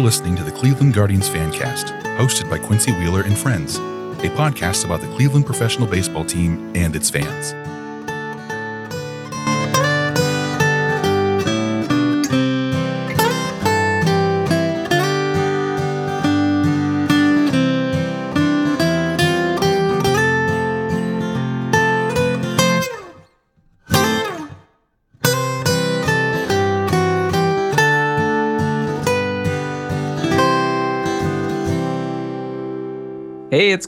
are 0.00 0.04
listening 0.04 0.34
to 0.34 0.42
the 0.42 0.50
Cleveland 0.50 0.94
Guardians 0.94 1.28
Fancast, 1.28 1.90
hosted 2.16 2.48
by 2.48 2.58
Quincy 2.58 2.90
Wheeler 2.92 3.22
and 3.22 3.36
Friends, 3.36 3.76
a 3.76 4.30
podcast 4.30 4.84
about 4.86 5.02
the 5.02 5.06
Cleveland 5.08 5.44
professional 5.44 5.86
baseball 5.86 6.24
team 6.24 6.72
and 6.74 6.96
its 6.96 7.10
fans. 7.10 7.59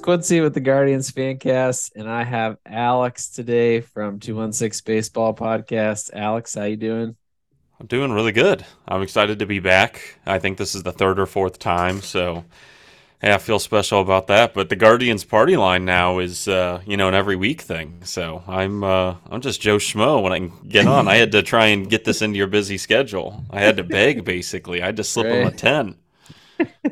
Quincy 0.02 0.41
with 0.41 0.52
the 0.52 0.61
Guardians 0.61 1.12
Fancast, 1.12 1.92
and 1.95 2.10
I 2.10 2.24
have 2.24 2.59
Alex 2.66 3.29
today 3.29 3.80
from 3.80 4.19
216 4.19 4.83
Baseball 4.84 5.33
Podcast. 5.33 6.10
Alex, 6.12 6.56
how 6.56 6.65
you 6.65 6.77
doing? 6.77 7.15
I'm 7.79 7.87
doing 7.87 8.10
really 8.10 8.33
good. 8.33 8.66
I'm 8.88 9.02
excited 9.02 9.38
to 9.38 9.46
be 9.46 9.60
back. 9.60 10.19
I 10.27 10.41
think 10.41 10.59
this 10.59 10.74
is 10.74 10.83
the 10.83 10.91
third 10.91 11.20
or 11.20 11.27
fourth 11.27 11.60
time, 11.60 12.01
so 12.01 12.45
yeah, 13.23 13.37
I 13.37 13.38
feel 13.38 13.60
special 13.60 14.01
about 14.01 14.27
that. 14.27 14.55
But 14.55 14.70
the 14.70 14.77
Guardians 14.77 15.23
party 15.23 15.57
line 15.57 15.84
now 15.84 16.19
is 16.19 16.48
uh, 16.48 16.82
you 16.84 16.96
know 16.96 17.07
an 17.07 17.15
every 17.15 17.37
week 17.37 17.60
thing. 17.60 18.01
So 18.02 18.43
I'm 18.48 18.82
uh, 18.82 19.15
I'm 19.30 19.41
just 19.41 19.60
Joe 19.60 19.77
Schmo 19.77 20.21
when 20.21 20.32
I 20.32 20.38
can 20.38 20.52
get 20.68 20.88
on. 20.88 21.07
I 21.07 21.15
had 21.15 21.30
to 21.30 21.45
try 21.45 21.66
and 21.66 21.88
get 21.88 22.05
this 22.05 22.23
into 22.23 22.38
your 22.38 22.49
busy 22.49 22.77
schedule. 22.77 23.45
I 23.51 23.60
had 23.60 23.77
to 23.77 23.84
beg 23.84 24.24
basically. 24.24 24.82
I 24.82 24.87
had 24.87 24.96
to 24.96 25.05
slip 25.05 25.27
right. 25.27 25.45
them 25.45 25.46
a 25.46 25.51
ten. 25.52 26.91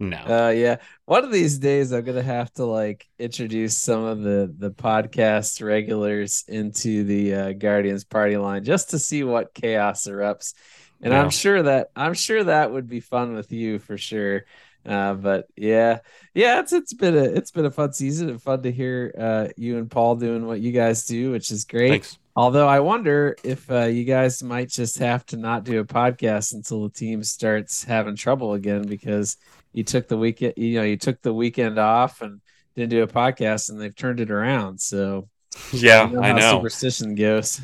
No. 0.00 0.16
Uh, 0.16 0.50
yeah. 0.50 0.76
One 1.04 1.24
of 1.24 1.32
these 1.32 1.58
days, 1.58 1.92
I'm 1.92 2.04
gonna 2.04 2.22
have 2.22 2.52
to 2.54 2.64
like 2.64 3.06
introduce 3.18 3.76
some 3.76 4.04
of 4.04 4.22
the 4.22 4.52
the 4.58 4.70
podcast 4.70 5.64
regulars 5.64 6.44
into 6.48 7.04
the 7.04 7.34
uh, 7.34 7.52
Guardians 7.52 8.04
party 8.04 8.36
line 8.36 8.64
just 8.64 8.90
to 8.90 8.98
see 8.98 9.24
what 9.24 9.54
chaos 9.54 10.06
erupts. 10.06 10.54
And 11.02 11.12
yeah. 11.12 11.22
I'm 11.22 11.30
sure 11.30 11.62
that 11.62 11.90
I'm 11.94 12.14
sure 12.14 12.44
that 12.44 12.72
would 12.72 12.88
be 12.88 13.00
fun 13.00 13.34
with 13.34 13.52
you 13.52 13.78
for 13.78 13.96
sure. 13.98 14.44
Uh, 14.86 15.14
but 15.14 15.48
yeah, 15.56 15.98
yeah, 16.32 16.60
it's 16.60 16.72
it's 16.72 16.92
been 16.92 17.16
a 17.16 17.24
it's 17.24 17.50
been 17.50 17.66
a 17.66 17.70
fun 17.70 17.92
season 17.92 18.28
and 18.28 18.40
fun 18.40 18.62
to 18.62 18.70
hear 18.70 19.12
uh, 19.18 19.48
you 19.56 19.78
and 19.78 19.90
Paul 19.90 20.16
doing 20.16 20.46
what 20.46 20.60
you 20.60 20.72
guys 20.72 21.06
do, 21.06 21.32
which 21.32 21.50
is 21.50 21.64
great. 21.64 21.90
Thanks. 21.90 22.18
Although 22.36 22.68
I 22.68 22.80
wonder 22.80 23.34
if 23.42 23.68
uh, 23.70 23.84
you 23.84 24.04
guys 24.04 24.42
might 24.42 24.68
just 24.68 24.98
have 24.98 25.24
to 25.26 25.38
not 25.38 25.64
do 25.64 25.80
a 25.80 25.84
podcast 25.84 26.52
until 26.54 26.82
the 26.82 26.90
team 26.90 27.22
starts 27.24 27.82
having 27.82 28.14
trouble 28.14 28.52
again 28.52 28.82
because 28.82 29.38
you 29.76 29.84
took 29.84 30.08
the 30.08 30.16
weekend, 30.16 30.54
you 30.56 30.78
know, 30.78 30.82
you 30.84 30.96
took 30.96 31.20
the 31.20 31.34
weekend 31.34 31.78
off 31.78 32.22
and 32.22 32.40
didn't 32.74 32.90
do 32.90 33.02
a 33.02 33.06
podcast, 33.06 33.68
and 33.68 33.78
they've 33.78 33.94
turned 33.94 34.20
it 34.20 34.30
around. 34.30 34.80
So 34.80 35.28
yeah, 35.70 36.06
know 36.06 36.22
I 36.22 36.32
know 36.32 36.50
superstition 36.50 37.14
goes. 37.14 37.60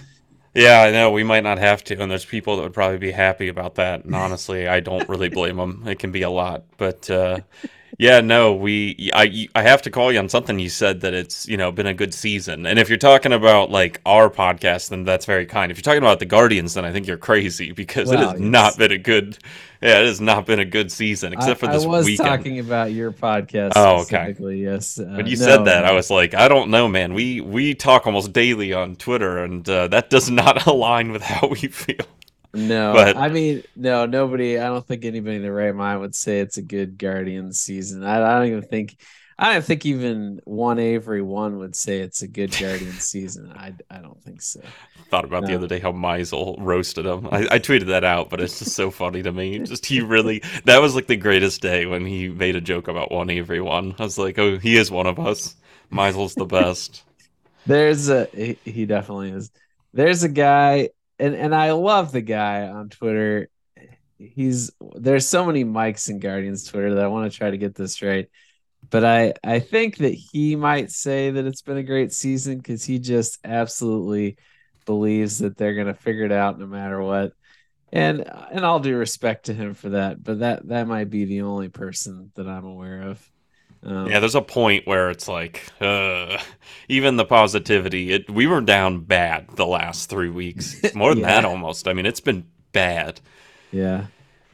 Yeah, 0.55 0.83
I 0.83 0.91
know 0.91 1.11
we 1.11 1.25
might 1.25 1.43
not 1.43 1.57
have 1.57 1.83
to, 1.85 1.99
and 1.99 2.11
there's 2.11 2.27
people 2.27 2.57
that 2.57 2.63
would 2.65 2.75
probably 2.75 2.99
be 2.99 3.13
happy 3.13 3.49
about 3.49 3.77
that. 3.77 4.05
And 4.05 4.15
honestly, 4.15 4.69
I 4.69 4.81
don't 4.81 5.09
really 5.09 5.31
blame 5.31 5.57
them. 5.57 5.85
It 5.87 5.99
can 5.99 6.13
be 6.13 6.21
a 6.21 6.29
lot, 6.29 6.65
but 6.77 7.09
uh, 7.09 7.41
yeah, 7.99 8.21
no, 8.21 8.55
we 8.55 9.11
I 9.15 9.49
I 9.55 9.63
have 9.63 9.83
to 9.83 9.91
call 9.91 10.13
you 10.13 10.19
on 10.19 10.29
something 10.29 10.59
you 10.59 10.69
said 10.69 11.01
that 11.03 11.15
it's, 11.15 11.47
you 11.47 11.57
know, 11.57 11.71
been 11.71 11.87
a 11.87 11.95
good 11.95 12.15
season. 12.15 12.67
And 12.67 12.79
if 12.79 12.89
you're 12.89 12.99
talking 12.99 13.33
about 13.33 13.71
like 13.71 14.01
our 14.07 14.31
podcast, 14.31 14.89
then 14.89 15.05
that's 15.05 15.27
very 15.27 15.47
kind. 15.47 15.71
If 15.71 15.79
you're 15.79 15.83
talking 15.83 16.03
about 16.03 16.19
the 16.19 16.27
Guardians, 16.27 16.75
then 16.75 16.85
I 16.85 16.93
think 16.93 17.07
you're 17.07 17.19
crazy 17.19 17.73
because 17.73 18.11
it 18.11 18.19
has 18.19 18.33
yes. 18.33 18.41
not 18.41 18.79
been 18.79 18.93
a 18.93 18.99
good 18.99 19.39
yeah, 19.83 20.01
it 20.01 20.07
has 20.07 20.21
not 20.21 20.47
been 20.47 20.61
a 20.61 20.65
good 20.65 20.93
season 20.93 21.33
except 21.33 21.61
for 21.61 21.67
this 21.67 21.85
I 21.85 21.87
was 21.89 22.07
weekend. 22.07 22.29
talking 22.29 22.59
about 22.61 22.93
your 22.93 23.13
podcast 23.13 23.73
oh, 23.77 24.03
okay. 24.03 24.35
yes. 24.55 24.99
Uh, 24.99 25.05
when 25.17 25.27
you 25.27 25.37
no, 25.37 25.45
said 25.45 25.65
that, 25.65 25.85
I 25.85 25.93
was 25.93 26.09
like, 26.09 26.35
I 26.35 26.49
don't 26.49 26.71
know, 26.71 26.89
man. 26.89 27.15
We 27.15 27.41
we 27.41 27.75
talk 27.75 28.07
almost 28.07 28.33
daily 28.33 28.73
on 28.73 28.97
Twitter 28.97 29.45
and 29.45 29.69
uh, 29.69 29.89
that 29.89 30.09
does 30.09 30.31
not 30.31 30.67
align 30.67 31.13
with 31.13 31.23
how 31.23 31.49
we 31.49 31.69
feel. 31.69 32.07
No, 32.55 32.93
but, 32.93 33.17
I 33.17 33.29
mean, 33.29 33.63
no, 33.77 34.05
nobody. 34.05 34.59
I 34.59 34.67
don't 34.67 34.87
think 34.87 35.05
anybody 35.05 35.37
in 35.37 35.43
their 35.43 35.55
right 35.55 35.75
mind 35.75 36.01
would 36.01 36.15
say 36.15 36.41
it's 36.41 36.59
a 36.59 36.63
good 36.63 36.99
Guardian 36.99 37.53
season. 37.53 38.05
I, 38.05 38.17
I 38.17 38.39
don't 38.39 38.49
even 38.49 38.63
think. 38.63 38.97
I 39.39 39.55
don't 39.55 39.65
think 39.65 39.87
even 39.87 40.41
one 40.45 40.79
Avery 40.79 41.23
one 41.23 41.59
would 41.59 41.75
say 41.75 42.01
it's 42.01 42.21
a 42.23 42.29
good 42.29 42.51
Guardian 42.53 42.93
season. 43.01 43.51
I, 43.57 43.75
I 43.91 43.99
don't 43.99 44.23
think 44.23 44.43
so. 44.43 44.61
Thought 45.09 45.25
about 45.25 45.43
no. 45.43 45.49
the 45.49 45.55
other 45.55 45.67
day 45.67 45.79
how 45.79 45.93
Meisel 45.93 46.57
roasted 46.59 47.07
him. 47.07 47.27
I, 47.33 47.49
I 47.53 47.59
tweeted 47.59 47.87
that 47.87 48.05
out, 48.05 48.29
but 48.29 48.41
it's 48.41 48.59
just 48.59 48.75
so 48.75 48.91
funny 49.03 49.23
to 49.23 49.33
me. 49.33 49.59
Just 49.61 49.87
he 49.87 50.01
really 50.01 50.43
that 50.65 50.83
was 50.83 50.95
like 50.95 51.07
the 51.07 51.17
greatest 51.17 51.63
day 51.63 51.87
when 51.87 52.05
he 52.05 52.29
made 52.29 52.55
a 52.55 52.61
joke 52.61 52.87
about 52.87 53.11
one 53.11 53.31
Avery 53.31 53.63
one. 53.63 53.95
I 53.99 54.05
was 54.05 54.19
like, 54.19 54.39
oh, 54.39 54.59
he 54.59 54.77
is 54.77 54.91
one 54.91 55.07
of 55.07 55.19
us. 55.19 55.57
Meisel's 55.91 56.35
the 56.35 56.45
best. 56.45 57.03
There's 57.67 58.11
a 58.11 58.29
he, 58.35 58.59
he 58.65 58.85
definitely 58.85 59.31
is. 59.31 59.51
There's 59.95 60.23
a 60.23 60.29
guy 60.29 60.91
and 61.23 61.37
and 61.37 61.55
I 61.55 61.73
love 61.73 62.13
the 62.13 62.21
guy 62.21 62.67
on 62.69 62.89
Twitter. 62.89 63.49
He's 64.19 64.71
there's 64.95 65.29
so 65.29 65.47
many 65.47 65.65
Mikes 65.65 66.09
and 66.09 66.21
Guardians 66.21 66.65
Twitter 66.65 66.95
that 66.95 67.05
I 67.05 67.09
want 67.09 67.31
to 67.31 67.37
try 67.37 67.51
to 67.51 67.59
get 67.59 67.75
this 67.75 68.03
right. 68.03 68.29
But 68.91 69.05
I 69.05 69.35
I 69.45 69.61
think 69.61 69.99
that 69.99 70.15
he 70.15 70.57
might 70.57 70.91
say 70.91 71.31
that 71.31 71.47
it's 71.47 71.63
been 71.63 71.77
a 71.77 71.83
great 71.85 72.13
season 72.13 72.59
because 72.59 72.85
he 72.85 72.99
just 72.99 73.39
absolutely 73.45 74.37
believes 74.85 75.39
that 75.39 75.57
they're 75.57 75.75
gonna 75.75 75.95
figure 75.95 76.25
it 76.25 76.33
out 76.33 76.59
no 76.59 76.67
matter 76.67 77.01
what. 77.01 77.33
And 77.93 78.21
and 78.51 78.67
I'll 78.67 78.81
do 78.81 78.97
respect 78.97 79.47
to 79.47 79.55
him 79.55 79.75
for 79.75 79.91
that, 79.91 80.23
but 80.23 80.41
that 80.41 80.67
that 80.69 80.89
might 80.89 81.11
be 81.11 81.25
the 81.25 81.43
only 81.43 81.69
person 81.69 82.33
that 82.35 82.49
I'm 82.49 82.65
aware 82.65 83.03
of. 83.03 83.32
Um, 83.85 84.07
yeah, 84.07 84.21
there's 84.21 84.35
a 84.35 84.43
point 84.43 84.87
where 84.87 85.11
it's 85.11 85.27
like, 85.27 85.65
uh, 85.81 86.39
even 86.89 87.17
the 87.17 87.25
positivity. 87.25 88.13
It, 88.13 88.31
we 88.31 88.47
were 88.47 88.61
down 88.61 89.01
bad 89.01 89.49
the 89.57 89.67
last 89.67 90.09
three 90.09 90.31
weeks, 90.31 90.77
more 90.95 91.15
than 91.15 91.25
yeah. 91.25 91.41
that 91.41 91.45
almost. 91.45 91.89
I 91.89 91.93
mean, 91.93 92.07
it's 92.07 92.21
been 92.21 92.47
bad. 92.73 93.21
Yeah, 93.73 94.07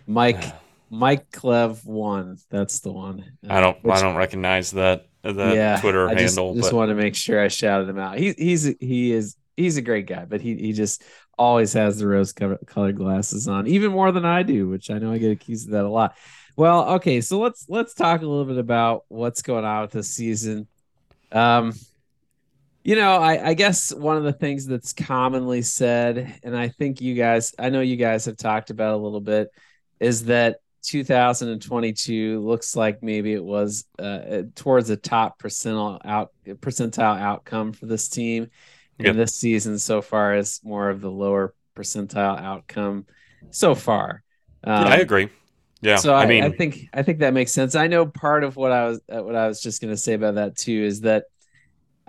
Mike, 0.07 0.43
Mike 0.91 1.31
Clev 1.31 1.85
one. 1.85 2.39
That's 2.49 2.81
the 2.81 2.93
one. 2.93 3.25
Uh, 3.49 3.53
I 3.53 3.61
don't, 3.61 3.83
which, 3.85 3.95
I 3.95 4.01
don't 4.01 4.17
recognize 4.17 4.71
that 4.73 5.09
that 5.23 5.55
yeah, 5.55 5.81
Twitter 5.81 6.09
I 6.09 6.15
handle. 6.15 6.55
Just, 6.55 6.67
just 6.67 6.73
want 6.73 6.91
to 6.91 6.95
make 6.95 7.15
sure 7.15 7.43
I 7.43 7.49
shouted 7.49 7.89
him 7.89 7.99
out. 7.99 8.19
He, 8.19 8.33
he's 8.33 8.65
he 8.81 9.13
is 9.13 9.37
he's 9.57 9.77
a 9.77 9.83
great 9.83 10.07
guy, 10.07 10.25
but 10.25 10.41
he 10.41 10.55
he 10.57 10.73
just 10.73 11.03
always 11.37 11.73
has 11.75 11.99
the 11.99 12.07
rose 12.07 12.33
colored 12.33 12.97
glasses 12.97 13.47
on, 13.47 13.67
even 13.67 13.93
more 13.93 14.11
than 14.11 14.25
I 14.25 14.43
do, 14.43 14.69
which 14.69 14.91
I 14.91 14.99
know 14.99 15.13
I 15.13 15.19
get 15.19 15.33
accused 15.33 15.69
of 15.69 15.73
that 15.73 15.85
a 15.85 15.89
lot. 15.89 16.17
Well, 16.59 16.95
okay, 16.95 17.21
so 17.21 17.39
let's 17.39 17.67
let's 17.69 17.95
talk 17.95 18.21
a 18.21 18.27
little 18.27 18.45
bit 18.45 18.59
about 18.59 19.05
what's 19.07 19.43
going 19.43 19.65
on 19.65 19.83
with 19.83 19.93
this 19.93 20.11
season. 20.11 20.67
Um, 21.31 21.73
you 22.83 22.97
know, 22.97 23.13
I, 23.13 23.51
I 23.51 23.55
guess 23.55 23.95
one 23.95 24.17
of 24.17 24.25
the 24.25 24.33
things 24.33 24.67
that's 24.67 24.93
commonly 24.93 25.63
said, 25.63 26.41
and 26.43 26.57
I 26.57 26.67
think 26.67 27.01
you 27.01 27.15
guys, 27.15 27.55
I 27.61 27.71
know 27.71 27.81
you 27.81 27.95
guys 27.95 28.25
have 28.25 28.37
talked 28.37 28.71
about 28.71 28.95
a 28.95 28.97
little 28.97 29.21
bit, 29.21 29.53
is 30.01 30.25
that 30.25 30.57
2022 30.83 32.41
looks 32.45 32.75
like 32.75 33.05
maybe 33.05 33.35
it 33.35 33.45
was 33.45 33.85
uh, 34.01 34.43
towards 34.57 34.91
a 34.91 34.97
top 34.97 35.41
percentile 35.41 36.01
out 36.05 36.33
percentile 36.45 37.21
outcome 37.21 37.73
for 37.73 37.87
this 37.87 38.09
team, 38.09 38.51
yep. 38.99 39.11
and 39.11 39.19
this 39.21 39.37
season 39.37 39.79
so 39.79 40.03
far 40.03 40.35
is 40.35 40.59
more 40.65 40.91
of 40.91 41.03
the 41.03 41.11
lower 41.11 41.55
percentile 41.77 42.37
outcome 42.37 43.07
so 43.53 43.77
far. 43.77 44.25
Um, 44.65 44.87
yeah, 44.87 44.93
I 44.95 44.97
agree. 44.97 45.29
Yeah. 45.81 45.97
So 45.97 46.13
I, 46.15 46.25
I 46.25 46.27
mean, 46.27 46.43
I 46.45 46.51
think 46.51 46.89
I 46.93 47.03
think 47.03 47.21
that 47.21 47.35
makes 47.35 47.53
sense. 47.53 47.75
I 47.75 47.87
know 47.87 48.07
part 48.07 48.45
of 48.45 48.57
what 48.57 48.73
I 48.73 48.89
was 48.89 49.01
uh, 49.09 49.23
what 49.23 49.37
I 49.37 49.47
was 49.47 49.61
just 49.61 49.81
going 49.81 49.93
to 49.93 49.97
say 49.97 50.15
about 50.15 50.35
that 50.35 50.57
too 50.57 50.83
is 50.85 51.03
that 51.03 51.25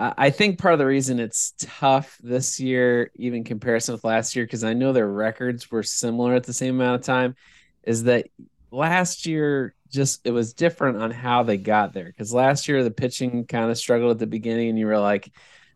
I 0.01 0.29
think 0.29 0.59
part 0.59 0.73
of 0.73 0.79
the 0.79 0.85
reason 0.85 1.19
it's 1.19 1.53
tough 1.59 2.17
this 2.23 2.57
year, 2.57 3.11
even 3.15 3.43
comparison 3.43 3.93
with 3.93 4.05
last 4.05 4.33
year, 4.33 4.45
because 4.45 4.63
I 4.63 4.71
know 4.71 4.93
their 4.93 5.09
records 5.09 5.69
were 5.69 5.83
similar 5.83 6.35
at 6.35 6.45
the 6.45 6.53
same 6.53 6.75
amount 6.75 7.01
of 7.01 7.05
time, 7.05 7.35
is 7.83 8.03
that 8.03 8.27
last 8.71 9.25
year 9.25 9.75
just 9.91 10.25
it 10.25 10.31
was 10.31 10.53
different 10.53 11.01
on 11.01 11.11
how 11.11 11.43
they 11.43 11.57
got 11.57 11.91
there. 11.91 12.05
Because 12.05 12.33
last 12.33 12.69
year 12.69 12.81
the 12.81 12.91
pitching 12.91 13.45
kind 13.45 13.69
of 13.69 13.77
struggled 13.77 14.11
at 14.11 14.19
the 14.19 14.27
beginning, 14.27 14.69
and 14.69 14.79
you 14.79 14.85
were 14.85 14.99
like, 14.99 15.33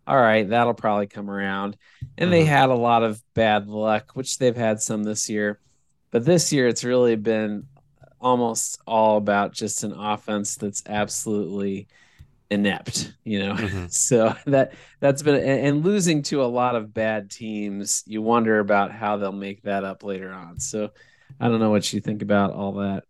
"All 0.08 0.16
right, 0.16 0.48
that'll 0.48 0.74
probably 0.74 1.08
come 1.08 1.30
around," 1.30 1.76
and 2.18 2.28
mm-hmm. 2.28 2.32
they 2.32 2.46
had 2.46 2.70
a 2.70 2.76
lot 2.76 3.04
of 3.04 3.22
bad 3.34 3.68
luck, 3.68 4.12
which 4.14 4.38
they've 4.38 4.56
had 4.56 4.82
some 4.82 5.04
this 5.04 5.30
year. 5.30 5.60
But 6.12 6.24
this 6.24 6.54
year, 6.54 6.70
it's 6.70 6.86
really 6.86 7.18
been 7.18 7.68
almost 8.24 8.82
all 8.88 9.18
about 9.18 9.54
just 9.54 9.84
an 9.84 9.94
offense 9.94 10.56
that's 10.56 10.82
absolutely 10.88 11.88
inept 12.50 13.14
you 13.24 13.40
know 13.40 13.54
mm-hmm. 13.54 13.86
so 13.90 14.34
that 14.46 14.74
that's 15.00 15.22
been 15.22 15.36
and, 15.36 15.84
losing 15.84 16.22
to 16.22 16.44
a 16.44 16.46
lot 16.46 16.76
of 16.76 16.94
bad 16.94 17.30
teams 17.30 18.04
you 18.06 18.22
wonder 18.22 18.60
about 18.60 18.92
how 18.92 19.18
they'll 19.18 19.32
make 19.32 19.62
that 19.64 19.84
up 19.84 20.04
later 20.04 20.32
on 20.32 20.60
so 20.60 20.90
i 21.40 21.48
don't 21.48 21.60
know 21.60 21.72
what 21.72 21.92
you 21.92 22.00
think 22.00 22.22
about 22.22 22.54
all 22.54 22.74
that 22.74 23.04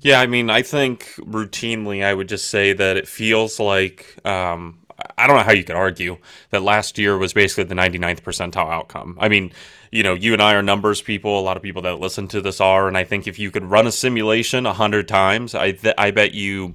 yeah 0.00 0.20
i 0.20 0.26
mean 0.26 0.50
i 0.50 0.62
think 0.62 1.14
routinely 1.18 2.04
i 2.04 2.12
would 2.12 2.28
just 2.28 2.48
say 2.48 2.72
that 2.72 2.96
it 2.96 3.08
feels 3.08 3.58
like 3.58 4.16
um 4.26 4.78
I 5.18 5.26
don't 5.26 5.36
know 5.36 5.42
how 5.42 5.52
you 5.52 5.64
could 5.64 5.76
argue 5.76 6.16
that 6.50 6.62
last 6.62 6.96
year 6.98 7.18
was 7.18 7.32
basically 7.32 7.64
the 7.64 7.74
99th 7.74 8.22
percentile 8.22 8.70
outcome. 8.70 9.18
I 9.20 9.28
mean, 9.28 9.52
you 9.90 10.02
know, 10.02 10.14
you 10.14 10.32
and 10.32 10.42
I 10.42 10.54
are 10.54 10.62
numbers 10.62 11.00
people. 11.00 11.38
A 11.38 11.42
lot 11.42 11.56
of 11.56 11.62
people 11.62 11.82
that 11.82 12.00
listen 12.00 12.28
to 12.28 12.40
this 12.40 12.60
are, 12.60 12.88
and 12.88 12.96
I 12.96 13.04
think 13.04 13.26
if 13.26 13.38
you 13.38 13.50
could 13.50 13.64
run 13.64 13.86
a 13.86 13.92
simulation 13.92 14.66
a 14.66 14.72
hundred 14.72 15.08
times, 15.08 15.54
I 15.54 15.72
th- 15.72 15.94
I 15.98 16.10
bet 16.10 16.34
you 16.34 16.74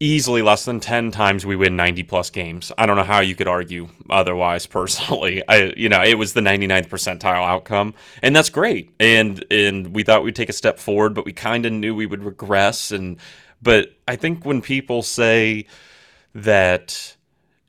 easily 0.00 0.42
less 0.42 0.64
than 0.64 0.80
10 0.80 1.10
times 1.10 1.46
we 1.46 1.56
win 1.56 1.76
90 1.76 2.02
plus 2.04 2.30
games. 2.30 2.72
I 2.76 2.86
don't 2.86 2.96
know 2.96 3.04
how 3.04 3.20
you 3.20 3.34
could 3.34 3.48
argue 3.48 3.88
otherwise 4.10 4.66
personally. 4.78 5.42
I 5.48 5.72
you 5.76 5.88
know, 5.88 6.02
it 6.02 6.18
was 6.18 6.32
the 6.32 6.40
99th 6.40 6.88
percentile 6.88 7.46
outcome 7.46 7.94
and 8.22 8.34
that's 8.34 8.50
great. 8.50 8.94
And 8.98 9.44
and 9.50 9.94
we 9.94 10.02
thought 10.02 10.24
we'd 10.24 10.36
take 10.36 10.48
a 10.48 10.54
step 10.54 10.78
forward, 10.78 11.14
but 11.14 11.24
we 11.24 11.32
kind 11.32 11.66
of 11.66 11.72
knew 11.72 11.94
we 11.94 12.06
would 12.06 12.24
regress 12.24 12.90
and 12.90 13.18
but 13.62 13.94
I 14.06 14.16
think 14.16 14.44
when 14.44 14.60
people 14.60 15.02
say 15.02 15.66
that 16.34 17.16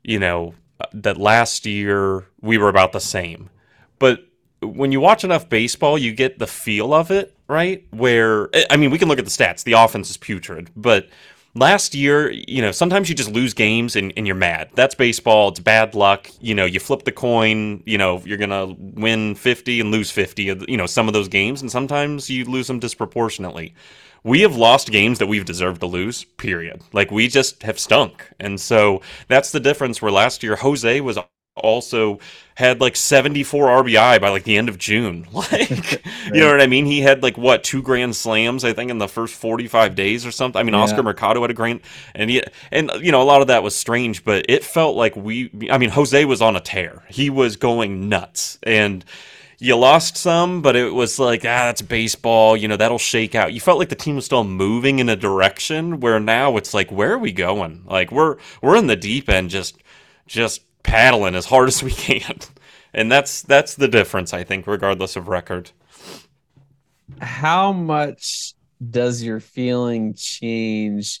you 0.02 0.18
know 0.18 0.54
that 0.92 1.16
last 1.16 1.66
year 1.66 2.26
we 2.40 2.58
were 2.58 2.68
about 2.68 2.92
the 2.92 3.00
same. 3.00 3.50
But 3.98 4.26
when 4.60 4.92
you 4.92 5.00
watch 5.00 5.24
enough 5.24 5.48
baseball, 5.48 5.98
you 5.98 6.12
get 6.12 6.38
the 6.38 6.46
feel 6.46 6.92
of 6.92 7.10
it, 7.10 7.36
right? 7.48 7.86
Where 7.90 8.48
I 8.70 8.76
mean, 8.76 8.90
we 8.90 8.98
can 8.98 9.08
look 9.08 9.18
at 9.18 9.24
the 9.24 9.30
stats. 9.30 9.64
The 9.64 9.72
offense 9.72 10.10
is 10.10 10.16
putrid, 10.16 10.70
but 10.76 11.08
last 11.56 11.94
year, 11.94 12.30
you 12.30 12.62
know, 12.62 12.70
sometimes 12.70 13.08
you 13.08 13.14
just 13.14 13.30
lose 13.30 13.54
games 13.54 13.96
and, 13.96 14.12
and, 14.16 14.26
you're 14.26 14.36
mad. 14.36 14.70
That's 14.74 14.94
baseball. 14.94 15.48
It's 15.48 15.60
bad 15.60 15.94
luck. 15.94 16.30
You 16.40 16.54
know, 16.54 16.66
you 16.66 16.78
flip 16.78 17.04
the 17.04 17.12
coin, 17.12 17.82
you 17.86 17.98
know, 17.98 18.22
you're 18.24 18.38
to 18.38 18.76
win 18.78 19.34
50 19.34 19.80
and 19.80 19.90
lose 19.90 20.10
50 20.10 20.42
you 20.68 20.76
know, 20.76 20.86
some 20.86 21.08
of 21.08 21.14
those 21.14 21.28
games. 21.28 21.62
And 21.62 21.70
sometimes 21.70 22.30
you 22.30 22.44
lose 22.44 22.66
them 22.66 22.78
disproportionately. 22.78 23.74
We 24.26 24.40
have 24.40 24.56
lost 24.56 24.90
games 24.90 25.20
that 25.20 25.28
we've 25.28 25.44
deserved 25.44 25.80
to 25.82 25.86
lose, 25.86 26.24
period. 26.24 26.82
Like 26.92 27.12
we 27.12 27.28
just 27.28 27.62
have 27.62 27.78
stunk. 27.78 28.28
And 28.40 28.60
so 28.60 29.00
that's 29.28 29.52
the 29.52 29.60
difference 29.60 30.02
where 30.02 30.10
last 30.10 30.42
year 30.42 30.56
Jose 30.56 31.00
was 31.00 31.16
also 31.54 32.18
had 32.56 32.80
like 32.80 32.96
74 32.96 33.84
RBI 33.84 34.20
by 34.20 34.28
like 34.28 34.42
the 34.42 34.56
end 34.56 34.68
of 34.68 34.78
June. 34.78 35.28
Like, 35.32 35.52
right. 35.52 36.02
you 36.32 36.40
know 36.40 36.50
what 36.50 36.60
I 36.60 36.66
mean? 36.66 36.86
He 36.86 37.02
had 37.02 37.22
like 37.22 37.38
what 37.38 37.62
two 37.62 37.82
grand 37.82 38.16
slams, 38.16 38.64
I 38.64 38.72
think, 38.72 38.90
in 38.90 38.98
the 38.98 39.06
first 39.06 39.34
45 39.34 39.94
days 39.94 40.26
or 40.26 40.32
something. 40.32 40.58
I 40.58 40.64
mean, 40.64 40.74
yeah. 40.74 40.80
Oscar 40.80 41.04
Mercado 41.04 41.42
had 41.42 41.50
a 41.52 41.54
grand, 41.54 41.82
and 42.12 42.28
he 42.28 42.42
and 42.72 42.90
you 43.00 43.12
know 43.12 43.22
a 43.22 43.24
lot 43.24 43.42
of 43.42 43.46
that 43.46 43.62
was 43.62 43.76
strange, 43.76 44.24
but 44.24 44.46
it 44.48 44.64
felt 44.64 44.96
like 44.96 45.14
we. 45.14 45.52
I 45.70 45.78
mean, 45.78 45.90
Jose 45.90 46.24
was 46.24 46.42
on 46.42 46.56
a 46.56 46.60
tear. 46.60 47.04
He 47.08 47.30
was 47.30 47.54
going 47.54 48.08
nuts, 48.08 48.58
and 48.64 49.04
you 49.58 49.76
lost 49.76 50.16
some, 50.16 50.60
but 50.60 50.76
it 50.76 50.92
was 50.92 51.18
like, 51.18 51.40
ah, 51.40 51.66
that's 51.66 51.82
baseball. 51.82 52.56
You 52.56 52.68
know, 52.68 52.76
that'll 52.76 52.98
shake 52.98 53.34
out. 53.34 53.52
You 53.52 53.60
felt 53.60 53.78
like 53.78 53.88
the 53.88 53.94
team 53.94 54.16
was 54.16 54.24
still 54.26 54.44
moving 54.44 54.98
in 54.98 55.08
a 55.08 55.16
direction 55.16 56.00
where 56.00 56.20
now 56.20 56.56
it's 56.56 56.74
like, 56.74 56.90
where 56.90 57.12
are 57.12 57.18
we 57.18 57.32
going? 57.32 57.84
Like 57.86 58.12
we're 58.12 58.36
we're 58.60 58.76
in 58.76 58.86
the 58.86 58.96
deep 58.96 59.28
end, 59.28 59.50
just 59.50 59.78
just 60.26 60.62
paddling 60.82 61.34
as 61.34 61.46
hard 61.46 61.68
as 61.68 61.82
we 61.82 61.90
can. 61.92 62.38
And 62.92 63.10
that's 63.10 63.42
that's 63.42 63.74
the 63.74 63.88
difference, 63.88 64.34
I 64.34 64.44
think, 64.44 64.66
regardless 64.66 65.16
of 65.16 65.28
record. 65.28 65.70
How 67.20 67.72
much 67.72 68.54
does 68.90 69.22
your 69.22 69.40
feeling 69.40 70.14
change 70.14 71.20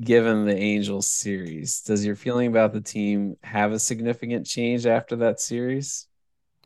given 0.00 0.46
the 0.46 0.56
Angels 0.56 1.06
series? 1.06 1.82
Does 1.82 2.04
your 2.04 2.16
feeling 2.16 2.48
about 2.48 2.72
the 2.72 2.80
team 2.80 3.36
have 3.42 3.72
a 3.72 3.78
significant 3.78 4.46
change 4.46 4.86
after 4.86 5.16
that 5.16 5.40
series? 5.40 6.06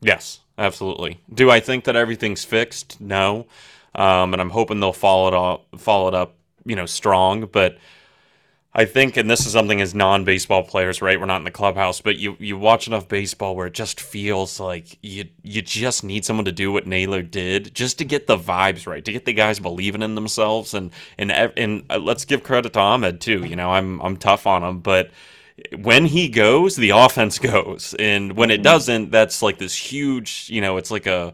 Yes, 0.01 0.39
absolutely. 0.57 1.19
Do 1.33 1.49
I 1.49 1.59
think 1.59 1.85
that 1.85 1.95
everything's 1.95 2.43
fixed? 2.43 2.99
No. 3.01 3.47
Um, 3.93 4.33
and 4.33 4.41
I'm 4.41 4.49
hoping 4.49 4.79
they'll 4.79 4.93
follow 4.93 5.27
it 5.29 5.33
up, 5.33 5.79
follow 5.79 6.07
it 6.09 6.13
up, 6.13 6.35
you 6.65 6.75
know, 6.75 6.85
strong. 6.85 7.45
But 7.45 7.77
I 8.77 8.83
think, 8.83 9.15
and 9.15 9.31
this 9.31 9.45
is 9.45 9.53
something 9.53 9.79
as 9.79 9.95
non-baseball 9.95 10.63
players, 10.63 11.01
right? 11.01 11.17
We're 11.17 11.27
not 11.27 11.37
in 11.37 11.45
the 11.45 11.51
clubhouse, 11.51 12.01
but 12.01 12.17
you 12.17 12.35
you 12.39 12.57
watch 12.57 12.87
enough 12.87 13.07
baseball 13.07 13.55
where 13.55 13.67
it 13.67 13.73
just 13.73 14.01
feels 14.01 14.59
like 14.59 14.97
you 15.01 15.25
you 15.43 15.61
just 15.61 16.03
need 16.03 16.25
someone 16.25 16.43
to 16.43 16.51
do 16.51 16.73
what 16.73 16.85
Naylor 16.85 17.21
did, 17.21 17.73
just 17.73 17.97
to 17.99 18.05
get 18.05 18.27
the 18.27 18.37
vibes 18.37 18.85
right, 18.85 19.05
to 19.05 19.13
get 19.13 19.23
the 19.23 19.31
guys 19.31 19.59
believing 19.59 20.01
in 20.01 20.15
themselves, 20.15 20.73
and 20.73 20.91
and 21.17 21.31
and 21.31 21.85
uh, 21.89 21.99
let's 21.99 22.25
give 22.25 22.43
credit 22.43 22.73
to 22.73 22.79
Amed 22.79 23.21
too. 23.21 23.45
You 23.45 23.55
know, 23.55 23.71
I'm 23.71 24.01
I'm 24.01 24.17
tough 24.17 24.45
on 24.45 24.61
him, 24.61 24.79
but 24.79 25.09
when 25.77 26.05
he 26.05 26.29
goes, 26.29 26.75
the 26.75 26.91
offense 26.91 27.39
goes, 27.53 27.95
and 27.99 28.33
when 28.33 28.51
it 28.51 28.55
mm-hmm. 28.55 28.63
doesn't, 28.63 29.11
that's 29.11 29.41
like 29.41 29.57
this 29.57 29.75
huge. 29.75 30.47
You 30.49 30.61
know, 30.61 30.77
it's 30.77 30.91
like 30.91 31.07
a 31.07 31.33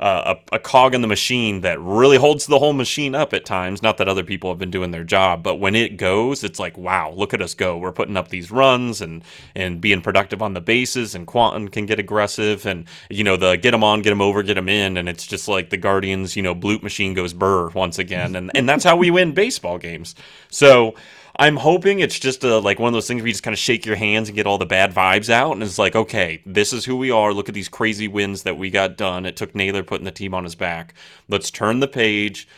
uh, 0.00 0.36
a, 0.52 0.56
a, 0.56 0.58
cog 0.60 0.94
in 0.94 1.00
the 1.00 1.08
machine 1.08 1.62
that 1.62 1.80
really 1.80 2.16
holds 2.16 2.46
the 2.46 2.58
whole 2.58 2.72
machine 2.72 3.16
up 3.16 3.34
at 3.34 3.44
times. 3.44 3.82
Not 3.82 3.98
that 3.98 4.08
other 4.08 4.22
people 4.22 4.48
have 4.48 4.58
been 4.58 4.70
doing 4.70 4.92
their 4.92 5.02
job, 5.02 5.42
but 5.42 5.56
when 5.56 5.74
it 5.74 5.96
goes, 5.96 6.44
it's 6.44 6.60
like, 6.60 6.78
wow, 6.78 7.10
look 7.10 7.34
at 7.34 7.42
us 7.42 7.54
go. 7.54 7.76
We're 7.76 7.90
putting 7.90 8.16
up 8.16 8.28
these 8.28 8.52
runs 8.52 9.00
and 9.00 9.24
and 9.56 9.80
being 9.80 10.00
productive 10.00 10.40
on 10.40 10.54
the 10.54 10.60
bases. 10.60 11.16
And 11.16 11.26
Quanton 11.26 11.72
can 11.72 11.84
get 11.86 11.98
aggressive, 11.98 12.64
and 12.64 12.84
you 13.10 13.24
know 13.24 13.36
the 13.36 13.56
get 13.56 13.72
them 13.72 13.82
on, 13.82 14.02
get 14.02 14.10
them 14.10 14.20
over, 14.20 14.44
get 14.44 14.54
them 14.54 14.68
in, 14.68 14.96
and 14.96 15.08
it's 15.08 15.26
just 15.26 15.48
like 15.48 15.70
the 15.70 15.76
Guardians, 15.76 16.36
you 16.36 16.42
know, 16.42 16.54
bloop 16.54 16.84
machine 16.84 17.12
goes 17.12 17.32
burr 17.32 17.68
once 17.70 17.98
again, 17.98 18.36
and 18.36 18.52
and 18.54 18.68
that's 18.68 18.84
how 18.84 18.96
we 18.96 19.10
win 19.10 19.32
baseball 19.32 19.78
games. 19.78 20.14
So. 20.48 20.94
I'm 21.38 21.56
hoping 21.56 22.00
it's 22.00 22.18
just 22.18 22.42
a, 22.42 22.58
like 22.58 22.80
one 22.80 22.88
of 22.88 22.94
those 22.94 23.06
things 23.06 23.22
where 23.22 23.28
you 23.28 23.32
just 23.32 23.44
kind 23.44 23.54
of 23.54 23.60
shake 23.60 23.86
your 23.86 23.94
hands 23.94 24.28
and 24.28 24.34
get 24.34 24.46
all 24.46 24.58
the 24.58 24.66
bad 24.66 24.92
vibes 24.92 25.30
out, 25.30 25.52
and 25.52 25.62
it's 25.62 25.78
like, 25.78 25.94
okay, 25.94 26.42
this 26.44 26.72
is 26.72 26.84
who 26.84 26.96
we 26.96 27.10
are. 27.12 27.32
Look 27.32 27.48
at 27.48 27.54
these 27.54 27.68
crazy 27.68 28.08
wins 28.08 28.42
that 28.42 28.58
we 28.58 28.70
got 28.70 28.96
done. 28.96 29.24
It 29.24 29.36
took 29.36 29.54
Naylor 29.54 29.84
putting 29.84 30.04
the 30.04 30.10
team 30.10 30.34
on 30.34 30.42
his 30.44 30.56
back. 30.56 30.94
Let's 31.28 31.50
turn 31.52 31.78
the 31.78 31.86
page 31.86 32.48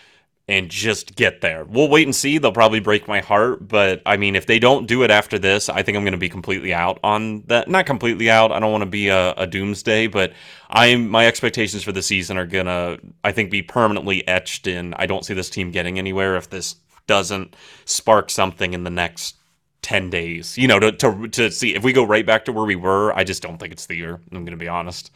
and 0.48 0.68
just 0.68 1.14
get 1.14 1.42
there. 1.42 1.64
We'll 1.64 1.88
wait 1.88 2.06
and 2.06 2.14
see. 2.14 2.38
They'll 2.38 2.52
probably 2.52 2.80
break 2.80 3.06
my 3.06 3.20
heart, 3.20 3.68
but 3.68 4.02
I 4.04 4.16
mean, 4.16 4.34
if 4.34 4.46
they 4.46 4.58
don't 4.58 4.86
do 4.86 5.04
it 5.04 5.10
after 5.10 5.38
this, 5.38 5.68
I 5.68 5.82
think 5.82 5.96
I'm 5.96 6.02
going 6.02 6.12
to 6.12 6.18
be 6.18 6.28
completely 6.28 6.74
out 6.74 6.98
on 7.04 7.42
that. 7.46 7.68
Not 7.68 7.86
completely 7.86 8.30
out. 8.30 8.50
I 8.50 8.58
don't 8.58 8.72
want 8.72 8.82
to 8.82 8.90
be 8.90 9.08
a, 9.08 9.32
a 9.34 9.46
doomsday, 9.46 10.08
but 10.08 10.32
I'm 10.68 11.08
my 11.08 11.26
expectations 11.26 11.84
for 11.84 11.92
the 11.92 12.02
season 12.02 12.36
are 12.36 12.46
gonna, 12.46 12.98
I 13.22 13.30
think, 13.30 13.50
be 13.50 13.62
permanently 13.62 14.26
etched 14.26 14.66
in. 14.66 14.94
I 14.94 15.06
don't 15.06 15.24
see 15.24 15.34
this 15.34 15.50
team 15.50 15.70
getting 15.70 15.98
anywhere 15.98 16.36
if 16.36 16.50
this 16.50 16.76
doesn't 17.10 17.56
spark 17.86 18.30
something 18.30 18.72
in 18.72 18.84
the 18.84 18.90
next 18.90 19.34
10 19.82 20.10
days. 20.10 20.56
You 20.56 20.68
know 20.68 20.78
to, 20.78 20.92
to 20.92 21.28
to 21.28 21.50
see 21.50 21.74
if 21.74 21.82
we 21.82 21.92
go 21.92 22.04
right 22.04 22.24
back 22.24 22.44
to 22.44 22.52
where 22.52 22.64
we 22.64 22.76
were 22.76 23.12
i 23.12 23.24
just 23.24 23.42
don't 23.42 23.58
think 23.58 23.72
it's 23.72 23.86
the 23.86 23.96
year 23.96 24.20
i'm 24.30 24.44
gonna 24.44 24.56
be 24.56 24.68
honest. 24.68 25.10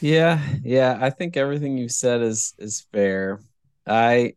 Yeah 0.00 0.38
yeah 0.62 0.98
i 1.00 1.08
think 1.08 1.36
everything 1.36 1.78
you 1.78 1.88
said 1.88 2.20
is 2.20 2.52
is 2.58 2.86
fair. 2.92 3.40
I 3.86 4.34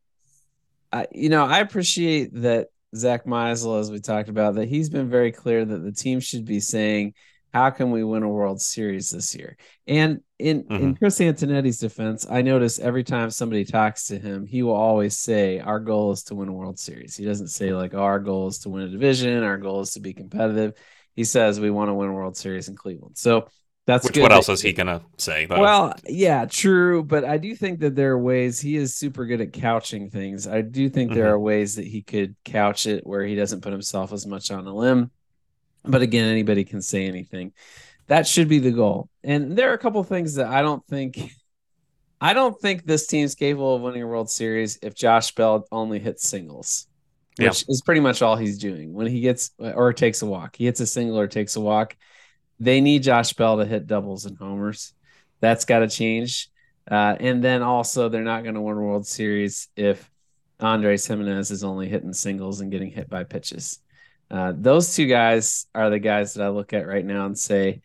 i 0.93 1.07
you 1.11 1.27
know 1.27 1.45
i 1.45 1.59
appreciate 1.59 2.29
that 2.47 2.67
Zack 2.95 3.25
Meisel 3.25 3.79
as 3.79 3.91
we 3.91 3.99
talked 3.99 4.29
about 4.29 4.55
that 4.55 4.69
he's 4.69 4.89
been 4.89 5.09
very 5.09 5.33
clear 5.33 5.65
that 5.65 5.83
the 5.83 5.91
team 5.91 6.21
should 6.21 6.45
be 6.45 6.61
saying 6.61 7.13
how 7.53 7.69
can 7.69 7.91
we 7.91 8.03
win 8.03 8.23
a 8.23 8.29
World 8.29 8.61
Series 8.61 9.09
this 9.09 9.35
year? 9.35 9.57
And 9.87 10.21
in 10.39 10.63
mm-hmm. 10.63 10.83
in 10.83 10.95
Chris 10.95 11.19
Antonetti's 11.19 11.79
defense, 11.79 12.25
I 12.29 12.41
notice 12.41 12.79
every 12.79 13.03
time 13.03 13.29
somebody 13.29 13.65
talks 13.65 14.07
to 14.07 14.17
him, 14.17 14.45
he 14.45 14.63
will 14.63 14.75
always 14.75 15.17
say, 15.17 15.59
"Our 15.59 15.79
goal 15.79 16.11
is 16.11 16.23
to 16.23 16.35
win 16.35 16.49
a 16.49 16.53
World 16.53 16.79
Series." 16.79 17.15
He 17.15 17.25
doesn't 17.25 17.49
say 17.49 17.73
like, 17.73 17.93
oh, 17.93 17.99
"Our 17.99 18.19
goal 18.19 18.47
is 18.47 18.59
to 18.59 18.69
win 18.69 18.83
a 18.83 18.89
division. 18.89 19.43
Our 19.43 19.57
goal 19.57 19.81
is 19.81 19.91
to 19.91 19.99
be 19.99 20.13
competitive." 20.13 20.73
He 21.15 21.25
says, 21.25 21.59
"We 21.59 21.71
want 21.71 21.89
to 21.89 21.93
win 21.93 22.09
a 22.09 22.13
World 22.13 22.37
Series 22.37 22.69
in 22.69 22.75
Cleveland." 22.75 23.17
So 23.17 23.47
that's 23.85 24.07
Which, 24.07 24.17
what 24.19 24.31
else 24.31 24.47
is 24.47 24.61
he 24.61 24.71
gonna 24.71 25.01
say? 25.17 25.45
Though? 25.45 25.59
Well, 25.59 25.93
yeah, 26.07 26.45
true, 26.45 27.03
but 27.03 27.25
I 27.25 27.37
do 27.37 27.53
think 27.55 27.81
that 27.81 27.95
there 27.95 28.11
are 28.11 28.19
ways 28.19 28.61
he 28.61 28.77
is 28.77 28.95
super 28.95 29.25
good 29.25 29.41
at 29.41 29.51
couching 29.51 30.09
things. 30.09 30.47
I 30.47 30.61
do 30.61 30.87
think 30.87 31.11
mm-hmm. 31.11 31.19
there 31.19 31.33
are 31.33 31.39
ways 31.39 31.75
that 31.75 31.87
he 31.87 32.01
could 32.01 32.35
couch 32.45 32.85
it 32.85 33.05
where 33.05 33.25
he 33.25 33.35
doesn't 33.35 33.61
put 33.61 33.73
himself 33.73 34.13
as 34.13 34.25
much 34.25 34.51
on 34.51 34.65
a 34.65 34.73
limb 34.73 35.11
but 35.83 36.01
again, 36.01 36.29
anybody 36.29 36.63
can 36.63 36.81
say 36.81 37.07
anything. 37.07 37.53
That 38.07 38.27
should 38.27 38.47
be 38.47 38.59
the 38.59 38.71
goal. 38.71 39.09
And 39.23 39.55
there 39.55 39.71
are 39.71 39.73
a 39.73 39.77
couple 39.77 40.03
things 40.03 40.35
that 40.35 40.47
I 40.47 40.61
don't 40.61 40.85
think 40.87 41.31
I 42.19 42.33
don't 42.33 42.59
think 42.59 42.85
this 42.85 43.07
team's 43.07 43.33
capable 43.33 43.75
of 43.75 43.81
winning 43.81 44.03
a 44.03 44.07
World 44.07 44.29
Series 44.29 44.77
if 44.83 44.93
Josh 44.93 45.33
Bell 45.33 45.65
only 45.71 45.97
hits 45.97 46.27
singles, 46.27 46.87
which 47.37 47.63
yeah. 47.63 47.65
is 47.67 47.81
pretty 47.81 48.01
much 48.01 48.21
all 48.21 48.35
he's 48.35 48.59
doing. 48.59 48.93
When 48.93 49.07
he 49.07 49.21
gets 49.21 49.51
or 49.57 49.91
takes 49.91 50.21
a 50.21 50.27
walk, 50.27 50.55
he 50.55 50.65
hits 50.65 50.79
a 50.79 50.85
single 50.85 51.17
or 51.17 51.27
takes 51.27 51.55
a 51.55 51.61
walk. 51.61 51.97
They 52.59 52.79
need 52.79 53.01
Josh 53.01 53.33
Bell 53.33 53.57
to 53.57 53.65
hit 53.65 53.87
doubles 53.87 54.25
and 54.25 54.37
homers. 54.37 54.93
That's 55.39 55.65
got 55.65 55.79
to 55.79 55.87
change. 55.87 56.49
Uh, 56.89 57.15
and 57.19 57.43
then 57.43 57.63
also, 57.63 58.07
they're 58.07 58.21
not 58.21 58.43
going 58.43 58.55
to 58.55 58.61
win 58.61 58.77
a 58.77 58.81
World 58.81 59.07
Series 59.07 59.67
if 59.75 60.07
Andres 60.59 61.07
Gimenez 61.07 61.49
is 61.49 61.63
only 61.63 61.89
hitting 61.89 62.13
singles 62.13 62.61
and 62.61 62.71
getting 62.71 62.91
hit 62.91 63.09
by 63.09 63.23
pitches. 63.23 63.79
Uh, 64.31 64.53
those 64.55 64.95
two 64.95 65.07
guys 65.07 65.65
are 65.75 65.89
the 65.89 65.99
guys 65.99 66.35
that 66.35 66.45
I 66.45 66.49
look 66.49 66.71
at 66.71 66.87
right 66.87 67.05
now 67.05 67.25
and 67.25 67.37
say 67.37 67.81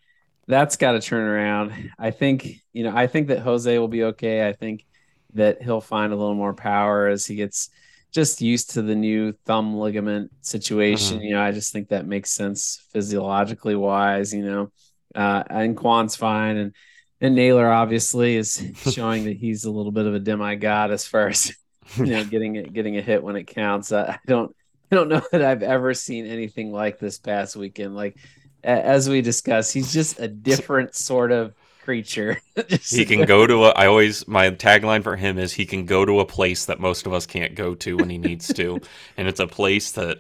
that's 0.46 0.76
got 0.76 0.92
to 0.92 1.00
turn 1.00 1.26
around. 1.26 1.90
I 1.98 2.12
think 2.12 2.62
you 2.72 2.84
know 2.84 2.96
I 2.96 3.08
think 3.08 3.28
that 3.28 3.40
Jose 3.40 3.78
will 3.78 3.88
be 3.88 4.04
okay. 4.04 4.46
I 4.46 4.52
think 4.52 4.86
that 5.34 5.60
he'll 5.60 5.80
find 5.80 6.12
a 6.12 6.16
little 6.16 6.34
more 6.34 6.54
power 6.54 7.08
as 7.08 7.26
he 7.26 7.34
gets 7.34 7.70
just 8.12 8.40
used 8.40 8.70
to 8.70 8.82
the 8.82 8.94
new 8.94 9.32
thumb 9.44 9.76
ligament 9.76 10.30
situation. 10.40 11.16
Mm-hmm. 11.18 11.24
You 11.26 11.34
know, 11.34 11.42
I 11.42 11.52
just 11.52 11.72
think 11.72 11.88
that 11.88 12.06
makes 12.06 12.32
sense 12.32 12.82
physiologically 12.92 13.74
wise. 13.74 14.32
You 14.32 14.44
know, 14.44 14.72
uh, 15.14 15.42
and 15.50 15.76
Kwan's 15.76 16.16
fine, 16.16 16.56
and 16.56 16.72
and 17.20 17.34
Naylor 17.34 17.70
obviously 17.70 18.36
is 18.36 18.64
showing 18.92 19.24
that 19.24 19.36
he's 19.36 19.64
a 19.64 19.70
little 19.70 19.92
bit 19.92 20.06
of 20.06 20.14
a 20.14 20.20
demigod 20.20 20.90
as 20.90 21.06
far 21.06 21.28
as 21.28 21.52
you 21.96 22.06
know 22.06 22.24
getting 22.30 22.56
it 22.56 22.72
getting 22.72 22.96
a 22.96 23.02
hit 23.02 23.22
when 23.22 23.36
it 23.36 23.44
counts. 23.44 23.92
I, 23.92 24.02
I 24.02 24.18
don't 24.26 24.55
I 24.90 24.94
don't 24.94 25.08
know 25.08 25.22
that 25.32 25.42
I've 25.42 25.62
ever 25.62 25.94
seen 25.94 26.26
anything 26.26 26.72
like 26.72 26.98
this 26.98 27.18
past 27.18 27.56
weekend. 27.56 27.96
Like 27.96 28.16
as 28.64 29.08
we 29.08 29.22
discussed, 29.22 29.72
he's 29.72 29.92
just 29.92 30.18
a 30.18 30.28
different 30.28 30.94
sort 30.94 31.32
of 31.32 31.54
creature. 31.84 32.40
he 32.82 33.04
can 33.04 33.24
go 33.24 33.46
to 33.46 33.64
a. 33.64 33.68
I 33.70 33.86
always 33.86 34.26
my 34.26 34.50
tagline 34.50 35.02
for 35.02 35.16
him 35.16 35.38
is 35.38 35.52
he 35.52 35.66
can 35.66 35.86
go 35.86 36.04
to 36.04 36.20
a 36.20 36.26
place 36.26 36.66
that 36.66 36.80
most 36.80 37.06
of 37.06 37.12
us 37.12 37.26
can't 37.26 37.54
go 37.54 37.74
to 37.76 37.96
when 37.96 38.10
he 38.10 38.18
needs 38.18 38.52
to, 38.54 38.80
and 39.16 39.28
it's 39.28 39.40
a 39.40 39.46
place 39.46 39.92
that 39.92 40.18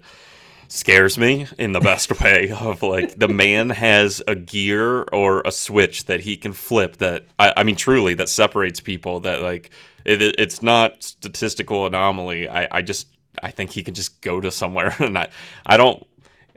scares 0.68 1.16
me 1.16 1.46
in 1.58 1.72
the 1.72 1.80
best 1.80 2.20
way 2.20 2.50
of 2.50 2.82
like 2.82 3.16
the 3.16 3.28
man 3.28 3.70
has 3.70 4.20
a 4.26 4.34
gear 4.34 5.02
or 5.12 5.40
a 5.42 5.52
switch 5.52 6.06
that 6.06 6.20
he 6.20 6.36
can 6.36 6.52
flip 6.52 6.96
that 6.96 7.24
I, 7.38 7.52
I 7.58 7.62
mean 7.62 7.76
truly 7.76 8.14
that 8.14 8.28
separates 8.28 8.80
people 8.80 9.20
that 9.20 9.42
like 9.42 9.70
it, 10.04 10.20
it's 10.20 10.62
not 10.64 11.04
statistical 11.04 11.86
anomaly 11.86 12.48
I, 12.48 12.66
I 12.72 12.82
just 12.82 13.06
I 13.42 13.50
think 13.50 13.72
he 13.72 13.82
can 13.82 13.94
just 13.94 14.20
go 14.20 14.40
to 14.40 14.50
somewhere 14.50 14.94
and 15.00 15.18
I 15.18 15.28
I 15.64 15.76
don't 15.76 16.06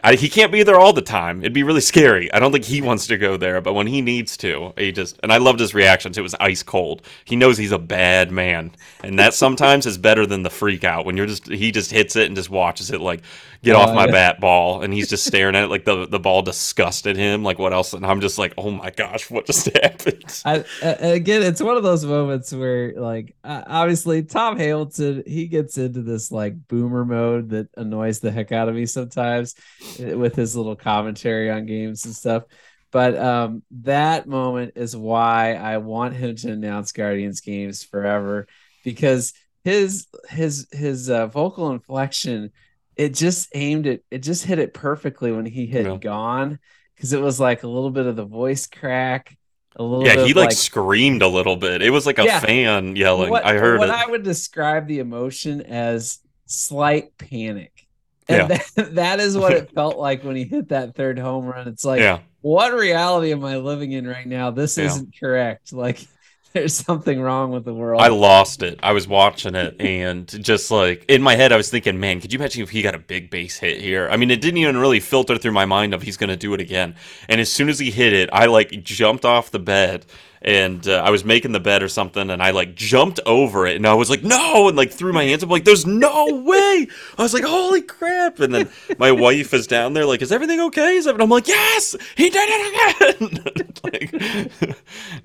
I, 0.03 0.15
he 0.15 0.29
can't 0.29 0.51
be 0.51 0.63
there 0.63 0.79
all 0.79 0.93
the 0.93 1.01
time. 1.01 1.39
It'd 1.39 1.53
be 1.53 1.63
really 1.63 1.81
scary. 1.81 2.31
I 2.33 2.39
don't 2.39 2.51
think 2.51 2.65
he 2.65 2.81
wants 2.81 3.07
to 3.07 3.17
go 3.17 3.37
there, 3.37 3.61
but 3.61 3.73
when 3.73 3.87
he 3.87 4.01
needs 4.01 4.37
to, 4.37 4.73
he 4.77 4.91
just 4.91 5.19
and 5.23 5.31
I 5.31 5.37
loved 5.37 5.59
his 5.59 5.73
reactions. 5.73 6.17
It 6.17 6.21
was 6.21 6.35
ice 6.39 6.63
cold. 6.63 7.01
He 7.25 7.35
knows 7.35 7.57
he's 7.57 7.71
a 7.71 7.79
bad 7.79 8.31
man, 8.31 8.71
and 9.03 9.19
that 9.19 9.33
sometimes 9.45 9.85
is 9.85 9.97
better 9.97 10.25
than 10.25 10.43
the 10.43 10.49
freak 10.49 10.83
out 10.83 11.05
when 11.05 11.17
you're 11.17 11.25
just 11.25 11.47
he 11.47 11.71
just 11.71 11.91
hits 11.91 12.15
it 12.15 12.27
and 12.27 12.35
just 12.35 12.49
watches 12.49 12.91
it 12.91 13.01
like 13.01 13.21
get 13.63 13.75
off 13.75 13.93
my 13.93 14.05
yeah. 14.05 14.11
bat 14.11 14.39
ball 14.39 14.81
and 14.81 14.93
he's 14.93 15.09
just 15.09 15.25
staring 15.27 15.55
at 15.55 15.65
it 15.65 15.67
like 15.67 15.85
the 15.85 16.07
the 16.07 16.19
ball 16.19 16.41
disgusted 16.41 17.17
him 17.17 17.43
like 17.43 17.59
what 17.59 17.73
else 17.73 17.93
and 17.93 18.05
i'm 18.05 18.21
just 18.21 18.37
like 18.37 18.53
oh 18.57 18.71
my 18.71 18.89
gosh 18.89 19.29
what 19.29 19.45
just 19.45 19.65
happened 19.83 20.41
I, 20.45 20.63
again 20.81 21.43
it's 21.43 21.61
one 21.61 21.75
of 21.75 21.83
those 21.83 22.05
moments 22.05 22.53
where 22.53 22.93
like 22.93 23.35
uh, 23.43 23.63
obviously 23.67 24.23
tom 24.23 24.57
hamilton 24.57 25.23
he 25.25 25.47
gets 25.47 25.77
into 25.77 26.01
this 26.01 26.31
like 26.31 26.67
boomer 26.67 27.03
mode 27.03 27.49
that 27.49 27.69
annoys 27.75 28.19
the 28.19 28.31
heck 28.31 28.51
out 28.51 28.69
of 28.69 28.75
me 28.75 28.85
sometimes 28.85 29.55
with 29.99 30.35
his 30.35 30.55
little 30.55 30.75
commentary 30.75 31.49
on 31.49 31.65
games 31.65 32.05
and 32.05 32.15
stuff 32.15 32.43
but 32.91 33.17
um 33.17 33.63
that 33.71 34.27
moment 34.27 34.73
is 34.75 34.95
why 34.95 35.53
i 35.55 35.77
want 35.77 36.13
him 36.13 36.35
to 36.35 36.51
announce 36.51 36.91
guardians 36.91 37.41
games 37.41 37.83
forever 37.83 38.47
because 38.83 39.33
his 39.63 40.07
his 40.29 40.67
his 40.71 41.09
uh, 41.09 41.27
vocal 41.27 41.71
inflection 41.71 42.51
it 42.95 43.13
just 43.13 43.49
aimed 43.53 43.85
it 43.85 44.03
it 44.11 44.19
just 44.19 44.43
hit 44.45 44.59
it 44.59 44.73
perfectly 44.73 45.31
when 45.31 45.45
he 45.45 45.65
hit 45.65 45.85
yeah. 45.85 45.97
gone 45.97 46.59
because 46.95 47.13
it 47.13 47.21
was 47.21 47.39
like 47.39 47.63
a 47.63 47.67
little 47.67 47.91
bit 47.91 48.05
of 48.05 48.15
the 48.15 48.25
voice 48.25 48.67
crack 48.67 49.37
a 49.75 49.83
little 49.83 50.05
yeah 50.05 50.25
he 50.25 50.33
like, 50.33 50.49
like, 50.49 50.51
screamed 50.51 51.21
a 51.21 51.27
little 51.27 51.55
bit 51.55 51.81
it 51.81 51.91
was 51.91 52.05
like 52.05 52.19
a 52.19 52.25
yeah. 52.25 52.39
fan 52.39 52.95
yelling 52.95 53.29
what, 53.29 53.45
i 53.45 53.53
heard 53.53 53.79
what 53.79 53.89
it. 53.89 53.95
i 53.95 54.05
would 54.05 54.23
describe 54.23 54.87
the 54.87 54.99
emotion 54.99 55.61
as 55.61 56.19
slight 56.45 57.17
panic 57.17 57.87
and 58.29 58.49
yeah. 58.49 58.59
that, 58.75 58.95
that 58.95 59.19
is 59.19 59.37
what 59.37 59.51
it 59.51 59.71
felt 59.75 59.97
like 59.97 60.23
when 60.23 60.35
he 60.35 60.43
hit 60.43 60.69
that 60.69 60.95
third 60.95 61.19
home 61.19 61.45
run 61.45 61.67
it's 61.67 61.83
like 61.83 61.99
yeah. 61.99 62.19
what 62.41 62.73
reality 62.73 63.31
am 63.31 63.43
i 63.43 63.57
living 63.57 63.91
in 63.91 64.07
right 64.07 64.27
now 64.27 64.51
this 64.51 64.77
isn't 64.77 65.13
correct 65.19 65.73
like 65.73 66.07
there's 66.53 66.73
something 66.73 67.21
wrong 67.21 67.51
with 67.51 67.63
the 67.63 67.73
world. 67.73 68.01
I 68.01 68.07
lost 68.07 68.63
it. 68.63 68.79
I 68.81 68.91
was 68.91 69.07
watching 69.07 69.53
it 69.53 69.79
and 69.79 70.27
just 70.43 70.71
like 70.71 71.05
in 71.07 71.21
my 71.21 71.35
head, 71.35 71.51
I 71.51 71.57
was 71.57 71.69
thinking, 71.69 71.99
man, 71.99 72.19
could 72.19 72.33
you 72.33 72.39
imagine 72.39 72.63
if 72.63 72.71
he 72.71 72.81
got 72.81 72.95
a 72.95 72.99
big 72.99 73.29
base 73.29 73.57
hit 73.59 73.79
here? 73.79 74.09
I 74.09 74.17
mean, 74.17 74.31
it 74.31 74.41
didn't 74.41 74.57
even 74.57 74.77
really 74.77 74.99
filter 74.99 75.37
through 75.37 75.51
my 75.51 75.65
mind 75.65 75.93
of 75.93 76.01
he's 76.01 76.17
going 76.17 76.29
to 76.29 76.35
do 76.35 76.53
it 76.55 76.61
again. 76.61 76.95
And 77.27 77.39
as 77.39 77.51
soon 77.51 77.69
as 77.69 77.77
he 77.77 77.91
hit 77.91 78.13
it, 78.13 78.29
I 78.33 78.47
like 78.47 78.71
jumped 78.83 79.25
off 79.25 79.51
the 79.51 79.59
bed 79.59 80.07
and 80.41 80.87
uh, 80.87 81.01
I 81.03 81.09
was 81.09 81.25
making 81.25 81.51
the 81.51 81.59
bed 81.59 81.83
or 81.83 81.89
something, 81.89 82.29
and 82.29 82.41
I 82.41 82.51
like 82.51 82.75
jumped 82.75 83.19
over 83.25 83.67
it, 83.67 83.75
and 83.75 83.85
I 83.85 83.93
was 83.93 84.09
like, 84.09 84.23
"No!" 84.23 84.67
and 84.67 84.77
like 84.77 84.91
threw 84.91 85.11
my 85.11 85.23
hands 85.23 85.43
up, 85.43 85.49
like, 85.49 85.65
"There's 85.65 85.85
no 85.85 86.27
way!" 86.45 86.87
I 87.17 87.21
was 87.21 87.33
like, 87.33 87.43
"Holy 87.43 87.81
crap!" 87.81 88.39
And 88.39 88.53
then 88.53 88.69
my 88.97 89.11
wife 89.11 89.53
is 89.53 89.67
down 89.67 89.93
there, 89.93 90.05
like, 90.05 90.21
"Is 90.21 90.31
everything 90.31 90.59
okay?" 90.61 90.97
And 90.97 91.21
I'm 91.21 91.29
like, 91.29 91.47
"Yes, 91.47 91.95
he 92.15 92.29
did 92.29 92.49
it 92.49 93.19
again!" 93.19 93.73
like, 93.83 94.75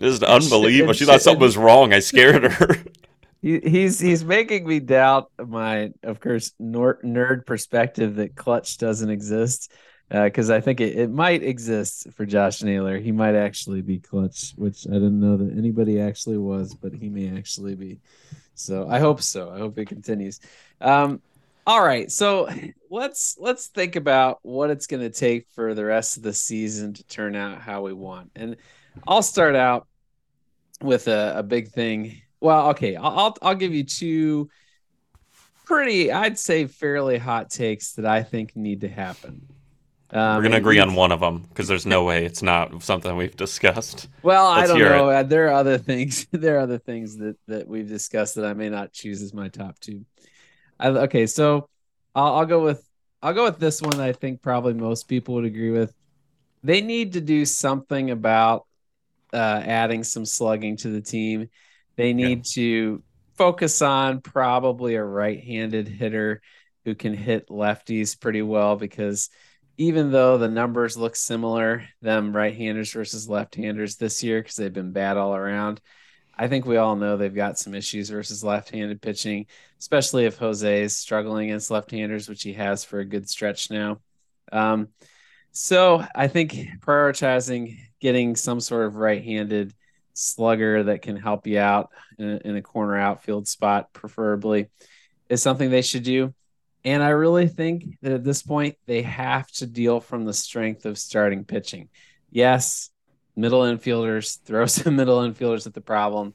just 0.01 0.23
unbelievable. 0.23 0.95
She 0.95 1.05
thought 1.05 1.23
something 1.23 1.41
was 1.41 1.57
wrong. 1.57 1.93
I 1.93 2.01
scared 2.01 2.45
her. 2.45 2.77
he's 3.41 4.01
he's 4.01 4.25
making 4.25 4.67
me 4.67 4.81
doubt 4.81 5.31
my, 5.39 5.93
of 6.03 6.19
course, 6.19 6.53
nerd 6.61 7.47
perspective 7.47 8.17
that 8.17 8.35
clutch 8.35 8.79
doesn't 8.79 9.11
exist 9.11 9.71
because 10.23 10.51
uh, 10.51 10.55
I 10.55 10.61
think 10.61 10.81
it, 10.81 10.97
it 10.97 11.11
might 11.11 11.43
exist 11.43 12.07
for 12.13 12.25
Josh 12.25 12.63
Naylor. 12.63 12.99
He 12.99 13.11
might 13.11 13.35
actually 13.35 13.83
be 13.83 13.99
clutch, 13.99 14.53
which 14.57 14.87
I 14.87 14.93
didn't 14.93 15.19
know 15.19 15.37
that 15.37 15.57
anybody 15.59 16.01
actually 16.01 16.39
was, 16.39 16.75
but 16.75 16.93
he 16.93 17.09
may 17.09 17.37
actually 17.37 17.75
be. 17.75 18.01
So 18.55 18.89
I 18.89 19.01
hope 19.01 19.21
so. 19.21 19.51
I 19.51 19.59
hope 19.59 19.77
it 19.79 19.89
continues. 19.89 20.41
Um, 20.81 21.21
all 21.67 21.85
right, 21.85 22.13
so 22.13 22.49
let's 22.91 23.37
let's 23.41 23.69
think 23.69 23.97
about 23.97 24.39
what 24.43 24.71
it's 24.71 24.87
going 24.87 25.03
to 25.03 25.11
take 25.11 25.49
for 25.55 25.75
the 25.75 25.85
rest 25.85 26.17
of 26.17 26.23
the 26.23 26.33
season 26.33 26.93
to 26.93 27.05
turn 27.05 27.35
out 27.35 27.61
how 27.61 27.83
we 27.83 27.93
want, 27.93 28.31
and 28.37 28.57
I'll 29.09 29.23
start 29.23 29.57
out 29.57 29.89
with 30.83 31.09
a, 31.09 31.35
a 31.39 31.43
big 31.43 31.69
thing. 31.69 32.21
Well, 32.41 32.69
okay, 32.71 32.97
I'll, 32.97 33.19
I'll 33.19 33.37
I'll 33.41 33.55
give 33.55 33.73
you 33.73 33.83
two 33.83 34.51
pretty, 35.65 36.13
I'd 36.13 36.39
say, 36.39 36.67
fairly 36.67 37.17
hot 37.17 37.49
takes 37.51 37.93
that 37.93 38.05
I 38.05 38.23
think 38.23 38.55
need 38.55 38.83
to 38.83 38.89
happen. 38.89 39.47
Um, 40.15 40.37
We're 40.37 40.45
gonna 40.45 40.59
agree 40.59 40.79
on 40.79 40.95
one 40.95 41.11
of 41.11 41.19
them 41.19 41.41
because 41.41 41.67
there's 41.67 41.87
no 41.87 42.05
way 42.05 42.25
it's 42.25 42.41
not 42.41 42.85
something 42.85 43.17
we've 43.17 43.37
discussed. 43.37 44.09
Well, 44.23 44.53
Let's 44.53 44.71
I 44.71 44.79
don't 44.79 44.79
know. 44.79 45.09
It. 45.11 45.29
There 45.29 45.49
are 45.49 45.55
other 45.55 45.77
things. 45.77 46.27
There 46.33 46.57
are 46.57 46.61
other 46.61 46.79
things 46.79 47.17
that 47.17 47.37
that 47.49 47.67
we've 47.67 47.89
discussed 47.89 48.37
that 48.37 48.45
I 48.45 48.55
may 48.55 48.71
not 48.71 48.93
choose 48.93 49.23
as 49.23 49.35
my 49.35 49.49
top 49.49 49.81
two. 49.81 50.05
I, 50.79 50.89
okay, 50.89 51.27
so 51.27 51.69
I'll, 52.15 52.37
I'll 52.37 52.47
go 52.47 52.63
with 52.63 52.89
I'll 53.23 53.35
go 53.35 53.45
with 53.45 53.59
this 53.59 53.83
one. 53.83 54.01
I 54.01 54.13
think 54.13 54.41
probably 54.41 54.75
most 54.75 55.09
people 55.09 55.35
would 55.35 55.47
agree 55.47 55.73
with. 55.73 55.93
They 56.63 56.81
need 56.81 57.15
to 57.15 57.21
do 57.21 57.45
something 57.45 58.13
about 58.13 58.67
uh, 59.33 59.63
adding 59.65 60.05
some 60.05 60.25
slugging 60.25 60.77
to 60.79 60.91
the 60.91 61.01
team. 61.01 61.49
They 61.97 62.13
need 62.13 62.47
yeah. 62.47 62.55
to 62.55 63.03
focus 63.37 63.83
on 63.83 64.21
probably 64.21 64.95
a 64.95 65.03
right-handed 65.03 65.89
hitter 65.89 66.41
who 66.85 66.95
can 66.95 67.15
hit 67.15 67.49
lefties 67.49 68.19
pretty 68.19 68.43
well 68.43 68.77
because 68.77 69.29
even 69.77 70.13
though 70.13 70.39
the 70.39 70.49
numbers 70.49 70.97
look 70.97 71.17
similar, 71.17 71.85
them 72.01 72.35
right-handers 72.35 72.93
versus 72.93 73.29
left-handers 73.29 73.97
this 73.97 74.23
year 74.23 74.41
because 74.41 74.57
they've 74.57 74.73
been 74.73 74.93
bad 74.93 75.17
all 75.17 75.35
around. 75.35 75.81
I 76.37 76.49
think 76.49 76.67
we 76.67 76.77
all 76.77 76.97
know 76.97 77.17
they've 77.17 77.35
got 77.35 77.59
some 77.59 77.75
issues 77.75 78.11
versus 78.11 78.43
left-handed 78.43 79.01
pitching, 79.01 79.47
especially 79.79 80.25
if 80.25 80.37
Jose 80.39 80.83
is 80.83 80.97
struggling 80.97 81.51
against 81.51 81.71
left-handers, 81.71 82.29
which 82.29 82.43
he 82.43 82.53
has 82.55 82.85
for 82.85 83.01
a 83.01 83.05
good 83.05 83.29
stretch 83.29 83.71
now. 83.71 84.01
Um, 84.53 84.89
so 85.53 86.05
I 86.15 86.29
think 86.29 86.53
prioritizing 86.81 87.79
getting 88.01 88.37
some 88.37 88.61
sort 88.61 88.87
of 88.87 88.97
right-handed 88.97 89.73
slugger 90.13 90.85
that 90.85 91.03
can 91.03 91.17
help 91.17 91.47
you 91.47 91.59
out 91.59 91.91
in 92.19 92.29
a, 92.31 92.49
in 92.49 92.57
a 92.57 92.63
corner 92.63 92.97
outfield 92.97 93.49
spot, 93.49 93.93
preferably, 93.93 94.71
is 95.29 95.43
something 95.43 95.71
they 95.71 95.83
should 95.83 96.03
do. 96.05 96.35
And 96.85 97.03
I 97.03 97.11
really 97.11 97.49
think 97.49 97.99
that 98.03 98.13
at 98.13 98.25
this 98.25 98.43
point, 98.43 98.77
they 98.87 99.03
have 99.03 99.51
to 99.53 99.67
deal 99.67 100.01
from 100.01 100.25
the 100.25 100.35
strength 100.35 100.85
of 100.85 100.99
starting 100.99 101.45
pitching. 101.45 101.89
Yes, 102.31 102.91
middle 103.37 103.63
infielders, 103.63 104.39
throw 104.45 104.67
some 104.67 104.97
middle 104.97 105.21
infielders 105.21 105.67
at 105.67 105.75
the 105.75 105.81
problem, 105.81 106.35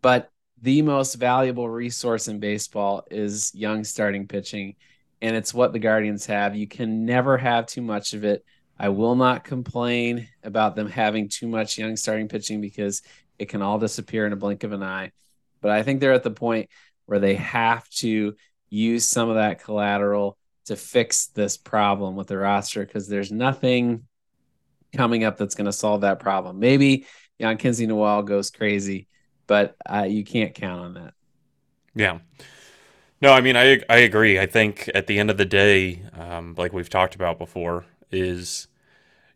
but 0.00 0.30
the 0.62 0.80
most 0.82 1.16
valuable 1.16 1.68
resource 1.68 2.28
in 2.28 2.38
baseball 2.38 3.04
is 3.10 3.52
young 3.54 3.84
starting 3.84 4.28
pitching. 4.28 4.76
And 5.20 5.36
it's 5.36 5.52
what 5.52 5.72
the 5.72 5.78
Guardians 5.78 6.26
have. 6.26 6.56
You 6.56 6.66
can 6.66 7.04
never 7.04 7.36
have 7.36 7.66
too 7.66 7.82
much 7.82 8.14
of 8.14 8.24
it. 8.24 8.44
I 8.78 8.88
will 8.88 9.14
not 9.14 9.44
complain 9.44 10.28
about 10.42 10.74
them 10.74 10.88
having 10.88 11.28
too 11.28 11.48
much 11.48 11.78
young 11.78 11.96
starting 11.96 12.28
pitching 12.28 12.60
because 12.60 13.02
it 13.38 13.48
can 13.48 13.62
all 13.62 13.78
disappear 13.78 14.26
in 14.26 14.32
a 14.32 14.36
blink 14.36 14.64
of 14.64 14.72
an 14.72 14.82
eye. 14.82 15.12
But 15.60 15.72
I 15.72 15.82
think 15.82 16.00
they're 16.00 16.12
at 16.12 16.22
the 16.22 16.30
point 16.30 16.70
where 17.06 17.18
they 17.18 17.34
have 17.34 17.88
to 17.90 18.34
use 18.72 19.06
some 19.06 19.28
of 19.28 19.34
that 19.36 19.62
collateral 19.62 20.38
to 20.64 20.76
fix 20.76 21.26
this 21.26 21.56
problem 21.56 22.16
with 22.16 22.28
the 22.28 22.38
roster 22.38 22.84
because 22.84 23.06
there's 23.06 23.30
nothing 23.30 24.06
coming 24.96 25.24
up 25.24 25.36
that's 25.36 25.54
going 25.54 25.66
to 25.66 25.72
solve 25.72 26.00
that 26.02 26.20
problem. 26.20 26.58
Maybe 26.58 27.06
Jhonkensy 27.40 27.86
Noel 27.86 28.22
goes 28.22 28.50
crazy, 28.50 29.08
but 29.46 29.76
uh, 29.84 30.06
you 30.08 30.24
can't 30.24 30.54
count 30.54 30.80
on 30.80 30.94
that. 30.94 31.14
Yeah. 31.94 32.20
No, 33.20 33.32
I 33.32 33.40
mean, 33.40 33.56
I 33.56 33.80
I 33.88 33.98
agree. 33.98 34.38
I 34.38 34.46
think 34.46 34.90
at 34.94 35.06
the 35.06 35.18
end 35.18 35.30
of 35.30 35.36
the 35.36 35.44
day, 35.44 36.02
um, 36.18 36.54
like 36.56 36.72
we've 36.72 36.88
talked 36.88 37.14
about 37.14 37.38
before, 37.38 37.84
is 38.10 38.68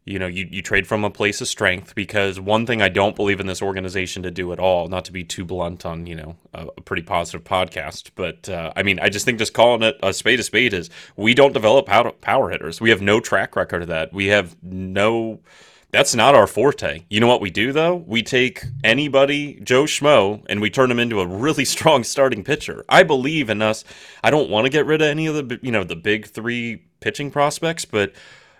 you 0.06 0.20
know, 0.20 0.28
you, 0.28 0.46
you 0.48 0.62
trade 0.62 0.86
from 0.86 1.04
a 1.04 1.10
place 1.10 1.40
of 1.40 1.48
strength 1.48 1.96
because 1.96 2.38
one 2.38 2.64
thing 2.64 2.80
I 2.80 2.88
don't 2.88 3.16
believe 3.16 3.40
in 3.40 3.48
this 3.48 3.60
organization 3.60 4.22
to 4.22 4.30
do 4.30 4.52
at 4.52 4.60
all, 4.60 4.86
not 4.86 5.04
to 5.06 5.12
be 5.12 5.24
too 5.24 5.44
blunt 5.44 5.84
on, 5.84 6.06
you 6.06 6.14
know, 6.14 6.36
a, 6.54 6.68
a 6.78 6.80
pretty 6.80 7.02
positive 7.02 7.42
podcast, 7.42 8.12
but 8.14 8.48
uh, 8.48 8.72
I 8.76 8.84
mean, 8.84 9.00
I 9.00 9.08
just 9.08 9.24
think 9.24 9.38
just 9.40 9.52
calling 9.52 9.82
it 9.82 9.98
a 10.04 10.12
spade 10.14 10.38
a 10.38 10.44
spade 10.44 10.72
is 10.72 10.90
we 11.16 11.34
don't 11.34 11.52
develop 11.52 11.86
power, 11.86 12.12
power 12.12 12.50
hitters. 12.50 12.80
We 12.80 12.90
have 12.90 13.02
no 13.02 13.18
track 13.18 13.56
record 13.56 13.82
of 13.82 13.88
that. 13.88 14.12
We 14.12 14.26
have 14.26 14.56
no 14.62 15.40
That's 15.90 16.14
not 16.14 16.36
our 16.36 16.46
forte. 16.46 17.04
You 17.08 17.18
know 17.18 17.26
what 17.26 17.40
we 17.40 17.50
do 17.50 17.72
though? 17.72 17.96
We 17.96 18.22
take 18.22 18.64
anybody, 18.84 19.58
Joe 19.62 19.84
Schmo, 19.84 20.44
and 20.48 20.60
we 20.60 20.70
turn 20.70 20.90
him 20.90 21.00
into 21.00 21.20
a 21.20 21.26
really 21.26 21.64
strong 21.74 22.04
starting 22.04 22.44
pitcher. 22.44 22.84
I 22.88 23.02
believe 23.02 23.50
in 23.50 23.60
us. 23.60 23.82
I 24.22 24.30
don't 24.30 24.50
want 24.50 24.66
to 24.66 24.70
get 24.70 24.86
rid 24.86 25.02
of 25.02 25.08
any 25.08 25.26
of 25.26 25.34
the 25.34 25.58
you 25.62 25.72
know 25.72 25.82
the 25.82 25.96
big 25.96 26.26
three 26.26 26.84
pitching 27.00 27.32
prospects, 27.32 27.84
but 27.84 28.12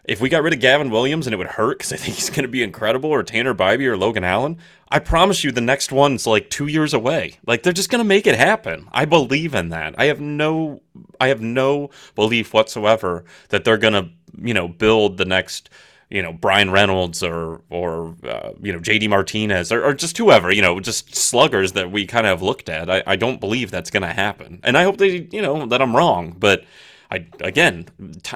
if 0.08 0.20
we 0.20 0.28
got 0.28 0.42
rid 0.42 0.52
of 0.52 0.60
Gavin 0.60 0.90
Williams 0.90 1.26
and 1.26 1.34
it 1.34 1.36
would 1.36 1.46
hurt 1.46 1.78
because 1.78 1.92
I 1.92 1.96
think 1.96 2.14
he's 2.14 2.30
going 2.30 2.42
to 2.42 2.48
be 2.48 2.62
incredible, 2.62 3.10
or 3.10 3.22
Tanner 3.22 3.54
Bibee 3.54 3.86
or 3.86 3.96
Logan 3.96 4.24
Allen, 4.24 4.58
I 4.88 4.98
promise 5.00 5.42
you 5.42 5.50
the 5.50 5.60
next 5.60 5.90
one's 5.92 6.26
like 6.26 6.48
two 6.48 6.66
years 6.66 6.94
away. 6.94 7.38
Like 7.46 7.62
they're 7.62 7.72
just 7.72 7.90
going 7.90 8.00
to 8.00 8.04
make 8.04 8.26
it 8.26 8.36
happen. 8.36 8.88
I 8.92 9.04
believe 9.04 9.54
in 9.54 9.70
that. 9.70 9.94
I 9.98 10.06
have 10.06 10.20
no, 10.20 10.80
I 11.20 11.28
have 11.28 11.40
no 11.40 11.90
belief 12.14 12.54
whatsoever 12.54 13.24
that 13.48 13.64
they're 13.64 13.78
going 13.78 13.94
to, 13.94 14.10
you 14.40 14.54
know, 14.54 14.68
build 14.68 15.16
the 15.16 15.24
next 15.24 15.70
you 16.08 16.22
know 16.22 16.32
Bryan 16.32 16.70
Reynolds 16.70 17.22
or 17.22 17.62
or 17.68 18.14
uh, 18.24 18.52
you 18.62 18.72
know 18.72 18.78
JD 18.78 19.08
Martinez 19.08 19.72
or, 19.72 19.84
or, 19.84 19.92
just 19.92 20.16
whoever 20.18 20.52
you 20.52 20.62
know 20.62 20.78
just 20.78 21.16
sluggers 21.16 21.72
that 21.72 21.90
we 21.90 22.06
kind 22.06 22.26
of 22.26 22.42
looked 22.42 22.68
at. 22.68 22.88
I, 22.88 23.02
I 23.06 23.16
don't 23.16 23.40
believe 23.40 23.70
that's 23.70 23.90
going 23.90 24.04
to 24.04 24.12
happen, 24.12 24.60
and 24.62 24.78
I 24.78 24.84
hope 24.84 24.98
they 24.98 25.28
you 25.32 25.42
know 25.42 25.66
that 25.66 25.82
I'm 25.82 25.96
wrong. 25.96 26.36
But 26.38 26.64
I 27.10 27.26
again 27.40 27.86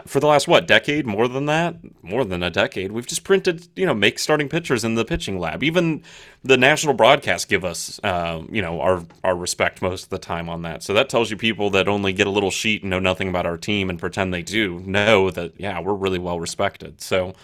for 0.06 0.20
the 0.20 0.26
last 0.26 0.46
what 0.46 0.66
decade, 0.66 1.06
more 1.06 1.26
than 1.26 1.46
that, 1.46 1.76
more 2.02 2.24
than 2.24 2.42
a 2.42 2.50
decade, 2.50 2.92
we've 2.92 3.06
just 3.06 3.24
printed 3.24 3.68
you 3.74 3.84
know 3.84 3.94
make 3.94 4.18
starting 4.18 4.48
pitchers 4.48 4.84
in 4.84 4.94
the 4.94 5.04
pitching 5.04 5.38
lab. 5.38 5.62
Even 5.62 6.02
the 6.44 6.56
national 6.56 6.94
broadcast 6.94 7.48
give 7.48 7.64
us 7.64 7.98
uh, 8.04 8.42
you 8.50 8.62
know 8.62 8.80
our 8.80 9.04
our 9.24 9.36
respect 9.36 9.82
most 9.82 10.04
of 10.04 10.08
the 10.10 10.18
time 10.18 10.48
on 10.48 10.62
that. 10.62 10.82
So 10.82 10.94
that 10.94 11.08
tells 11.08 11.30
you 11.30 11.36
people 11.36 11.70
that 11.70 11.88
only 11.88 12.12
get 12.12 12.26
a 12.26 12.30
little 12.30 12.50
sheet 12.50 12.82
and 12.82 12.90
know 12.90 13.00
nothing 13.00 13.28
about 13.28 13.46
our 13.46 13.56
team 13.56 13.90
and 13.90 13.98
pretend 13.98 14.32
they 14.32 14.42
do 14.42 14.80
know 14.80 15.30
that 15.30 15.58
yeah 15.58 15.80
we're 15.80 15.94
really 15.94 16.18
well 16.18 16.38
respected. 16.38 17.00
So 17.00 17.34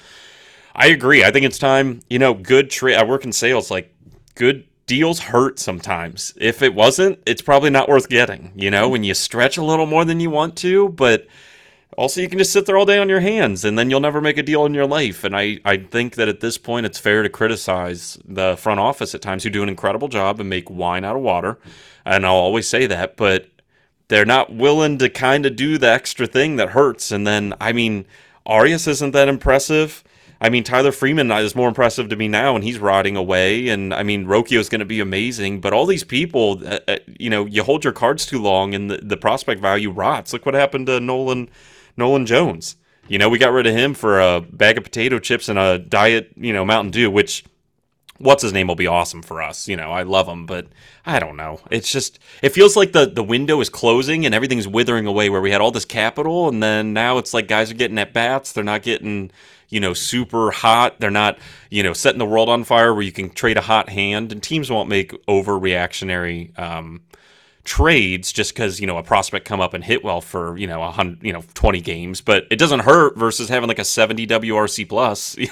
I 0.75 0.89
agree. 0.89 1.25
I 1.25 1.31
think 1.33 1.45
it's 1.47 1.59
time. 1.59 2.03
You 2.09 2.19
know, 2.19 2.35
good 2.35 2.71
trade. 2.71 2.97
I 2.97 3.05
work 3.05 3.25
in 3.25 3.33
sales. 3.33 3.71
Like 3.71 3.93
good 4.37 4.67
deals 4.87 5.19
hurt 5.19 5.59
sometimes. 5.59 6.33
If 6.37 6.63
it 6.63 6.75
wasn't, 6.75 7.19
it's 7.27 7.43
probably 7.43 7.71
not 7.71 7.89
worth 7.89 8.09
getting, 8.09 8.53
you 8.55 8.71
know, 8.71 8.89
when 8.89 9.05
you 9.05 9.15
stretch 9.15 9.57
a 9.57 9.65
little 9.65 9.87
more 9.87 10.05
than 10.05 10.21
you 10.21 10.31
want 10.31 10.57
to, 10.59 10.89
but 10.91 11.27
also 11.97 12.21
you 12.21 12.29
can 12.29 12.39
just 12.39 12.53
sit 12.53 12.67
there 12.67 12.77
all 12.77 12.87
day 12.87 12.99
on 12.99 13.09
your 13.09 13.21
hands 13.21 13.65
and 13.65 13.79
then 13.79 13.91
you'll 13.91 14.01
never 14.01 14.21
make 14.21 14.39
a 14.39 14.43
deal 14.43 14.65
in 14.67 14.75
your 14.75 14.87
life. 14.87 15.25
And 15.25 15.37
I, 15.37 15.59
I 15.65 15.79
think 15.79 16.15
that 16.15 16.29
at 16.29 16.41
this 16.41 16.59
point 16.59 16.87
it's 16.87 16.99
fair 16.99 17.23
to 17.23 17.29
criticize 17.29 18.19
the 18.25 18.57
front 18.57 18.81
office 18.81 19.15
at 19.15 19.23
times 19.23 19.43
who 19.43 19.51
do 19.51 19.63
an 19.63 19.69
incredible 19.69 20.09
job 20.09 20.39
and 20.41 20.49
make 20.49 20.71
wine 20.71 21.05
out 21.05 21.17
of 21.17 21.23
water. 21.23 21.59
And 22.05 22.25
I'll 22.25 22.35
always 22.35 22.69
say 22.69 22.87
that, 22.87 23.17
but 23.17 23.49
they're 24.09 24.25
not 24.25 24.55
willing 24.55 24.99
to 24.99 25.09
kind 25.09 25.47
of 25.47 25.57
do 25.57 25.79
the 25.79 25.91
extra 25.91 26.27
thing 26.27 26.57
that 26.57 26.71
hurts. 26.71 27.11
And 27.11 27.27
then, 27.27 27.55
I 27.61 27.73
mean, 27.73 28.07
Arias 28.45 28.87
isn't 28.87 29.13
that 29.13 29.29
impressive. 29.29 30.05
I 30.41 30.51
mean, 30.51 30.65
Tyler 30.65 30.93
Freeman 30.93 31.31
is 31.31 31.57
more 31.57 31.69
impressive 31.69 32.09
to 32.11 32.17
me 32.17 32.29
now, 32.29 32.55
and 32.55 32.63
he's 32.63 32.79
rotting 32.79 33.17
away. 33.17 33.69
And 33.69 33.95
I 33.95 34.03
mean, 34.03 34.27
Rocchio 34.27 34.59
is 34.59 34.69
going 34.69 34.81
to 34.81 34.85
be 34.85 35.01
amazing. 35.01 35.61
But 35.61 35.73
all 35.73 35.87
these 35.87 36.05
people, 36.05 36.61
uh, 36.67 36.81
uh, 36.87 36.99
you 37.19 37.31
know, 37.31 37.47
you 37.47 37.63
hold 37.63 37.85
your 37.85 37.93
cards 37.93 38.27
too 38.27 38.41
long, 38.41 38.75
and 38.75 38.91
the, 38.91 38.99
the 38.99 39.17
prospect 39.17 39.61
value 39.61 39.91
rots. 39.91 40.33
Look 40.33 40.45
what 40.45 40.55
happened 40.55 40.87
to 40.89 41.01
Nolan 41.01 41.49
Nolan 41.97 42.27
Jones. 42.27 42.77
You 43.09 43.19
know, 43.19 43.29
we 43.29 43.39
got 43.39 43.53
rid 43.53 43.67
of 43.67 43.75
him 43.75 43.95
for 43.95 44.21
a 44.21 44.41
bag 44.41 44.79
of 44.79 44.85
potato 44.85 45.19
chips 45.19 45.49
and 45.49 45.59
a 45.59 45.79
diet, 45.79 46.33
you 46.37 46.53
know, 46.53 46.65
Mountain 46.65 46.91
Dew, 46.91 47.11
which 47.11 47.45
what's 48.19 48.43
his 48.43 48.53
name 48.53 48.69
will 48.69 48.75
be 48.75 48.87
awesome 48.87 49.23
for 49.23 49.43
us. 49.43 49.69
You 49.69 49.77
know, 49.77 49.91
I 49.91 50.03
love 50.03 50.29
him, 50.29 50.47
but 50.47 50.67
I 51.05 51.19
don't 51.19 51.37
know. 51.37 51.61
It's 51.71 51.91
just 51.91 52.19
it 52.43 52.51
feels 52.51 52.77
like 52.77 52.93
the 52.93 53.07
the 53.07 53.25
window 53.25 53.61
is 53.61 53.69
closing 53.69 54.27
and 54.27 54.35
everything's 54.35 54.69
withering 54.69 55.07
away 55.07 55.31
where 55.31 55.41
we 55.41 55.51
had 55.51 55.61
all 55.61 55.71
this 55.71 55.85
capital 55.85 56.49
and 56.49 56.63
then 56.63 56.93
now 56.93 57.19
it's 57.19 57.35
like 57.35 57.49
guys 57.49 57.71
are 57.71 57.75
getting 57.75 57.99
at 57.99 58.13
bats, 58.13 58.53
they're 58.53 58.65
not 58.65 58.83
getting 58.83 59.31
you 59.69 59.81
know, 59.81 59.95
super 59.95 60.51
hot. 60.51 61.01
They're 61.01 61.11
not, 61.11 61.39
you 61.71 61.83
know, 61.83 61.93
setting 61.93 62.19
the 62.19 62.27
world 62.27 62.49
on 62.49 62.65
fire 62.65 62.95
where 62.95 63.03
you 63.03 63.13
can 63.13 63.31
trade 63.31 63.57
a 63.57 63.63
hot 63.63 63.89
hand, 63.89 64.33
and 64.33 64.43
teams 64.43 64.71
won't 64.71 64.89
make 64.89 65.11
overreactionary 65.27 66.57
um, 66.59 67.03
trades 67.67 68.33
just 68.33 68.55
because 68.55 68.81
you 68.81 68.87
know 68.87 68.97
a 68.97 69.03
prospect 69.03 69.45
come 69.45 69.61
up 69.61 69.75
and 69.75 69.85
hit 69.85 70.05
well 70.05 70.21
for 70.21 70.57
you 70.57 70.67
know 70.67 70.83
a 70.83 70.91
hundred 70.91 71.23
you 71.23 71.33
know 71.33 71.43
20 71.55 71.81
games 71.81 72.21
but 72.21 72.47
it 72.51 72.59
doesn't 72.59 72.81
hurt 72.81 73.17
versus 73.19 73.49
having 73.49 73.69
like 73.69 73.79
a 73.79 73.85
70 73.85 74.27
wrc 74.27 74.89
plus. 74.89 75.37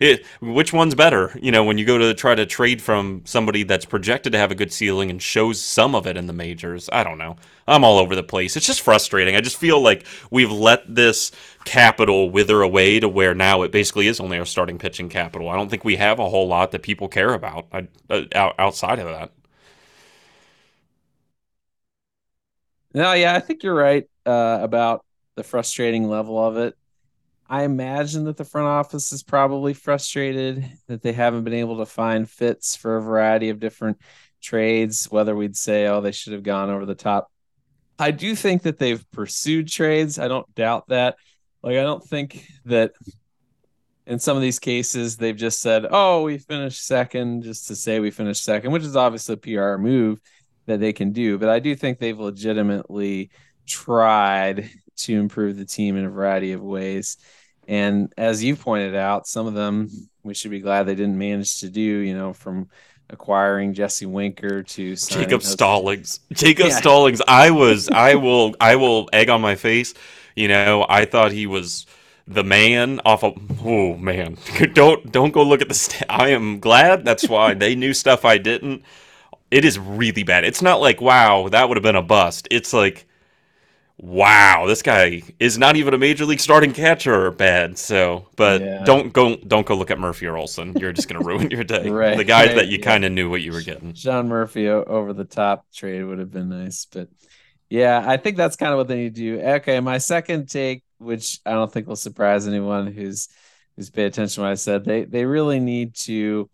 It, 0.00 0.24
which 0.40 0.72
one's 0.72 0.94
better? 0.94 1.38
You 1.40 1.52
know 1.52 1.64
when 1.64 1.78
you 1.78 1.84
go 1.84 1.96
to 1.98 2.14
try 2.14 2.34
to 2.34 2.44
trade 2.44 2.82
from 2.82 3.22
somebody 3.24 3.62
that's 3.62 3.84
projected 3.84 4.32
to 4.32 4.38
have 4.38 4.50
a 4.50 4.54
good 4.54 4.72
ceiling 4.72 5.10
and 5.10 5.22
shows 5.22 5.62
some 5.62 5.94
of 5.94 6.06
it 6.06 6.16
in 6.16 6.26
the 6.26 6.32
majors 6.32 6.88
i 6.92 7.04
don't 7.04 7.18
know. 7.18 7.36
I'm 7.66 7.84
all 7.84 7.98
over 7.98 8.16
the 8.16 8.24
place. 8.24 8.56
It's 8.56 8.66
just 8.66 8.80
frustrating. 8.80 9.36
I 9.36 9.40
just 9.40 9.56
feel 9.56 9.80
like 9.80 10.04
we've 10.32 10.50
let 10.50 10.82
this 10.92 11.30
capital 11.64 12.28
wither 12.28 12.60
away 12.60 12.98
to 12.98 13.08
where 13.08 13.34
now 13.36 13.62
it 13.62 13.70
basically 13.70 14.08
is 14.08 14.18
only 14.18 14.36
our 14.38 14.44
starting 14.44 14.78
pitching 14.78 15.08
capital. 15.08 15.48
I 15.48 15.56
don't 15.56 15.68
think 15.68 15.84
we 15.84 15.94
have 15.94 16.18
a 16.18 16.28
whole 16.28 16.48
lot 16.48 16.72
that 16.72 16.82
people 16.82 17.06
care 17.06 17.32
about 17.34 17.68
uh, 17.70 18.22
outside 18.58 18.98
of 18.98 19.06
that 19.06 19.30
No, 22.94 23.12
yeah, 23.12 23.34
I 23.34 23.40
think 23.40 23.62
you're 23.62 23.74
right 23.74 24.04
uh, 24.26 24.58
about 24.60 25.04
the 25.36 25.42
frustrating 25.42 26.08
level 26.08 26.38
of 26.38 26.56
it. 26.56 26.76
I 27.48 27.64
imagine 27.64 28.24
that 28.24 28.36
the 28.36 28.44
front 28.44 28.66
office 28.66 29.12
is 29.12 29.22
probably 29.22 29.74
frustrated 29.74 30.64
that 30.86 31.02
they 31.02 31.12
haven't 31.12 31.44
been 31.44 31.54
able 31.54 31.78
to 31.78 31.86
find 31.86 32.28
fits 32.28 32.76
for 32.76 32.96
a 32.96 33.02
variety 33.02 33.50
of 33.50 33.60
different 33.60 33.98
trades, 34.40 35.10
whether 35.10 35.34
we'd 35.34 35.56
say, 35.56 35.86
oh, 35.86 36.00
they 36.00 36.12
should 36.12 36.32
have 36.32 36.42
gone 36.42 36.70
over 36.70 36.86
the 36.86 36.94
top. 36.94 37.30
I 37.98 38.10
do 38.10 38.34
think 38.34 38.62
that 38.62 38.78
they've 38.78 39.04
pursued 39.10 39.68
trades. 39.68 40.18
I 40.18 40.28
don't 40.28 40.52
doubt 40.54 40.88
that. 40.88 41.16
Like, 41.62 41.76
I 41.76 41.82
don't 41.82 42.02
think 42.02 42.46
that 42.64 42.92
in 44.06 44.18
some 44.18 44.36
of 44.36 44.42
these 44.42 44.58
cases 44.58 45.16
they've 45.16 45.36
just 45.36 45.60
said, 45.60 45.86
oh, 45.90 46.22
we 46.22 46.38
finished 46.38 46.84
second 46.84 47.42
just 47.42 47.68
to 47.68 47.76
say 47.76 48.00
we 48.00 48.10
finished 48.10 48.44
second, 48.44 48.72
which 48.72 48.82
is 48.82 48.96
obviously 48.96 49.34
a 49.34 49.36
PR 49.36 49.76
move 49.80 50.20
that 50.66 50.80
they 50.80 50.92
can 50.92 51.12
do. 51.12 51.38
But 51.38 51.48
I 51.48 51.58
do 51.58 51.74
think 51.74 51.98
they've 51.98 52.18
legitimately 52.18 53.30
tried 53.66 54.70
to 54.96 55.18
improve 55.18 55.56
the 55.56 55.64
team 55.64 55.96
in 55.96 56.04
a 56.04 56.10
variety 56.10 56.52
of 56.52 56.62
ways. 56.62 57.16
And 57.68 58.12
as 58.16 58.42
you 58.42 58.56
pointed 58.56 58.94
out, 58.94 59.26
some 59.26 59.46
of 59.46 59.54
them 59.54 59.88
we 60.22 60.34
should 60.34 60.50
be 60.50 60.60
glad 60.60 60.84
they 60.84 60.94
didn't 60.94 61.18
manage 61.18 61.60
to 61.60 61.68
do, 61.68 61.80
you 61.80 62.14
know, 62.14 62.32
from 62.32 62.68
acquiring 63.10 63.74
Jesse 63.74 64.06
Winker 64.06 64.62
to 64.62 64.96
Jacob 64.96 65.42
Stallings. 65.42 66.20
Jacob 66.32 66.68
yeah. 66.68 66.78
Stallings. 66.78 67.20
I 67.26 67.50
was 67.50 67.88
I 67.88 68.14
will 68.14 68.54
I 68.60 68.76
will 68.76 69.08
egg 69.12 69.28
on 69.28 69.40
my 69.40 69.54
face. 69.54 69.94
You 70.34 70.48
know, 70.48 70.86
I 70.88 71.04
thought 71.04 71.32
he 71.32 71.46
was 71.46 71.86
the 72.26 72.44
man 72.44 73.00
off 73.04 73.24
of 73.24 73.34
oh 73.64 73.96
man 73.96 74.36
don't 74.74 75.10
don't 75.10 75.32
go 75.32 75.42
look 75.42 75.60
at 75.60 75.68
the 75.68 75.74
st- 75.74 76.08
i 76.08 76.28
am 76.28 76.60
glad 76.60 77.04
that's 77.04 77.28
why 77.28 77.52
they 77.52 77.74
knew 77.74 77.92
stuff 77.92 78.24
i 78.24 78.38
didn't 78.38 78.80
it 79.52 79.64
is 79.64 79.78
really 79.78 80.22
bad. 80.22 80.44
It's 80.44 80.62
not 80.62 80.80
like 80.80 81.00
wow, 81.00 81.48
that 81.48 81.68
would 81.68 81.76
have 81.76 81.82
been 81.82 81.96
a 81.96 82.02
bust. 82.02 82.48
It's 82.50 82.72
like 82.72 83.06
wow, 83.98 84.64
this 84.66 84.82
guy 84.82 85.22
is 85.38 85.58
not 85.58 85.76
even 85.76 85.94
a 85.94 85.98
major 85.98 86.24
league 86.24 86.40
starting 86.40 86.72
catcher 86.72 87.30
bad. 87.30 87.78
So, 87.78 88.26
but 88.36 88.60
yeah. 88.60 88.82
don't 88.84 89.12
go 89.12 89.36
don't 89.36 89.66
go 89.66 89.76
look 89.76 89.90
at 89.90 89.98
Murphy 89.98 90.26
or 90.26 90.36
Olson. 90.36 90.74
You're 90.78 90.92
just 90.92 91.08
gonna 91.08 91.24
ruin 91.24 91.50
your 91.50 91.64
day. 91.64 91.88
right, 91.90 92.16
the 92.16 92.24
guys 92.24 92.48
right, 92.48 92.56
that 92.56 92.68
you 92.68 92.78
yeah. 92.78 92.84
kind 92.84 93.04
of 93.04 93.12
knew 93.12 93.30
what 93.30 93.42
you 93.42 93.52
were 93.52 93.62
getting. 93.62 93.94
Sean 93.94 94.28
Murphy 94.28 94.68
over 94.68 95.12
the 95.12 95.24
top 95.24 95.66
trade 95.72 96.02
would 96.02 96.18
have 96.18 96.32
been 96.32 96.48
nice, 96.48 96.86
but 96.86 97.08
yeah, 97.70 98.02
I 98.04 98.16
think 98.16 98.36
that's 98.36 98.56
kind 98.56 98.72
of 98.72 98.78
what 98.78 98.88
they 98.88 98.96
need 98.96 99.14
to 99.14 99.20
do. 99.20 99.40
Okay, 99.40 99.80
my 99.80 99.98
second 99.98 100.48
take, 100.48 100.82
which 100.98 101.40
I 101.46 101.52
don't 101.52 101.72
think 101.72 101.86
will 101.86 101.96
surprise 101.96 102.46
anyone 102.48 102.86
who's 102.86 103.28
who's 103.76 103.90
paid 103.90 104.06
attention 104.06 104.36
to 104.36 104.40
what 104.42 104.50
I 104.50 104.54
said, 104.54 104.84
they 104.84 105.04
they 105.04 105.24
really 105.24 105.60
need 105.60 105.94
to 105.94 106.50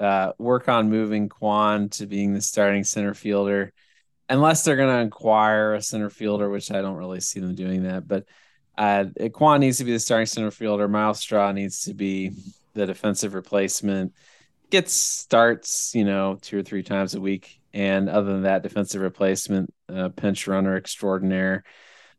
uh, 0.00 0.32
work 0.38 0.68
on 0.68 0.90
moving 0.90 1.28
Kwan 1.28 1.88
to 1.90 2.06
being 2.06 2.34
the 2.34 2.40
starting 2.40 2.84
center 2.84 3.14
fielder, 3.14 3.72
unless 4.28 4.62
they're 4.62 4.76
going 4.76 4.96
to 4.96 5.06
acquire 5.06 5.74
a 5.74 5.82
center 5.82 6.10
fielder, 6.10 6.48
which 6.48 6.70
I 6.70 6.80
don't 6.80 6.96
really 6.96 7.20
see 7.20 7.40
them 7.40 7.54
doing 7.54 7.84
that. 7.84 8.06
But 8.06 8.26
uh, 8.76 9.06
Kwan 9.32 9.60
needs 9.60 9.78
to 9.78 9.84
be 9.84 9.92
the 9.92 9.98
starting 9.98 10.26
center 10.26 10.50
fielder. 10.50 10.86
Myles 10.86 11.18
Straw 11.18 11.50
needs 11.52 11.82
to 11.84 11.94
be 11.94 12.32
the 12.74 12.86
defensive 12.86 13.34
replacement. 13.34 14.12
Gets 14.70 14.92
starts, 14.92 15.94
you 15.94 16.04
know, 16.04 16.38
two 16.40 16.58
or 16.58 16.62
three 16.62 16.82
times 16.82 17.14
a 17.14 17.20
week, 17.20 17.60
and 17.72 18.08
other 18.08 18.32
than 18.32 18.42
that, 18.42 18.62
defensive 18.62 19.00
replacement, 19.00 19.72
uh, 19.92 20.10
pinch 20.10 20.46
runner 20.46 20.76
extraordinaire, 20.76 21.64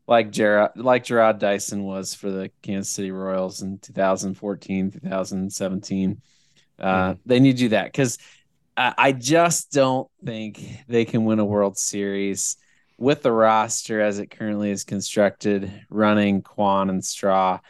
like 0.06 0.32
Jarrod, 0.32 0.72
like 0.74 1.04
Jarrod 1.04 1.38
Dyson 1.38 1.84
was 1.84 2.14
for 2.14 2.30
the 2.30 2.50
Kansas 2.60 2.92
City 2.92 3.12
Royals 3.12 3.62
in 3.62 3.78
2014, 3.78 4.90
2017 4.90 6.20
uh, 6.80 7.10
mm-hmm. 7.10 7.20
They 7.26 7.40
need 7.40 7.52
to 7.52 7.58
do 7.58 7.68
that 7.70 7.86
because 7.86 8.18
I, 8.76 8.94
I 8.96 9.12
just 9.12 9.72
don't 9.72 10.08
think 10.24 10.60
they 10.88 11.04
can 11.04 11.24
win 11.24 11.38
a 11.38 11.44
World 11.44 11.76
Series 11.76 12.56
with 12.98 13.22
the 13.22 13.32
roster 13.32 14.00
as 14.00 14.18
it 14.18 14.30
currently 14.30 14.70
is 14.70 14.84
constructed, 14.84 15.72
running 15.88 16.42
Kwan 16.42 16.90
and 16.90 17.04
Straw 17.04 17.60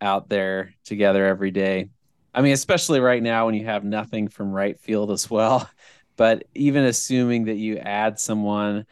out 0.00 0.28
there 0.28 0.74
together 0.84 1.26
every 1.26 1.50
day. 1.50 1.90
I 2.34 2.42
mean, 2.42 2.52
especially 2.52 3.00
right 3.00 3.22
now 3.22 3.46
when 3.46 3.54
you 3.54 3.64
have 3.66 3.84
nothing 3.84 4.28
from 4.28 4.52
right 4.52 4.78
field 4.80 5.10
as 5.10 5.30
well. 5.30 5.68
But 6.16 6.46
even 6.52 6.82
assuming 6.82 7.44
that 7.44 7.58
you 7.58 7.78
add 7.78 8.18
someone, 8.18 8.86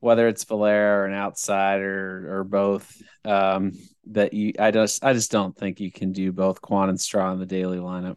whether 0.00 0.26
it's 0.26 0.42
Valera 0.42 1.02
or 1.02 1.06
an 1.06 1.14
outsider 1.14 2.36
or 2.36 2.42
both, 2.42 3.00
um, 3.24 3.74
that 4.06 4.32
you, 4.32 4.54
I 4.58 4.72
just, 4.72 5.04
I 5.04 5.12
just 5.12 5.30
don't 5.30 5.56
think 5.56 5.78
you 5.78 5.92
can 5.92 6.10
do 6.10 6.32
both 6.32 6.60
Kwan 6.60 6.88
and 6.88 7.00
Straw 7.00 7.32
in 7.32 7.38
the 7.38 7.46
daily 7.46 7.78
lineup. 7.78 8.16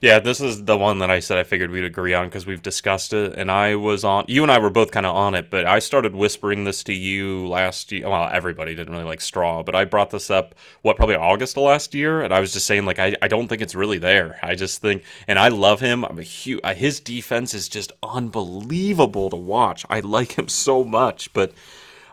Yeah, 0.00 0.20
this 0.20 0.40
is 0.40 0.64
the 0.64 0.78
one 0.78 1.00
that 1.00 1.10
I 1.10 1.18
said 1.18 1.38
I 1.38 1.42
figured 1.42 1.70
we'd 1.70 1.84
agree 1.84 2.14
on 2.14 2.26
because 2.26 2.46
we've 2.46 2.62
discussed 2.62 3.12
it, 3.12 3.34
and 3.36 3.50
I 3.50 3.74
was 3.74 4.04
on. 4.04 4.26
You 4.28 4.44
and 4.44 4.52
I 4.52 4.60
were 4.60 4.70
both 4.70 4.92
kind 4.92 5.04
of 5.04 5.16
on 5.16 5.34
it, 5.34 5.50
but 5.50 5.66
I 5.66 5.80
started 5.80 6.14
whispering 6.14 6.62
this 6.62 6.84
to 6.84 6.92
you 6.92 7.48
last 7.48 7.90
year. 7.90 8.08
Well, 8.08 8.28
everybody 8.32 8.76
didn't 8.76 8.92
really 8.92 9.04
like 9.04 9.20
Straw, 9.20 9.64
but 9.64 9.74
I 9.74 9.84
brought 9.84 10.10
this 10.10 10.30
up 10.30 10.54
what 10.82 10.96
probably 10.96 11.16
August 11.16 11.56
of 11.56 11.64
last 11.64 11.94
year, 11.94 12.22
and 12.22 12.32
I 12.32 12.38
was 12.38 12.52
just 12.52 12.66
saying 12.66 12.84
like 12.84 13.00
I, 13.00 13.16
I 13.20 13.26
don't 13.26 13.48
think 13.48 13.60
it's 13.60 13.74
really 13.74 13.98
there. 13.98 14.38
I 14.40 14.54
just 14.54 14.80
think, 14.80 15.02
and 15.26 15.36
I 15.36 15.48
love 15.48 15.80
him. 15.80 16.04
I'm 16.04 16.20
a 16.20 16.22
huge. 16.22 16.60
Uh, 16.62 16.74
his 16.74 17.00
defense 17.00 17.52
is 17.52 17.68
just 17.68 17.90
unbelievable 18.00 19.30
to 19.30 19.36
watch. 19.36 19.84
I 19.90 19.98
like 19.98 20.38
him 20.38 20.46
so 20.46 20.84
much, 20.84 21.32
but 21.32 21.52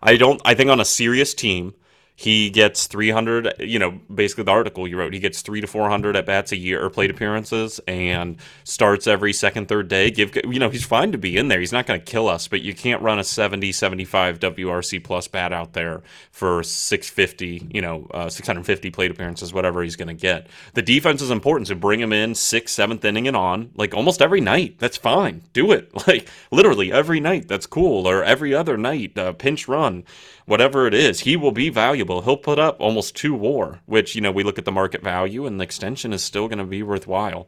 I 0.01 0.17
don't. 0.17 0.41
I 0.43 0.55
think 0.55 0.71
on 0.71 0.79
a 0.79 0.85
serious 0.85 1.35
team 1.35 1.75
he 2.17 2.49
gets 2.49 2.87
300, 2.87 3.55
you 3.59 3.77
know, 3.77 3.99
basically 4.13 4.45
the 4.45 4.51
article 4.51 4.87
you 4.87 4.97
wrote, 4.97 5.13
he 5.13 5.19
gets 5.19 5.41
three 5.41 5.59
to 5.59 5.67
400 5.67 6.15
at 6.15 6.25
bats 6.25 6.53
a 6.53 6.55
year 6.55 6.83
or 6.83 6.89
plate 6.89 7.11
appearances 7.11 7.81
and 7.87 8.37
starts 8.63 9.05
every 9.05 9.33
second, 9.33 9.67
third 9.67 9.89
day. 9.89 10.09
Give, 10.11 10.33
you 10.45 10.57
know, 10.57 10.69
he's 10.69 10.85
fine 10.85 11.11
to 11.11 11.17
be 11.17 11.35
in 11.35 11.49
there. 11.49 11.59
He's 11.59 11.73
not 11.73 11.85
going 11.85 11.99
to 11.99 12.05
kill 12.05 12.29
us, 12.29 12.47
but 12.47 12.61
you 12.61 12.73
can't 12.73 13.01
run 13.01 13.19
a 13.19 13.23
70, 13.23 13.73
75 13.73 14.39
WRC 14.39 15.03
plus 15.03 15.27
bat 15.27 15.51
out 15.51 15.73
there 15.73 16.03
for 16.31 16.63
650, 16.63 17.67
you 17.73 17.81
know, 17.81 18.07
uh, 18.13 18.29
650 18.29 18.91
plate 18.91 19.11
appearances, 19.11 19.53
whatever 19.53 19.83
he's 19.83 19.97
going 19.97 20.07
to 20.07 20.13
get. 20.13 20.47
The 20.73 20.81
defense 20.81 21.21
is 21.21 21.31
important. 21.31 21.67
So 21.67 21.75
bring 21.75 21.99
him 21.99 22.13
in 22.13 22.33
sixth, 22.33 22.75
seventh 22.75 23.03
inning 23.03 23.27
and 23.27 23.35
on, 23.35 23.71
like 23.75 23.93
almost 23.93 24.21
every 24.21 24.39
night. 24.39 24.79
That's 24.79 24.97
fine. 24.97 25.41
Do 25.53 25.71
it. 25.71 25.91
Like 26.05 26.29
literally 26.51 26.91
every 26.91 27.19
night. 27.19 27.47
That's 27.47 27.65
cool. 27.65 28.07
Or 28.07 28.23
every 28.23 28.53
other 28.53 28.77
night, 28.77 29.17
uh, 29.17 29.33
pinch 29.33 29.67
run 29.67 30.03
whatever 30.45 30.87
it 30.87 30.93
is, 30.93 31.21
he 31.21 31.35
will 31.35 31.51
be 31.51 31.69
valuable. 31.69 32.21
He'll 32.21 32.37
put 32.37 32.59
up 32.59 32.79
almost 32.79 33.15
two 33.15 33.33
war, 33.33 33.81
which, 33.85 34.15
you 34.15 34.21
know, 34.21 34.31
we 34.31 34.43
look 34.43 34.57
at 34.57 34.65
the 34.65 34.71
market 34.71 35.01
value 35.01 35.45
and 35.45 35.59
the 35.59 35.63
extension 35.63 36.13
is 36.13 36.23
still 36.23 36.47
going 36.47 36.59
to 36.59 36.65
be 36.65 36.83
worthwhile. 36.83 37.47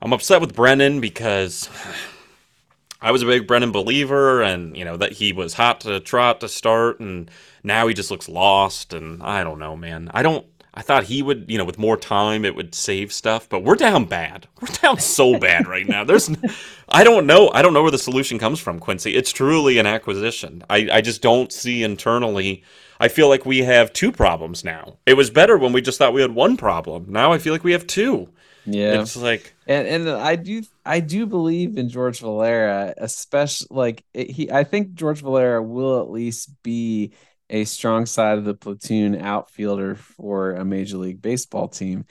I'm 0.00 0.12
upset 0.12 0.40
with 0.40 0.54
Brennan 0.54 1.00
because 1.00 1.68
I 3.00 3.12
was 3.12 3.22
a 3.22 3.26
big 3.26 3.46
Brennan 3.46 3.72
believer 3.72 4.42
and, 4.42 4.76
you 4.76 4.84
know, 4.84 4.96
that 4.96 5.12
he 5.12 5.32
was 5.32 5.54
hot 5.54 5.80
to 5.80 6.00
trot 6.00 6.40
to 6.40 6.48
start 6.48 7.00
and 7.00 7.30
now 7.62 7.86
he 7.86 7.94
just 7.94 8.10
looks 8.10 8.28
lost 8.28 8.92
and 8.92 9.22
I 9.22 9.44
don't 9.44 9.58
know, 9.58 9.76
man. 9.76 10.10
I 10.14 10.22
don't 10.22 10.46
I 10.72 10.82
thought 10.82 11.04
he 11.04 11.22
would, 11.22 11.46
you 11.48 11.58
know, 11.58 11.64
with 11.64 11.78
more 11.78 11.96
time, 11.96 12.44
it 12.44 12.54
would 12.54 12.74
save 12.74 13.12
stuff. 13.12 13.48
But 13.48 13.64
we're 13.64 13.74
down 13.74 14.04
bad. 14.04 14.46
We're 14.60 14.68
down 14.68 15.00
so 15.00 15.38
bad 15.38 15.66
right 15.66 15.88
now. 15.88 16.04
There's, 16.04 16.30
I 16.88 17.02
don't 17.02 17.26
know. 17.26 17.50
I 17.52 17.62
don't 17.62 17.72
know 17.72 17.82
where 17.82 17.90
the 17.90 17.98
solution 17.98 18.38
comes 18.38 18.60
from, 18.60 18.78
Quincy. 18.78 19.14
It's 19.14 19.32
truly 19.32 19.78
an 19.78 19.86
acquisition. 19.86 20.62
I, 20.68 20.88
I 20.92 21.00
just 21.00 21.22
don't 21.22 21.52
see 21.52 21.82
internally. 21.82 22.62
I 23.00 23.08
feel 23.08 23.28
like 23.28 23.46
we 23.46 23.60
have 23.60 23.92
two 23.92 24.12
problems 24.12 24.62
now. 24.62 24.98
It 25.06 25.14
was 25.14 25.30
better 25.30 25.56
when 25.56 25.72
we 25.72 25.80
just 25.80 25.98
thought 25.98 26.12
we 26.12 26.20
had 26.20 26.34
one 26.34 26.56
problem. 26.58 27.06
Now 27.08 27.32
I 27.32 27.38
feel 27.38 27.54
like 27.54 27.64
we 27.64 27.72
have 27.72 27.86
two. 27.86 28.28
Yeah, 28.66 29.00
it's 29.00 29.16
like, 29.16 29.54
and 29.66 29.88
and 29.88 30.08
I 30.08 30.36
do 30.36 30.62
I 30.84 31.00
do 31.00 31.26
believe 31.26 31.78
in 31.78 31.88
George 31.88 32.20
Valera, 32.20 32.92
especially 32.98 33.68
like 33.70 34.04
he. 34.12 34.50
I 34.52 34.64
think 34.64 34.92
George 34.94 35.22
Valera 35.22 35.62
will 35.62 36.02
at 36.02 36.10
least 36.10 36.62
be 36.62 37.12
a 37.50 37.64
strong 37.64 38.06
side 38.06 38.38
of 38.38 38.44
the 38.44 38.54
platoon 38.54 39.20
outfielder 39.20 39.96
for 39.96 40.52
a 40.52 40.64
major 40.64 40.96
league 40.96 41.20
baseball 41.20 41.68
team. 41.68 42.06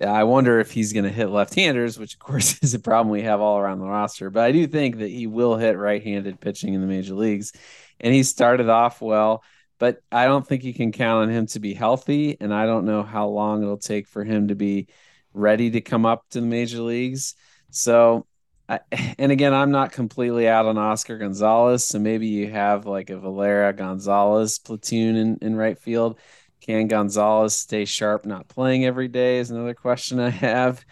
I 0.00 0.24
wonder 0.24 0.58
if 0.58 0.70
he's 0.70 0.94
going 0.94 1.04
to 1.04 1.10
hit 1.10 1.28
left-handers, 1.28 1.98
which 1.98 2.14
of 2.14 2.20
course 2.20 2.58
is 2.62 2.72
a 2.72 2.78
problem 2.78 3.10
we 3.10 3.22
have 3.22 3.40
all 3.40 3.58
around 3.58 3.80
the 3.80 3.86
roster. 3.86 4.30
But 4.30 4.44
I 4.44 4.52
do 4.52 4.66
think 4.66 4.98
that 4.98 5.10
he 5.10 5.26
will 5.26 5.56
hit 5.56 5.76
right-handed 5.76 6.40
pitching 6.40 6.72
in 6.74 6.80
the 6.80 6.86
major 6.86 7.14
leagues, 7.14 7.52
and 8.00 8.14
he 8.14 8.22
started 8.22 8.68
off 8.68 9.02
well. 9.02 9.44
But 9.78 10.02
I 10.10 10.26
don't 10.26 10.46
think 10.46 10.64
you 10.64 10.74
can 10.74 10.92
count 10.92 11.24
on 11.24 11.30
him 11.30 11.46
to 11.48 11.60
be 11.60 11.74
healthy, 11.74 12.38
and 12.40 12.52
I 12.52 12.66
don't 12.66 12.86
know 12.86 13.02
how 13.02 13.28
long 13.28 13.62
it'll 13.62 13.78
take 13.78 14.06
for 14.06 14.24
him 14.24 14.48
to 14.48 14.54
be 14.54 14.88
ready 15.32 15.70
to 15.70 15.80
come 15.80 16.06
up 16.06 16.24
to 16.30 16.40
the 16.40 16.46
major 16.46 16.80
leagues. 16.80 17.34
So 17.70 18.26
And 19.18 19.32
again, 19.32 19.52
I'm 19.52 19.70
not 19.70 19.92
completely 19.92 20.48
out 20.48 20.66
on 20.66 20.78
Oscar 20.78 21.18
Gonzalez, 21.18 21.86
so 21.86 21.98
maybe 21.98 22.26
you 22.28 22.50
have 22.50 22.86
like 22.86 23.10
a 23.10 23.18
Valera 23.18 23.72
Gonzalez 23.72 24.58
platoon 24.58 25.16
in, 25.16 25.38
in 25.42 25.56
right 25.56 25.78
field. 25.78 26.18
Can 26.60 26.88
Gonzalez 26.88 27.54
stay 27.56 27.84
sharp, 27.84 28.24
not 28.26 28.48
playing 28.48 28.84
every 28.84 29.08
day? 29.08 29.38
Is 29.38 29.50
another 29.50 29.74
question 29.74 30.20
I 30.20 30.30
have. 30.30 30.84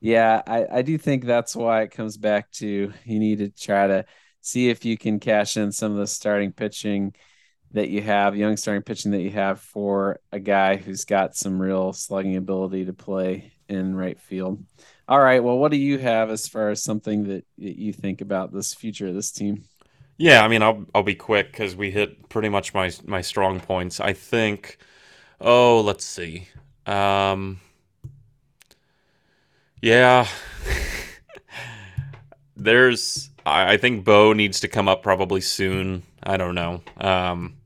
Yeah, 0.00 0.42
I, 0.46 0.66
I 0.78 0.82
do 0.82 0.98
think 0.98 1.24
that's 1.24 1.56
why 1.56 1.82
it 1.82 1.90
comes 1.90 2.16
back 2.16 2.50
to 2.52 2.92
you 3.04 3.18
need 3.18 3.38
to 3.38 3.50
try 3.50 3.86
to 3.86 4.04
see 4.40 4.68
if 4.68 4.84
you 4.84 4.96
can 4.96 5.18
cash 5.20 5.56
in 5.56 5.72
some 5.72 5.92
of 5.92 5.98
the 5.98 6.06
starting 6.06 6.52
pitching 6.52 7.14
that 7.72 7.88
you 7.90 8.02
have, 8.02 8.36
young 8.36 8.56
starting 8.56 8.82
pitching 8.82 9.12
that 9.12 9.22
you 9.22 9.30
have 9.30 9.60
for 9.60 10.20
a 10.32 10.38
guy 10.40 10.76
who's 10.76 11.04
got 11.04 11.36
some 11.36 11.60
real 11.60 11.92
slugging 11.92 12.36
ability 12.36 12.84
to 12.86 12.92
play 12.92 13.52
in 13.68 13.94
right 13.96 14.20
field. 14.20 14.64
All 15.08 15.20
right. 15.20 15.42
Well, 15.42 15.58
what 15.58 15.70
do 15.70 15.76
you 15.76 15.98
have 15.98 16.30
as 16.30 16.48
far 16.48 16.70
as 16.70 16.82
something 16.82 17.24
that 17.28 17.44
you 17.56 17.92
think 17.92 18.20
about 18.20 18.52
this 18.52 18.74
future 18.74 19.06
of 19.08 19.14
this 19.14 19.30
team? 19.30 19.64
Yeah, 20.18 20.42
I 20.42 20.48
mean, 20.48 20.62
I'll 20.62 20.86
I'll 20.94 21.02
be 21.02 21.14
quick 21.14 21.52
because 21.52 21.76
we 21.76 21.90
hit 21.90 22.28
pretty 22.28 22.48
much 22.48 22.72
my 22.74 22.90
my 23.04 23.20
strong 23.20 23.60
points. 23.60 24.00
I 24.00 24.12
think. 24.14 24.78
Oh, 25.40 25.80
let's 25.82 26.04
see. 26.04 26.48
Um, 26.86 27.60
yeah. 29.82 30.26
There's. 32.56 33.30
I, 33.44 33.74
I 33.74 33.76
think 33.76 34.04
Bo 34.04 34.32
needs 34.32 34.60
to 34.60 34.68
come 34.68 34.88
up 34.88 35.02
probably 35.02 35.40
soon. 35.40 36.02
I 36.22 36.36
don't 36.36 36.54
know. 36.54 36.82
Um, 36.98 37.56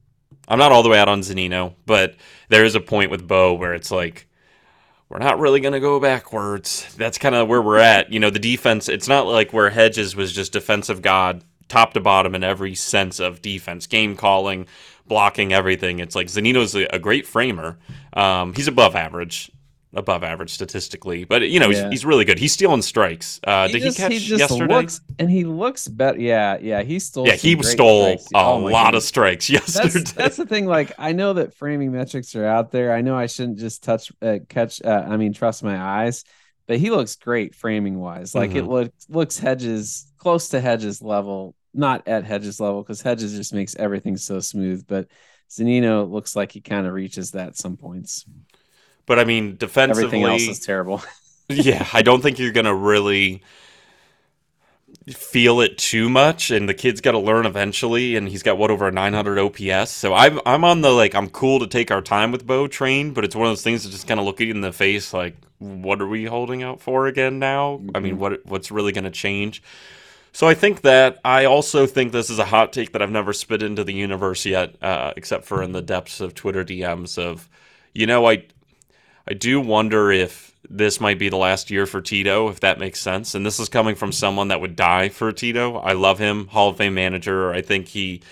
I'm 0.49 0.59
not 0.59 0.73
all 0.73 0.83
the 0.83 0.89
way 0.89 0.99
out 0.99 1.09
on 1.09 1.21
Zunino, 1.21 1.75
but 1.87 2.17
there 2.49 2.65
is 2.65 2.75
a 2.75 2.81
point 2.81 3.11
with 3.11 3.27
Bo 3.29 3.55
where 3.55 3.75
it's 3.75 3.91
like 3.91 4.27
we're 5.11 5.19
not 5.19 5.41
really 5.41 5.59
going 5.61 5.73
to 5.73 5.81
go 5.81 5.99
backwards. 5.99 6.95
That's 6.97 7.19
kind 7.19 7.35
of 7.35 7.49
where 7.49 7.61
we're 7.61 7.79
at. 7.79 8.13
You 8.13 8.21
know, 8.21 8.31
the 8.31 8.39
defense, 8.39 8.89
it's 8.89 9.09
not 9.09 9.27
like 9.27 9.53
where 9.53 9.69
Hedges 9.69 10.15
was 10.15 10.33
just 10.33 10.53
defensive 10.53 11.03
god, 11.03 11.43
top 11.69 11.93
to 11.95 12.01
bottom 12.01 12.35
in 12.35 12.45
every 12.45 12.77
sense 12.77 13.19
of 13.19 13.43
defense, 13.43 13.89
game 13.89 14.17
calling, 14.17 14.67
blocking, 15.09 15.53
everything. 15.53 15.99
It's 15.99 16.15
like 16.15 16.29
Zunino's 16.29 16.77
a, 16.77 16.85
a 16.95 17.01
great 17.01 17.27
framer. 17.27 17.77
Um, 18.13 18.55
he's 18.55 18.69
above 18.69 18.95
average 18.95 19.51
above 19.93 20.23
average 20.23 20.51
statistically, 20.51 21.25
but 21.25 21.49
you 21.49 21.59
know 21.59 21.69
yeah. 21.71 21.85
he's, 21.85 21.91
he's 21.91 22.05
really 22.05 22.25
good. 22.25 22.39
He's 22.39 22.53
stealing 22.53 22.83
strikes. 22.83 23.41
Uh, 23.45 23.67
he 23.67 23.75
did 23.75 23.83
just, 23.83 23.99
he 23.99 24.03
catch 24.03 24.13
he 24.13 24.37
yesterday? 24.37 24.75
Looks, 24.75 25.01
and 25.19 25.31
he 25.31 25.45
looks 25.45 25.89
better. 25.89 26.19
Yeah, 26.19 26.59
yeah, 26.61 26.83
he 26.83 26.99
stole. 26.99 27.27
Yeah, 27.27 27.35
he 27.35 27.61
stole 27.63 28.19
strikes. 28.19 28.33
a 28.35 28.39
oh 28.39 28.59
lot 28.59 28.87
goodness. 28.87 29.05
of 29.05 29.09
strikes 29.09 29.51
yesterday. 29.51 29.89
That's, 30.01 30.13
that's, 30.13 30.37
the 30.37 30.47
thing. 30.47 30.67
Like 30.67 30.93
I 30.99 31.13
know 31.13 31.35
that 31.35 31.55
framing 31.55 31.93
metrics 31.93 32.35
are 32.37 32.47
out 32.47 32.71
there. 32.71 32.93
I 32.93 33.01
know 33.01 33.17
I 33.17 33.27
shouldn't 33.27 33.59
just 33.59 33.83
touch, 33.83 34.13
uh, 34.23 34.39
catch. 34.49 34.81
Uh, 34.83 35.07
I 35.09 35.17
mean, 35.17 35.33
trust 35.33 35.63
my 35.63 35.81
eyes. 35.81 36.25
But 36.67 36.79
he 36.79 36.91
looks 36.91 37.17
great 37.17 37.57
framing 37.57 37.99
wise. 37.99 38.33
Like 38.33 38.51
mm-hmm. 38.51 38.59
it 38.61 38.67
looks 38.67 39.07
looks 39.09 39.39
Hedges 39.39 40.07
close 40.19 40.51
to 40.51 40.61
Hedges 40.61 41.03
level, 41.03 41.57
not 41.75 42.07
at 42.07 42.25
Hedges 42.25 42.61
level 42.61 42.83
because 42.83 43.03
Hedges 43.03 43.35
just 43.37 43.53
makes 43.53 43.75
everything 43.75 44.17
so 44.17 44.39
smooth. 44.39 44.87
But 44.87 45.09
Zunino 45.51 46.09
looks 46.09 46.37
like 46.37 46.53
he 46.53 46.61
kind 46.61 46.87
of 46.87 46.93
reaches 46.93 47.33
that 47.33 47.57
some 47.57 47.77
points. 47.77 48.25
But 49.11 49.19
I 49.19 49.25
mean, 49.25 49.57
defensively, 49.57 50.05
everything 50.05 50.23
else 50.23 50.43
is 50.43 50.65
terrible. 50.65 51.03
yeah, 51.49 51.85
I 51.93 52.03
don't 52.03 52.23
think 52.23 52.39
you're 52.39 52.53
gonna 52.53 52.73
really 52.73 53.43
feel 55.09 55.61
it 55.61 55.79
too 55.79 56.09
much 56.09 56.53
and 56.53 56.69
the 56.69 56.75
kid's 56.75 57.01
got 57.01 57.11
to 57.11 57.19
learn 57.19 57.45
eventually 57.45 58.15
and 58.15 58.29
he's 58.29 58.45
got 58.45 58.57
what 58.57 58.71
over 58.71 58.87
a 58.87 58.93
900 58.93 59.37
ops 59.37 59.91
so 59.91 60.15
i'm 60.15 60.39
i'm 60.47 60.65
on 60.65 60.83
the 60.83 60.91
like 60.91 61.15
i'm 61.15 61.29
cool 61.29 61.59
to 61.59 61.67
take 61.67 61.91
our 61.91 62.03
time 62.03 62.31
with 62.31 62.47
bo 62.47 62.69
train 62.69 63.13
but 63.13 63.25
it's 63.25 63.35
one 63.35 63.47
of 63.47 63.51
those 63.51 63.63
things 63.63 63.83
that 63.83 63.91
just 63.91 64.07
kind 64.07 64.21
of 64.21 64.27
look 64.27 64.39
you 64.39 64.51
in 64.51 64.61
the 64.61 64.73
face 64.73 65.13
like 65.13 65.37
what 65.59 66.01
are 66.01 66.07
we 66.07 66.25
holding 66.27 66.63
out 66.63 66.81
for 66.81 67.07
again 67.07 67.39
now 67.39 67.79
mm-hmm. 67.79 67.91
i 67.97 67.99
mean 67.99 68.13
mm-hmm. 68.13 68.21
what 68.21 68.47
what's 68.47 68.71
really 68.71 68.93
going 68.93 69.05
to 69.05 69.11
change 69.11 69.63
so 70.33 70.47
i 70.47 70.55
think 70.55 70.83
that 70.83 71.19
i 71.25 71.45
also 71.45 71.87
think 71.87 72.13
this 72.13 72.31
is 72.31 72.39
a 72.39 72.45
hot 72.45 72.73
take 72.73 72.93
that 72.93 73.03
i've 73.03 73.11
never 73.11 73.33
spit 73.33 73.63
into 73.63 73.83
the 73.83 73.95
universe 73.95 74.47
yet 74.47 74.77
uh, 74.83 75.13
except 75.17 75.45
for 75.45 75.63
in 75.63 75.73
the 75.73 75.83
depths 75.83 76.21
of 76.21 76.35
twitter 76.35 76.65
dms 76.65 77.19
of 77.19 77.49
you 77.95 78.07
know 78.07 78.29
i 78.29 78.45
I 79.29 79.35
do 79.35 79.61
wonder 79.61 80.11
if 80.11 80.51
this 80.69 81.01
might 81.01 81.19
be 81.19 81.29
the 81.29 81.37
last 81.37 81.71
year 81.71 81.87
for 81.87 82.01
Tito, 82.01 82.49
if 82.49 82.61
that 82.61 82.79
makes 82.79 83.01
sense. 83.01 83.35
And 83.35 83.45
this 83.45 83.59
is 83.59 83.69
coming 83.69 83.95
from 83.95 84.13
someone 84.13 84.49
that 84.49 84.61
would 84.61 84.77
die 84.77 85.09
for 85.09 85.33
Tito. 85.33 85.77
I 85.77 85.93
love 85.93 86.19
him, 86.19 86.49
Hall 86.49 86.69
of 86.69 86.77
Fame 86.77 86.95
manager. 86.95 87.53
I 87.53 87.63
think 87.63 87.89
he 87.89 88.23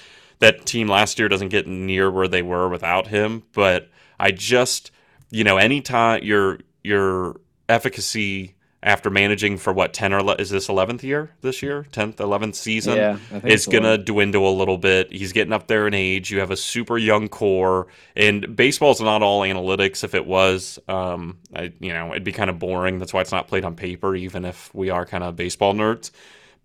that 0.40 0.66
team 0.66 0.88
last 0.88 1.18
year 1.18 1.28
doesn't 1.28 1.48
get 1.48 1.66
near 1.66 2.10
where 2.10 2.28
they 2.28 2.42
were 2.42 2.68
without 2.68 3.08
him. 3.08 3.42
But 3.52 3.88
I 4.20 4.30
just, 4.30 4.90
you 5.30 5.44
know, 5.44 5.56
anytime 5.56 6.22
your 6.22 6.60
your 6.84 7.40
efficacy 7.68 8.54
after 8.82 9.10
managing 9.10 9.56
for 9.58 9.72
what 9.72 9.92
10 9.92 10.12
or 10.12 10.18
11, 10.18 10.40
is 10.40 10.50
this 10.50 10.68
11th 10.68 11.02
year 11.02 11.30
this 11.40 11.62
year? 11.62 11.86
10th 11.92 12.16
11th 12.16 12.54
season? 12.54 12.96
Yeah, 12.96 13.18
is 13.44 13.66
gonna 13.66 13.98
dwindle 13.98 14.48
a 14.48 14.54
little 14.56 14.78
bit. 14.78 15.10
He's 15.12 15.32
getting 15.32 15.52
up 15.52 15.66
there 15.66 15.88
in 15.88 15.94
age. 15.94 16.30
You 16.30 16.38
have 16.40 16.50
a 16.50 16.56
super 16.56 16.96
young 16.96 17.28
core. 17.28 17.88
And 18.14 18.54
baseball's 18.54 19.00
not 19.00 19.22
all 19.22 19.42
analytics 19.42 20.04
if 20.04 20.14
it 20.14 20.26
was. 20.26 20.78
Um, 20.88 21.38
I, 21.54 21.72
you 21.80 21.92
know 21.92 22.10
it'd 22.10 22.24
be 22.24 22.32
kind 22.32 22.50
of 22.50 22.58
boring. 22.58 22.98
That's 22.98 23.12
why 23.12 23.20
it's 23.20 23.32
not 23.32 23.48
played 23.48 23.64
on 23.64 23.74
paper 23.74 24.14
even 24.14 24.44
if 24.44 24.72
we 24.74 24.90
are 24.90 25.04
kind 25.04 25.24
of 25.24 25.36
baseball 25.36 25.74
nerds. 25.74 26.10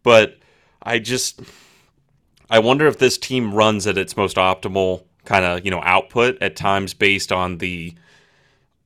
But 0.03 0.37
i 0.83 0.99
just 0.99 1.41
i 2.49 2.59
wonder 2.59 2.85
if 2.87 2.99
this 2.99 3.17
team 3.17 3.53
runs 3.53 3.87
at 3.87 3.97
its 3.97 4.15
most 4.17 4.37
optimal 4.37 5.03
kind 5.25 5.45
of 5.45 5.63
you 5.65 5.71
know 5.71 5.81
output 5.81 6.37
at 6.41 6.55
times 6.55 6.93
based 6.93 7.31
on 7.31 7.57
the 7.57 7.93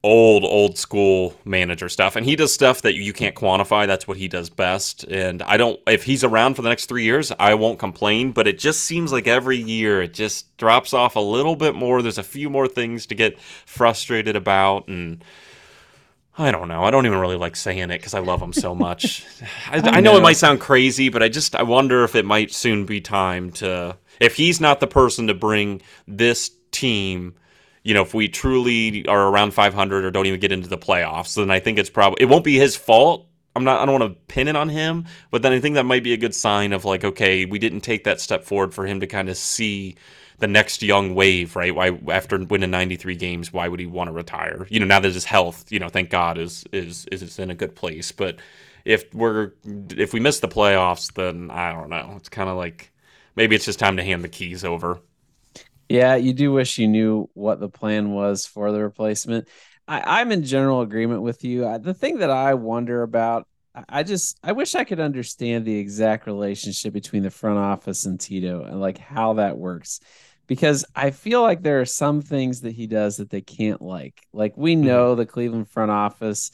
old 0.04 0.44
old 0.44 0.78
school 0.78 1.36
manager 1.44 1.90
stuff. 1.90 2.16
And 2.16 2.26
he 2.26 2.36
does 2.36 2.54
stuff 2.54 2.84
that 2.84 2.96
you 2.96 3.14
can't 3.14 3.36
quantify. 3.36 3.88
That's 3.88 4.08
what 4.08 4.18
he 4.18 4.28
does 4.28 4.50
best. 4.50 5.04
And 5.06 5.42
i 5.44 5.58
don't 5.58 5.80
if 5.88 6.04
he's 6.04 6.24
around 6.24 6.54
for 6.54 6.62
the 6.62 6.70
next 6.70 6.86
three 6.86 7.04
years 7.04 7.32
i 7.40 7.54
won't 7.56 7.80
complain. 7.80 8.32
But 8.32 8.48
it 8.48 8.60
just 8.60 8.82
seems 8.82 9.12
like 9.12 9.28
every 9.28 9.58
year 9.58 10.02
it 10.02 10.14
just 10.14 10.56
drops 10.58 10.94
off 10.94 11.16
a 11.16 11.22
little 11.22 11.56
bit 11.56 11.76
more. 11.76 12.02
There's 12.02 12.18
a 12.18 12.24
few 12.24 12.50
more 12.50 12.68
things 12.68 13.06
to 13.08 13.16
get 13.16 13.40
frustrated 13.40 14.36
about. 14.36 14.88
And 14.88 15.24
I 16.38 16.52
don't 16.52 16.68
know. 16.68 16.84
I 16.84 16.92
don't 16.92 17.08
even 17.08 17.18
really 17.18 17.36
like 17.36 17.56
saying 17.56 17.90
it 17.90 17.98
because 17.98 18.14
I 18.14 18.20
love 18.20 18.42
him 18.42 18.54
so 18.54 18.76
much. 18.88 19.26
I, 19.70 19.80
I, 19.98 20.02
know 20.02 20.16
it 20.18 20.22
might 20.22 20.38
sound 20.38 20.60
crazy, 20.60 21.10
but 21.10 21.24
I 21.24 21.30
just 21.30 21.56
I 21.56 21.64
wonder 21.64 22.04
if 22.04 22.16
it 22.16 22.26
might 22.26 22.52
soon 22.52 22.86
be 22.86 23.02
time 23.02 23.52
to 23.54 23.98
if 24.20 24.36
he's 24.36 24.62
not 24.62 24.80
the 24.80 24.88
person 24.88 25.28
to 25.28 25.34
bring 25.34 25.82
this 26.08 26.52
team 26.72 27.36
you 27.88 27.94
know, 27.94 28.02
if 28.02 28.14
we 28.14 28.28
truly 28.28 29.08
are 29.08 29.30
around 29.30 29.54
500 29.54 30.04
or 30.04 30.12
don't 30.12 30.26
even 30.26 30.42
get 30.42 30.52
into 30.52 30.68
the 30.68 30.78
playoffs, 30.78 31.36
then 31.36 31.50
I 31.50 31.62
think 31.62 31.80
it's 31.80 31.90
probably 31.90 32.22
it 32.22 32.26
won't 32.26 32.44
be 32.44 32.58
his 32.58 32.76
fault. 32.76 33.28
I'm 33.56 33.64
not. 33.64 33.80
I 33.80 33.86
don't 33.86 33.98
want 33.98 34.14
to 34.14 34.20
pin 34.28 34.50
it 34.50 34.58
on 34.58 34.68
him, 34.68 35.06
but 35.32 35.42
then 35.42 35.54
I 35.54 35.62
think 35.62 35.76
that 35.76 35.86
might 35.86 36.04
be 36.04 36.12
a 36.12 36.18
good 36.18 36.36
sign 36.36 36.74
of 36.74 36.84
like, 36.84 37.06
okay, 37.06 37.46
we 37.46 37.60
didn't 37.60 37.82
take 37.82 38.04
that 38.04 38.20
step 38.20 38.44
forward 38.44 38.74
for 38.74 38.86
him 38.86 39.00
to 39.00 39.08
kind 39.08 39.30
of 39.30 39.38
see 39.38 39.96
the 40.40 40.48
next 40.48 40.84
young 40.84 41.16
wave, 41.16 41.56
right? 41.56 41.74
Why 41.74 41.98
after 42.10 42.38
winning 42.44 42.72
93 42.72 43.16
games, 43.16 43.54
why 43.54 43.70
would 43.70 43.80
he 43.80 43.86
want 43.86 44.10
to 44.10 44.12
retire? 44.12 44.68
You 44.70 44.82
know, 44.82 44.86
now 44.86 45.00
that 45.00 45.14
his 45.14 45.24
health, 45.24 45.72
you 45.72 45.80
know, 45.80 45.88
thank 45.88 46.10
God 46.10 46.38
is 46.38 46.66
is 46.74 47.06
is 47.10 47.40
in 47.40 47.50
a 47.52 47.56
good 47.56 47.74
place. 47.74 48.12
But 48.12 48.40
if 48.84 49.14
we're 49.14 49.54
if 49.92 50.12
we 50.12 50.20
miss 50.20 50.42
the 50.42 50.50
playoffs, 50.50 51.14
then 51.14 51.52
I 51.52 51.72
don't 51.72 51.90
know. 51.90 52.16
It's 52.18 52.28
kind 52.28 52.50
of 52.50 52.58
like 52.58 52.92
maybe 53.38 53.56
it's 53.56 53.66
just 53.66 53.80
time 53.80 53.96
to 53.96 54.04
hand 54.04 54.26
the 54.26 54.30
keys 54.30 54.66
over. 54.66 55.00
Yeah, 55.90 56.16
you 56.16 56.34
do 56.34 56.52
wish 56.52 56.78
you 56.78 56.88
knew 56.88 57.30
what 57.34 57.60
the 57.60 57.70
plan 57.70 58.12
was 58.12 58.46
for 58.46 58.72
the 58.72 58.82
replacement. 58.82 59.48
I, 59.88 60.22
am 60.22 60.34
in 60.34 60.44
general 60.44 60.82
agreement 60.82 61.22
with 61.22 61.46
you. 61.46 61.66
I, 61.66 61.78
the 61.78 61.94
thing 61.94 62.18
that 62.18 62.30
I 62.30 62.56
wonder 62.56 63.04
about, 63.04 63.48
I 63.88 64.04
just 64.04 64.38
I 64.44 64.52
wish 64.52 64.76
I 64.76 64.84
could 64.84 65.00
understand 65.00 65.64
the 65.64 65.78
exact 65.78 66.26
relationship 66.26 66.94
between 66.94 67.24
the 67.24 67.30
front 67.30 67.60
office 67.60 68.06
and 68.06 68.20
Tito 68.20 68.64
and 68.64 68.82
like 68.82 68.98
how 68.98 69.34
that 69.34 69.58
works. 69.58 70.02
Because 70.46 70.86
I 70.96 71.12
feel 71.12 71.42
like 71.42 71.62
there 71.62 71.82
are 71.82 71.86
some 71.86 72.22
things 72.22 72.62
that 72.62 72.72
he 72.72 72.88
does 72.88 73.18
that 73.18 73.30
they 73.30 73.42
can't 73.42 73.82
like. 73.82 74.20
Like 74.34 74.58
we 74.58 74.76
mm-hmm. 74.76 74.86
know 74.86 75.16
the 75.16 75.26
Cleveland 75.26 75.70
front 75.70 75.92
office 75.92 76.52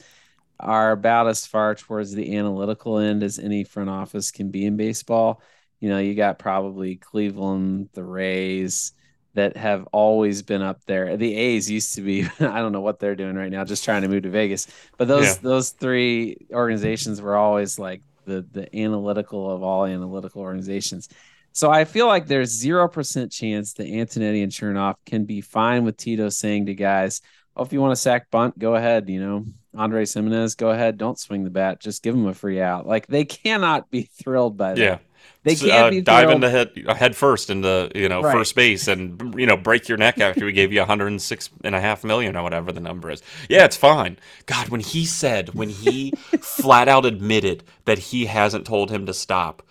are 0.60 0.92
about 0.92 1.28
as 1.28 1.46
far 1.46 1.74
towards 1.74 2.12
the 2.12 2.36
analytical 2.36 2.98
end 2.98 3.22
as 3.22 3.38
any 3.38 3.64
front 3.64 3.90
office 3.90 4.30
can 4.30 4.50
be 4.50 4.64
in 4.66 4.76
baseball. 4.76 5.42
You 5.80 5.88
know, 5.88 5.98
you 5.98 6.14
got 6.14 6.38
probably 6.38 6.96
Cleveland, 6.96 7.88
the 7.94 8.04
Rays, 8.04 8.92
that 9.34 9.56
have 9.56 9.86
always 9.92 10.42
been 10.42 10.62
up 10.62 10.80
there. 10.86 11.16
The 11.16 11.36
A's 11.36 11.70
used 11.70 11.94
to 11.94 12.02
be 12.02 12.24
I 12.40 12.60
don't 12.60 12.72
know 12.72 12.80
what 12.80 12.98
they're 12.98 13.16
doing 13.16 13.36
right 13.36 13.50
now, 13.50 13.64
just 13.64 13.84
trying 13.84 14.02
to 14.02 14.08
move 14.08 14.22
to 14.22 14.30
Vegas. 14.30 14.66
But 14.96 15.08
those 15.08 15.26
yeah. 15.26 15.34
those 15.42 15.70
three 15.70 16.46
organizations 16.52 17.20
were 17.20 17.36
always 17.36 17.78
like 17.78 18.02
the 18.24 18.46
the 18.52 18.74
analytical 18.76 19.50
of 19.50 19.62
all 19.62 19.84
analytical 19.84 20.42
organizations. 20.42 21.08
So 21.52 21.70
I 21.70 21.84
feel 21.84 22.08
like 22.08 22.26
there's 22.26 22.50
zero 22.50 22.88
percent 22.88 23.30
chance 23.30 23.74
that 23.74 23.86
Antonetti 23.86 24.42
and 24.42 24.50
Chernoff 24.50 24.96
can 25.06 25.24
be 25.24 25.40
fine 25.40 25.84
with 25.84 25.96
Tito 25.96 26.28
saying 26.28 26.66
to 26.66 26.74
guys, 26.74 27.20
"Oh, 27.56 27.64
if 27.64 27.72
you 27.72 27.80
want 27.80 27.92
to 27.92 28.00
sack 28.00 28.30
bunt, 28.30 28.58
go 28.58 28.74
ahead." 28.74 29.08
You 29.08 29.20
know, 29.20 29.46
Andre 29.76 30.04
Gimenez, 30.06 30.54
go 30.54 30.70
ahead. 30.70 30.98
Don't 30.98 31.18
swing 31.18 31.44
the 31.44 31.50
bat. 31.50 31.80
Just 31.80 32.02
give 32.02 32.14
them 32.14 32.26
a 32.26 32.34
free 32.34 32.60
out. 32.60 32.86
Like 32.86 33.06
they 33.06 33.24
cannot 33.24 33.90
be 33.90 34.02
thrilled 34.22 34.56
by 34.56 34.74
that. 34.74 34.80
Yeah. 34.80 34.98
They 35.44 35.56
can't 35.56 35.72
uh, 35.72 35.90
be 35.90 36.00
dive 36.00 36.30
into 36.30 36.48
head 36.48 36.70
head 36.96 37.14
first 37.14 37.50
into 37.50 37.90
you 37.94 38.08
know 38.08 38.22
right. 38.22 38.32
first 38.32 38.54
base 38.54 38.88
and 38.88 39.34
you 39.38 39.46
know 39.46 39.58
break 39.58 39.88
your 39.88 39.98
neck 39.98 40.18
after 40.18 40.46
we 40.46 40.52
gave 40.52 40.72
you 40.72 40.80
106 40.80 41.50
and 41.62 41.74
a 41.74 41.80
half 41.80 42.02
million 42.02 42.34
or 42.34 42.42
whatever 42.42 42.72
the 42.72 42.80
number 42.80 43.10
is. 43.10 43.22
Yeah, 43.50 43.66
it's 43.66 43.76
fine. 43.76 44.18
God, 44.46 44.70
when 44.70 44.80
he 44.80 45.04
said 45.04 45.50
when 45.50 45.68
he 45.68 46.10
flat 46.40 46.88
out 46.88 47.04
admitted 47.04 47.62
that 47.84 47.98
he 47.98 48.24
hasn't 48.24 48.66
told 48.66 48.90
him 48.90 49.04
to 49.04 49.12
stop, 49.12 49.62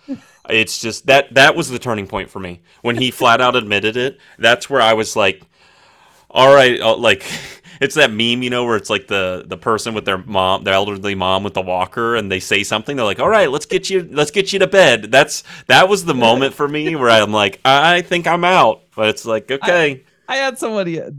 it's 0.48 0.78
just 0.78 1.06
that 1.06 1.34
that 1.34 1.56
was 1.56 1.70
the 1.70 1.80
turning 1.80 2.06
point 2.06 2.30
for 2.30 2.38
me 2.38 2.60
when 2.82 2.96
he 2.96 3.10
flat 3.10 3.40
out 3.40 3.56
admitted 3.56 3.96
it. 3.96 4.20
That's 4.38 4.70
where 4.70 4.80
I 4.80 4.92
was 4.92 5.16
like, 5.16 5.42
all 6.30 6.54
right, 6.54 6.80
uh, 6.80 6.96
like 6.96 7.26
it's 7.80 7.94
that 7.96 8.10
meme, 8.10 8.42
you 8.42 8.50
know, 8.50 8.64
where 8.64 8.76
it's 8.76 8.90
like 8.90 9.06
the 9.06 9.44
the 9.46 9.56
person 9.56 9.94
with 9.94 10.04
their 10.04 10.18
mom, 10.18 10.64
their 10.64 10.74
elderly 10.74 11.14
mom 11.14 11.44
with 11.44 11.54
the 11.54 11.62
walker, 11.62 12.16
and 12.16 12.30
they 12.30 12.40
say 12.40 12.62
something. 12.62 12.96
They're 12.96 13.04
like, 13.04 13.20
"All 13.20 13.28
right, 13.28 13.50
let's 13.50 13.66
get 13.66 13.90
you, 13.90 14.08
let's 14.10 14.30
get 14.30 14.52
you 14.52 14.58
to 14.60 14.66
bed." 14.66 15.10
That's 15.10 15.44
that 15.66 15.88
was 15.88 16.04
the 16.04 16.14
moment 16.14 16.54
for 16.54 16.68
me 16.68 16.94
where 16.96 17.10
I'm 17.10 17.32
like, 17.32 17.60
I 17.64 18.02
think 18.02 18.26
I'm 18.26 18.44
out, 18.44 18.82
but 18.94 19.08
it's 19.08 19.24
like, 19.24 19.50
okay. 19.50 20.04
I, 20.28 20.34
I 20.34 20.36
had 20.36 20.58
somebody, 20.58 21.00
uh, 21.00 21.10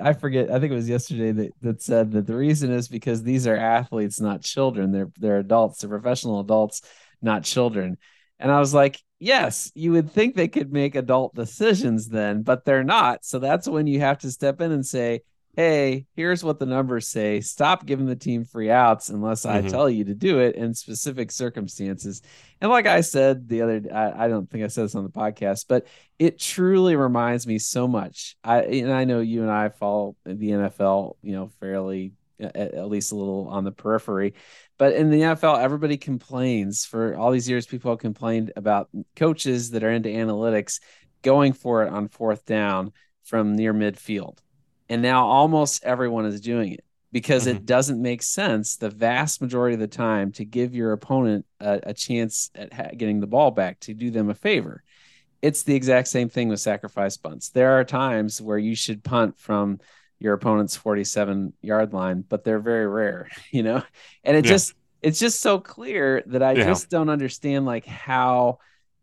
I 0.00 0.12
forget, 0.12 0.50
I 0.50 0.60
think 0.60 0.72
it 0.72 0.76
was 0.76 0.88
yesterday 0.88 1.32
that, 1.32 1.52
that 1.62 1.82
said 1.82 2.12
that 2.12 2.26
the 2.26 2.36
reason 2.36 2.70
is 2.70 2.88
because 2.88 3.22
these 3.22 3.46
are 3.46 3.56
athletes, 3.56 4.20
not 4.20 4.42
children. 4.42 4.92
They're 4.92 5.10
they're 5.18 5.38
adults, 5.38 5.80
they're 5.80 5.90
professional 5.90 6.40
adults, 6.40 6.82
not 7.20 7.44
children. 7.44 7.98
And 8.38 8.50
I 8.50 8.58
was 8.58 8.74
like, 8.74 9.00
yes, 9.18 9.70
you 9.74 9.92
would 9.92 10.10
think 10.10 10.34
they 10.34 10.48
could 10.48 10.72
make 10.72 10.94
adult 10.96 11.34
decisions 11.34 12.08
then, 12.08 12.42
but 12.42 12.64
they're 12.64 12.84
not. 12.84 13.24
So 13.24 13.38
that's 13.38 13.68
when 13.68 13.86
you 13.86 14.00
have 14.00 14.18
to 14.18 14.30
step 14.30 14.60
in 14.60 14.72
and 14.72 14.84
say, 14.84 15.22
hey, 15.54 16.06
here's 16.16 16.42
what 16.42 16.58
the 16.58 16.66
numbers 16.66 17.08
say. 17.08 17.40
Stop 17.40 17.84
giving 17.84 18.06
the 18.06 18.16
team 18.16 18.44
free 18.44 18.70
outs 18.70 19.10
unless 19.10 19.44
I 19.44 19.58
mm-hmm. 19.60 19.68
tell 19.68 19.88
you 19.88 20.04
to 20.04 20.14
do 20.14 20.38
it 20.38 20.56
in 20.56 20.74
specific 20.74 21.30
circumstances. 21.30 22.22
And 22.60 22.70
like 22.70 22.86
I 22.86 23.02
said 23.02 23.48
the 23.48 23.62
other, 23.62 23.82
I, 23.92 24.24
I, 24.24 24.28
don't 24.28 24.48
think 24.50 24.64
I 24.64 24.68
said 24.68 24.84
this 24.84 24.94
on 24.94 25.04
the 25.04 25.10
podcast, 25.10 25.66
but 25.68 25.86
it 26.18 26.38
truly 26.38 26.96
reminds 26.96 27.46
me 27.46 27.58
so 27.58 27.86
much. 27.86 28.36
I 28.42 28.62
and 28.62 28.92
I 28.92 29.04
know 29.04 29.20
you 29.20 29.42
and 29.42 29.50
I 29.50 29.68
follow 29.68 30.16
the 30.24 30.50
NFL, 30.50 31.16
you 31.22 31.32
know, 31.32 31.50
fairly 31.60 32.14
at, 32.40 32.56
at 32.56 32.88
least 32.88 33.12
a 33.12 33.16
little 33.16 33.48
on 33.48 33.64
the 33.64 33.72
periphery. 33.72 34.34
But 34.78 34.94
in 34.94 35.10
the 35.10 35.20
NFL, 35.20 35.60
everybody 35.60 35.98
complains 35.98 36.86
for 36.86 37.14
all 37.14 37.30
these 37.30 37.48
years. 37.48 37.66
People 37.66 37.92
have 37.92 37.98
complained 37.98 38.52
about 38.56 38.88
coaches 39.16 39.70
that 39.70 39.84
are 39.84 39.90
into 39.90 40.08
analytics 40.08 40.80
going 41.20 41.52
for 41.52 41.84
it 41.84 41.92
on 41.92 42.08
fourth 42.08 42.46
down 42.46 42.92
from 43.22 43.54
near 43.54 43.74
midfield 43.74 44.38
and 44.92 45.00
now 45.00 45.26
almost 45.26 45.84
everyone 45.84 46.26
is 46.26 46.42
doing 46.42 46.74
it 46.74 46.84
because 47.12 47.46
mm-hmm. 47.46 47.56
it 47.56 47.64
doesn't 47.64 48.00
make 48.00 48.22
sense 48.22 48.76
the 48.76 48.90
vast 48.90 49.40
majority 49.40 49.72
of 49.72 49.80
the 49.80 49.86
time 49.86 50.32
to 50.32 50.44
give 50.44 50.74
your 50.74 50.92
opponent 50.92 51.46
a, 51.60 51.80
a 51.84 51.94
chance 51.94 52.50
at 52.54 52.74
ha- 52.74 52.90
getting 52.94 53.18
the 53.18 53.26
ball 53.26 53.50
back 53.50 53.80
to 53.80 53.94
do 53.94 54.10
them 54.10 54.28
a 54.28 54.34
favor. 54.34 54.82
It's 55.40 55.62
the 55.62 55.74
exact 55.74 56.08
same 56.08 56.28
thing 56.28 56.50
with 56.50 56.60
sacrifice 56.60 57.16
bunts. 57.16 57.48
There 57.48 57.80
are 57.80 57.84
times 57.84 58.38
where 58.38 58.58
you 58.58 58.74
should 58.74 59.02
punt 59.02 59.38
from 59.38 59.80
your 60.18 60.34
opponent's 60.34 60.76
47 60.76 61.54
yard 61.62 61.94
line, 61.94 62.22
but 62.28 62.44
they're 62.44 62.60
very 62.60 62.86
rare, 62.86 63.30
you 63.50 63.62
know? 63.62 63.82
And 64.24 64.36
it 64.36 64.44
yeah. 64.44 64.50
just, 64.50 64.74
it's 65.00 65.18
just 65.18 65.40
so 65.40 65.58
clear 65.58 66.22
that 66.26 66.42
I 66.42 66.52
yeah. 66.52 66.66
just 66.66 66.90
don't 66.90 67.08
understand 67.08 67.64
like 67.64 67.86
how 67.86 68.58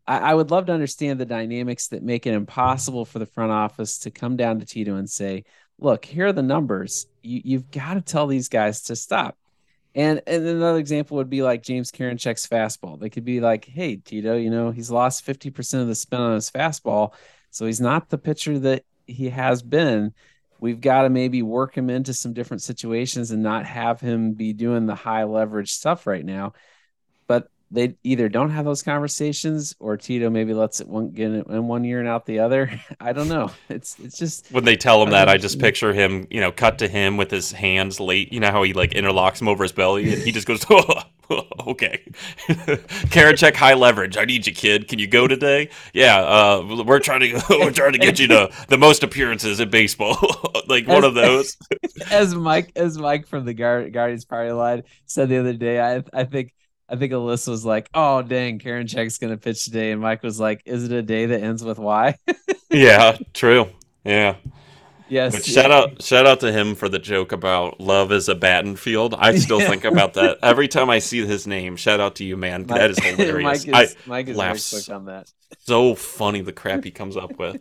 I, 0.06 0.18
I 0.18 0.34
would 0.34 0.50
love 0.50 0.66
to 0.66 0.72
understand 0.72 1.20
the 1.20 1.26
dynamics 1.26 1.88
that 1.88 2.02
make 2.02 2.26
it 2.26 2.34
impossible 2.34 3.04
for 3.04 3.18
the 3.18 3.26
front 3.26 3.52
office 3.52 4.00
to 4.00 4.10
come 4.10 4.36
down 4.36 4.58
to 4.58 4.66
Tito 4.66 4.96
and 4.96 5.08
say, 5.08 5.44
look, 5.80 6.04
here 6.04 6.28
are 6.28 6.32
the 6.32 6.42
numbers. 6.42 7.06
You, 7.22 7.40
you've 7.44 7.70
got 7.70 7.94
to 7.94 8.00
tell 8.00 8.26
these 8.26 8.48
guys 8.48 8.82
to 8.82 8.96
stop. 8.96 9.36
And 9.94 10.22
and 10.26 10.46
another 10.46 10.78
example 10.78 11.16
would 11.16 11.30
be 11.30 11.42
like 11.42 11.64
James 11.64 11.90
Karinchak's 11.90 12.46
fastball. 12.46 13.00
They 13.00 13.10
could 13.10 13.24
be 13.24 13.40
like, 13.40 13.64
hey, 13.64 13.96
Tito, 13.96 14.36
you 14.36 14.50
know, 14.50 14.70
he's 14.70 14.90
lost 14.90 15.26
50% 15.26 15.80
of 15.80 15.88
the 15.88 15.96
spin 15.96 16.20
on 16.20 16.34
his 16.34 16.50
fastball. 16.50 17.14
So 17.50 17.66
he's 17.66 17.80
not 17.80 18.08
the 18.08 18.18
pitcher 18.18 18.58
that 18.60 18.84
he 19.06 19.30
has 19.30 19.62
been. 19.62 20.14
We've 20.60 20.80
got 20.80 21.02
to 21.02 21.10
maybe 21.10 21.42
work 21.42 21.76
him 21.76 21.90
into 21.90 22.14
some 22.14 22.34
different 22.34 22.62
situations 22.62 23.32
and 23.32 23.42
not 23.42 23.66
have 23.66 24.00
him 24.00 24.34
be 24.34 24.52
doing 24.52 24.86
the 24.86 24.94
high 24.94 25.24
leverage 25.24 25.72
stuff 25.72 26.06
right 26.06 26.24
now. 26.24 26.52
They 27.72 27.94
either 28.02 28.28
don't 28.28 28.50
have 28.50 28.64
those 28.64 28.82
conversations 28.82 29.76
or 29.78 29.96
Tito 29.96 30.28
maybe 30.28 30.54
lets 30.54 30.80
it 30.80 30.88
one 30.88 31.10
get 31.10 31.30
in 31.30 31.68
one 31.68 31.84
year 31.84 32.00
and 32.00 32.08
out 32.08 32.26
the 32.26 32.40
other. 32.40 32.80
I 33.00 33.12
don't 33.12 33.28
know. 33.28 33.52
It's 33.68 33.96
it's 34.00 34.18
just 34.18 34.50
when 34.50 34.64
they 34.64 34.76
tell 34.76 35.00
him 35.02 35.10
that, 35.10 35.28
I 35.28 35.36
just 35.36 35.60
picture 35.60 35.92
him, 35.92 36.26
you 36.30 36.40
know, 36.40 36.50
cut 36.50 36.78
to 36.78 36.88
him 36.88 37.16
with 37.16 37.30
his 37.30 37.52
hands 37.52 38.00
late. 38.00 38.32
You 38.32 38.40
know 38.40 38.50
how 38.50 38.64
he 38.64 38.72
like 38.72 38.90
interlocks 38.90 39.40
him 39.40 39.46
over 39.46 39.62
his 39.62 39.70
belly, 39.70 40.12
and 40.12 40.20
he 40.20 40.32
just 40.32 40.48
goes, 40.48 40.66
oh, 40.70 41.04
"Okay, 41.68 42.02
Karinchak, 42.48 43.54
high 43.54 43.74
leverage. 43.74 44.16
I 44.16 44.24
need 44.24 44.48
you, 44.48 44.52
kid. 44.52 44.88
Can 44.88 44.98
you 44.98 45.06
go 45.06 45.28
today? 45.28 45.70
Yeah, 45.92 46.18
uh, 46.18 46.82
we're 46.84 46.98
trying 46.98 47.20
to 47.20 47.42
we're 47.50 47.70
trying 47.70 47.92
to 47.92 47.98
get 47.98 48.18
you 48.18 48.26
to 48.28 48.50
the 48.68 48.78
most 48.78 49.04
appearances 49.04 49.60
in 49.60 49.70
baseball, 49.70 50.16
like 50.66 50.84
as, 50.84 50.88
one 50.88 51.04
of 51.04 51.14
those." 51.14 51.56
as 52.10 52.34
Mike 52.34 52.72
as 52.74 52.98
Mike 52.98 53.28
from 53.28 53.44
the 53.44 53.54
Guardians 53.54 54.24
party 54.24 54.50
line 54.50 54.82
said 55.06 55.28
the 55.28 55.38
other 55.38 55.52
day, 55.52 55.80
I 55.80 56.02
I 56.12 56.24
think 56.24 56.52
I 56.90 56.96
think 56.96 57.12
Alyssa 57.12 57.48
was 57.48 57.64
like, 57.64 57.88
"Oh 57.94 58.22
dang, 58.22 58.58
Karinchak's 58.58 59.18
gonna 59.18 59.36
pitch 59.36 59.64
today," 59.64 59.92
and 59.92 60.00
Mike 60.00 60.22
was 60.22 60.40
like, 60.40 60.62
"Is 60.64 60.84
it 60.84 60.92
a 60.92 61.02
day 61.02 61.26
that 61.26 61.40
ends 61.40 61.62
with 61.62 61.78
Y?" 61.78 62.16
yeah, 62.70 63.16
true. 63.32 63.68
Yeah. 64.04 64.36
Yes. 65.08 65.34
But 65.34 65.44
shout 65.44 65.70
out, 65.72 66.02
shout 66.02 66.24
out 66.24 66.40
to 66.40 66.52
him 66.52 66.76
for 66.76 66.88
the 66.88 67.00
joke 67.00 67.32
about 67.32 67.80
love 67.80 68.12
is 68.12 68.28
a 68.28 68.34
batting 68.34 68.76
field. 68.76 69.14
I 69.18 69.36
still 69.36 69.60
think 69.68 69.84
about 69.84 70.14
that 70.14 70.38
every 70.42 70.68
time 70.68 70.88
I 70.88 71.00
see 71.00 71.26
his 71.26 71.46
name. 71.46 71.76
Shout 71.76 72.00
out 72.00 72.16
to 72.16 72.24
you, 72.24 72.36
man. 72.36 72.66
Mike, 72.68 72.78
that 72.78 72.90
is 72.90 72.98
hilarious. 73.02 73.66
Mike 73.66 73.68
is, 73.68 73.96
I 73.96 74.08
Mike 74.08 74.28
is 74.28 74.36
very 74.36 74.58
quick 74.82 74.94
on 74.94 75.06
that. 75.06 75.30
So 75.60 75.96
funny 75.96 76.42
the 76.42 76.52
crap 76.52 76.84
he 76.84 76.92
comes 76.92 77.16
up 77.16 77.38
with. 77.38 77.60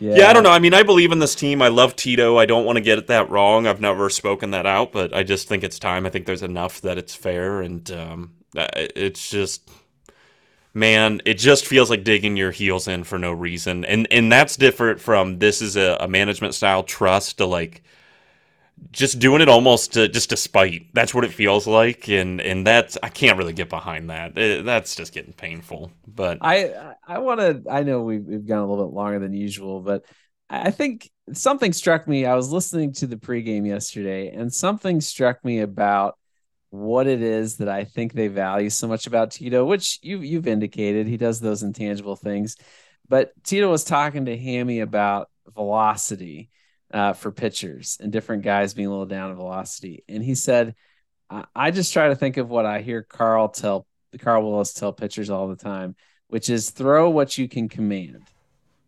Yeah. 0.00 0.16
yeah. 0.16 0.28
I 0.28 0.32
don't 0.32 0.42
know. 0.42 0.50
I 0.50 0.58
mean, 0.58 0.74
I 0.74 0.82
believe 0.82 1.12
in 1.12 1.18
this 1.20 1.34
team. 1.34 1.62
I 1.62 1.68
love 1.68 1.96
Tito. 1.96 2.38
I 2.38 2.46
don't 2.46 2.64
want 2.64 2.76
to 2.76 2.82
get 2.82 3.06
that 3.08 3.30
wrong. 3.30 3.66
I've 3.66 3.80
never 3.80 4.10
spoken 4.10 4.50
that 4.52 4.66
out, 4.66 4.92
but 4.92 5.14
I 5.14 5.22
just 5.22 5.48
think 5.48 5.64
it's 5.64 5.78
time. 5.78 6.06
I 6.06 6.10
think 6.10 6.26
there's 6.26 6.42
enough 6.42 6.80
that 6.82 6.98
it's 6.98 7.14
fair, 7.14 7.62
and 7.62 7.90
um, 7.92 8.32
it's 8.54 9.30
just, 9.30 9.70
man, 10.74 11.22
it 11.24 11.34
just 11.34 11.66
feels 11.66 11.90
like 11.90 12.04
digging 12.04 12.36
your 12.36 12.50
heels 12.50 12.88
in 12.88 13.04
for 13.04 13.18
no 13.18 13.32
reason, 13.32 13.84
and 13.84 14.08
and 14.10 14.32
that's 14.32 14.56
different 14.56 15.00
from 15.00 15.38
this 15.38 15.62
is 15.62 15.76
a, 15.76 15.96
a 16.00 16.08
management 16.08 16.54
style 16.54 16.82
trust 16.82 17.38
to 17.38 17.46
like 17.46 17.82
just 18.92 19.18
doing 19.18 19.42
it 19.42 19.48
almost 19.48 19.94
to, 19.94 20.08
just 20.08 20.30
to 20.30 20.36
spite. 20.36 20.92
That's 20.94 21.14
what 21.14 21.24
it 21.24 21.32
feels 21.32 21.66
like, 21.66 22.08
and 22.08 22.40
and 22.40 22.66
that's 22.66 22.96
I 23.02 23.08
can't 23.08 23.38
really 23.38 23.52
get 23.52 23.68
behind 23.68 24.10
that. 24.10 24.36
It, 24.36 24.64
that's 24.64 24.96
just 24.96 25.12
getting 25.12 25.32
painful. 25.32 25.92
But 26.06 26.38
I 26.40 26.94
I 27.06 27.18
want 27.18 27.40
to. 27.40 27.62
I 27.70 27.82
know 27.82 28.02
we've 28.02 28.24
we've 28.24 28.46
gone 28.46 28.58
a 28.58 28.66
little 28.66 28.86
bit 28.86 28.94
longer 28.94 29.18
than 29.18 29.32
usual, 29.32 29.80
but 29.80 30.04
I 30.48 30.70
think 30.70 31.10
something 31.32 31.72
struck 31.72 32.06
me. 32.06 32.26
I 32.26 32.34
was 32.34 32.52
listening 32.52 32.92
to 32.94 33.06
the 33.06 33.16
pregame 33.16 33.66
yesterday, 33.66 34.28
and 34.28 34.52
something 34.52 35.00
struck 35.00 35.44
me 35.44 35.60
about 35.60 36.18
what 36.70 37.06
it 37.06 37.22
is 37.22 37.58
that 37.58 37.68
I 37.68 37.84
think 37.84 38.12
they 38.12 38.28
value 38.28 38.70
so 38.70 38.88
much 38.88 39.06
about 39.06 39.30
Tito, 39.30 39.64
which 39.64 39.98
you 40.02 40.20
you've 40.20 40.48
indicated 40.48 41.06
he 41.06 41.16
does 41.16 41.40
those 41.40 41.62
intangible 41.62 42.16
things. 42.16 42.56
But 43.08 43.32
Tito 43.44 43.70
was 43.70 43.84
talking 43.84 44.24
to 44.26 44.36
Hammy 44.36 44.80
about 44.80 45.30
velocity 45.54 46.50
uh, 46.94 47.12
for 47.12 47.32
pitchers 47.32 47.98
and 48.00 48.12
different 48.12 48.44
guys 48.44 48.72
being 48.72 48.86
a 48.86 48.90
little 48.90 49.04
down 49.04 49.30
in 49.30 49.36
velocity. 49.36 50.04
And 50.08 50.22
he 50.22 50.36
said, 50.36 50.76
I 51.54 51.72
just 51.72 51.92
try 51.92 52.08
to 52.08 52.14
think 52.14 52.36
of 52.36 52.48
what 52.48 52.64
I 52.64 52.80
hear 52.80 53.02
Carl 53.02 53.48
tell 53.48 53.86
Carl 54.20 54.48
Willis 54.48 54.72
tell 54.72 54.92
pitchers 54.92 55.28
all 55.28 55.48
the 55.48 55.56
time, 55.56 55.96
which 56.28 56.48
is 56.48 56.70
throw 56.70 57.10
what 57.10 57.36
you 57.36 57.48
can 57.48 57.68
command. 57.68 58.22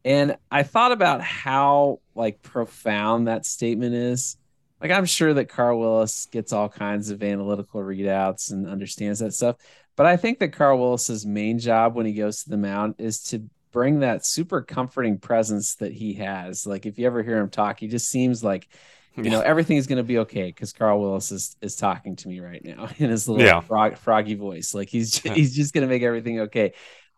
And 0.04 0.36
I 0.52 0.62
thought 0.62 0.92
about 0.92 1.20
how 1.20 1.98
like 2.14 2.42
profound 2.42 3.26
that 3.26 3.44
statement 3.44 3.96
is. 3.96 4.36
Like 4.80 4.92
I'm 4.92 5.06
sure 5.06 5.34
that 5.34 5.48
Carl 5.48 5.80
Willis 5.80 6.26
gets 6.26 6.52
all 6.52 6.68
kinds 6.68 7.10
of 7.10 7.24
analytical 7.24 7.80
readouts 7.80 8.52
and 8.52 8.68
understands 8.68 9.18
that 9.18 9.34
stuff. 9.34 9.56
But 9.96 10.06
I 10.06 10.16
think 10.16 10.38
that 10.38 10.52
Carl 10.52 10.78
Willis's 10.78 11.26
main 11.26 11.58
job 11.58 11.96
when 11.96 12.06
he 12.06 12.12
goes 12.12 12.44
to 12.44 12.50
the 12.50 12.58
mound 12.58 12.94
is 12.98 13.20
to 13.30 13.48
bring 13.76 14.00
that 14.00 14.24
super 14.24 14.62
comforting 14.62 15.18
presence 15.18 15.74
that 15.74 15.92
he 15.92 16.14
has. 16.14 16.66
Like 16.66 16.86
if 16.86 16.98
you 16.98 17.04
ever 17.04 17.22
hear 17.22 17.36
him 17.36 17.50
talk, 17.50 17.78
he 17.78 17.88
just 17.88 18.08
seems 18.08 18.42
like 18.42 18.70
you 19.14 19.28
know 19.28 19.42
everything's 19.42 19.86
going 19.86 19.98
to 19.98 20.02
be 20.02 20.16
okay 20.20 20.44
because 20.44 20.72
Carl 20.72 20.98
Willis 20.98 21.30
is 21.30 21.56
is 21.60 21.76
talking 21.76 22.16
to 22.16 22.28
me 22.28 22.40
right 22.40 22.64
now 22.64 22.88
in 22.98 23.10
his 23.10 23.28
little 23.28 23.44
yeah. 23.44 23.60
frog, 23.60 23.98
froggy 23.98 24.34
voice. 24.34 24.72
Like 24.72 24.88
he's 24.88 25.18
he's 25.18 25.54
just 25.54 25.74
going 25.74 25.86
to 25.86 25.92
make 25.92 26.02
everything 26.02 26.40
okay. 26.40 26.72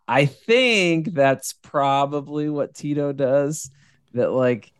I 0.08 0.26
think 0.26 1.14
that's 1.14 1.52
probably 1.52 2.50
what 2.50 2.74
Tito 2.74 3.12
does. 3.12 3.70
That 4.14 4.32
like 4.32 4.72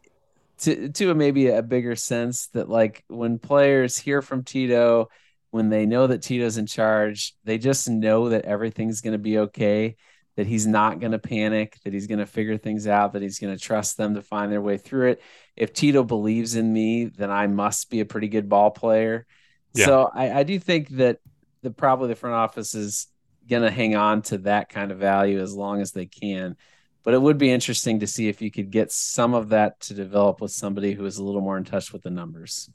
to 0.62 0.88
to 0.88 1.12
a 1.12 1.14
maybe 1.14 1.47
a 1.47 1.62
bigger 1.62 1.95
sense 1.95 2.49
that 2.55 2.69
like 2.69 3.05
when 3.07 3.38
players 3.38 3.97
hear 3.97 4.21
from 4.21 4.43
Tito, 4.43 5.11
when 5.53 5.69
they 5.69 5.87
know 5.87 6.09
that 6.09 6.23
Tito's 6.23 6.59
in 6.59 6.67
charge, 6.67 7.37
they 7.45 7.57
just 7.57 7.88
know 7.88 8.31
that 8.31 8.47
everything's 8.47 9.01
going 9.01 9.12
to 9.12 9.19
be 9.19 9.38
okay 9.38 9.95
that 10.38 10.46
he's 10.46 10.68
not 10.68 11.01
going 11.01 11.11
to 11.11 11.18
panic, 11.18 11.77
that 11.83 11.92
he's 11.92 12.07
going 12.07 12.20
to 12.20 12.24
figure 12.24 12.57
things 12.57 12.87
out, 12.87 13.14
that 13.14 13.22
he's 13.22 13.40
going 13.40 13.53
to 13.53 13.61
trust 13.61 13.96
them 13.96 14.14
to 14.14 14.22
find 14.22 14.53
their 14.53 14.62
way 14.62 14.77
through 14.77 15.09
it. 15.09 15.22
If 15.57 15.72
Tito 15.72 16.05
believes 16.05 16.55
in 16.55 16.72
me, 16.72 17.07
then 17.07 17.29
I 17.29 17.48
must 17.48 17.90
be 17.90 17.98
a 17.98 18.05
pretty 18.05 18.29
good 18.29 18.48
ball 18.48 18.70
player. 18.70 19.27
Yeah. 19.74 19.87
So 19.87 20.11
I, 20.14 20.31
I 20.31 20.42
do 20.44 20.57
think 20.61 20.90
that 20.90 21.18
the 21.62 21.72
probably 21.72 22.07
the 22.07 22.14
front 22.14 22.37
office 22.37 22.77
is 22.77 23.09
going 23.51 23.62
to 23.62 23.70
hang 23.70 23.96
on 23.96 24.22
to 24.22 24.38
that 24.38 24.68
kind 24.68 24.92
of 24.92 24.98
value 24.98 25.40
as 25.40 25.53
long 25.53 25.81
as 25.81 25.90
they 25.90 26.07
can. 26.07 26.57
But 27.03 27.14
it 27.14 27.20
would 27.20 27.38
be 27.38 27.51
interesting 27.51 27.98
to 27.98 28.07
see 28.07 28.29
if 28.29 28.40
you 28.40 28.53
could 28.53 28.70
get 28.70 28.92
some 28.92 29.35
of 29.35 29.48
that 29.48 29.81
to 29.81 29.94
develop 29.94 30.40
with 30.40 30.53
somebody 30.53 30.92
who 30.92 31.05
is 31.05 31.18
a 31.18 31.24
little 31.24 31.40
more 31.40 31.57
in 31.57 31.64
touch 31.64 31.92
with 31.92 32.03
the 32.03 32.11
numbers. 32.11 32.70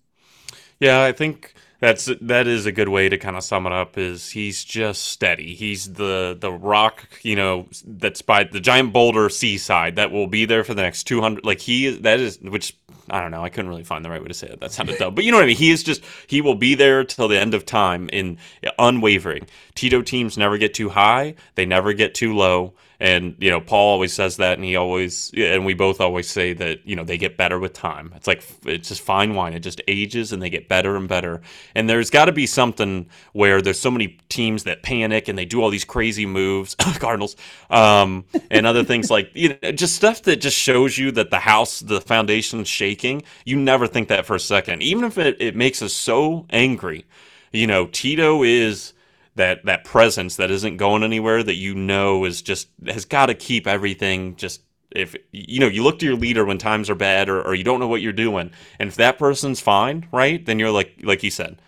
Yeah, 0.83 1.01
I 1.01 1.13
think 1.13 1.53
that's 1.79 2.09
that 2.19 2.45
is 2.45 2.65
a 2.65 2.73
good 2.73 2.89
way 2.89 3.07
to 3.07 3.17
kind 3.17 3.37
of 3.37 3.43
sum 3.45 3.65
it 3.67 3.71
up. 3.71 3.97
Is 3.97 4.31
he's 4.31 4.65
just 4.65 5.03
steady. 5.03 5.55
He's 5.55 5.93
the 5.93 6.35
the 6.37 6.51
rock, 6.51 7.07
you 7.21 7.37
know, 7.37 7.69
that's 7.85 8.21
by 8.21 8.43
the 8.43 8.59
giant 8.59 8.91
boulder 8.91 9.29
seaside 9.29 9.95
that 9.95 10.11
will 10.11 10.27
be 10.27 10.43
there 10.43 10.65
for 10.65 10.73
the 10.73 10.81
next 10.81 11.05
two 11.05 11.21
hundred. 11.21 11.45
Like 11.45 11.61
he 11.61 11.89
that 11.99 12.19
is 12.19 12.37
which 12.41 12.77
I 13.09 13.21
don't 13.21 13.31
know. 13.31 13.45
I 13.45 13.47
couldn't 13.47 13.69
really 13.69 13.85
find 13.85 14.03
the 14.03 14.09
right 14.09 14.21
way 14.21 14.27
to 14.27 14.33
say 14.33 14.47
it. 14.47 14.59
That 14.59 14.73
sounded 14.73 14.97
dumb, 14.97 15.15
but 15.15 15.23
you 15.23 15.31
know 15.31 15.37
what 15.37 15.45
I 15.45 15.47
mean. 15.47 15.55
He 15.55 15.71
is 15.71 15.83
just 15.83 16.03
he 16.27 16.41
will 16.41 16.55
be 16.55 16.75
there 16.75 17.05
till 17.05 17.29
the 17.29 17.39
end 17.39 17.53
of 17.53 17.65
time 17.65 18.09
in 18.11 18.39
unwavering. 18.77 19.47
Tito 19.73 20.01
teams 20.01 20.37
never 20.37 20.57
get 20.57 20.73
too 20.73 20.89
high. 20.89 21.35
They 21.55 21.65
never 21.65 21.93
get 21.93 22.13
too 22.13 22.35
low. 22.35 22.73
And 23.03 23.35
you 23.37 23.49
know, 23.49 23.59
Paul 23.59 23.91
always 23.91 24.13
says 24.13 24.37
that, 24.37 24.57
and 24.57 24.63
he 24.63 24.77
always, 24.77 25.29
and 25.35 25.65
we 25.65 25.73
both 25.73 25.99
always 25.99 26.29
say 26.29 26.53
that 26.53 26.87
you 26.87 26.95
know 26.95 27.03
they 27.03 27.17
get 27.17 27.35
better 27.35 27.59
with 27.59 27.73
time. 27.73 28.13
It's 28.15 28.27
like 28.27 28.45
it's 28.63 28.87
just 28.87 29.01
fine 29.01 29.35
wine; 29.35 29.51
it 29.53 29.59
just 29.59 29.81
ages, 29.89 30.31
and 30.31 30.41
they 30.41 30.49
get 30.49 30.69
better 30.69 30.95
and 30.95 31.05
better. 31.09 31.41
And 31.75 31.89
there's 31.89 32.09
got 32.09 32.25
to 32.25 32.31
be 32.31 32.47
something 32.47 33.09
where 33.33 33.61
there's 33.61 33.77
so 33.77 33.91
many 33.91 34.17
teams 34.29 34.63
that 34.63 34.83
panic 34.83 35.27
and 35.27 35.37
they 35.37 35.43
do 35.43 35.61
all 35.61 35.69
these 35.69 35.83
crazy 35.83 36.25
moves, 36.25 36.75
Cardinals, 36.99 37.35
um, 37.69 38.23
and 38.49 38.65
other 38.65 38.85
things 38.85 39.11
like 39.11 39.29
you 39.33 39.57
know, 39.61 39.73
just 39.73 39.97
stuff 39.97 40.21
that 40.21 40.37
just 40.37 40.57
shows 40.57 40.97
you 40.97 41.11
that 41.11 41.29
the 41.29 41.39
house, 41.39 41.81
the 41.81 41.99
foundation's 41.99 42.69
shaking. 42.69 43.21
You 43.43 43.57
never 43.57 43.85
think 43.85 44.07
that 44.07 44.25
for 44.25 44.37
a 44.37 44.39
second, 44.39 44.81
even 44.81 45.03
if 45.03 45.17
it, 45.17 45.35
it 45.41 45.57
makes 45.57 45.81
us 45.81 45.91
so 45.91 46.45
angry. 46.51 47.05
You 47.51 47.67
know, 47.67 47.87
Tito 47.87 48.43
is 48.43 48.92
that 49.35 49.65
that 49.65 49.83
presence 49.83 50.35
that 50.35 50.51
isn't 50.51 50.77
going 50.77 51.03
anywhere 51.03 51.43
that 51.43 51.55
you 51.55 51.73
know 51.73 52.25
is 52.25 52.41
just 52.41 52.69
has 52.85 53.05
got 53.05 53.27
to 53.27 53.33
keep 53.33 53.67
everything 53.67 54.35
just 54.35 54.61
if 54.91 55.15
you 55.31 55.59
know 55.59 55.67
you 55.67 55.83
look 55.83 55.99
to 55.99 56.05
your 56.05 56.15
leader 56.15 56.45
when 56.45 56.57
times 56.57 56.89
are 56.89 56.95
bad 56.95 57.29
or, 57.29 57.41
or 57.41 57.55
you 57.55 57.63
don't 57.63 57.79
know 57.79 57.87
what 57.87 58.01
you're 58.01 58.13
doing 58.13 58.51
and 58.79 58.89
if 58.89 58.95
that 58.95 59.17
person's 59.17 59.59
fine 59.59 60.07
right 60.11 60.45
then 60.45 60.59
you're 60.59 60.71
like 60.71 60.93
like 61.03 61.23
you 61.23 61.31
said 61.31 61.59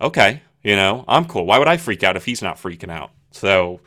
okay 0.00 0.42
you 0.62 0.74
know 0.74 1.04
i'm 1.08 1.24
cool. 1.24 1.46
Why 1.46 1.58
would 1.58 1.68
i 1.68 1.76
freak 1.76 2.02
out 2.02 2.16
if 2.16 2.24
he's 2.24 2.42
not 2.42 2.56
freaking 2.56 2.90
out? 2.90 3.10
So 3.30 3.80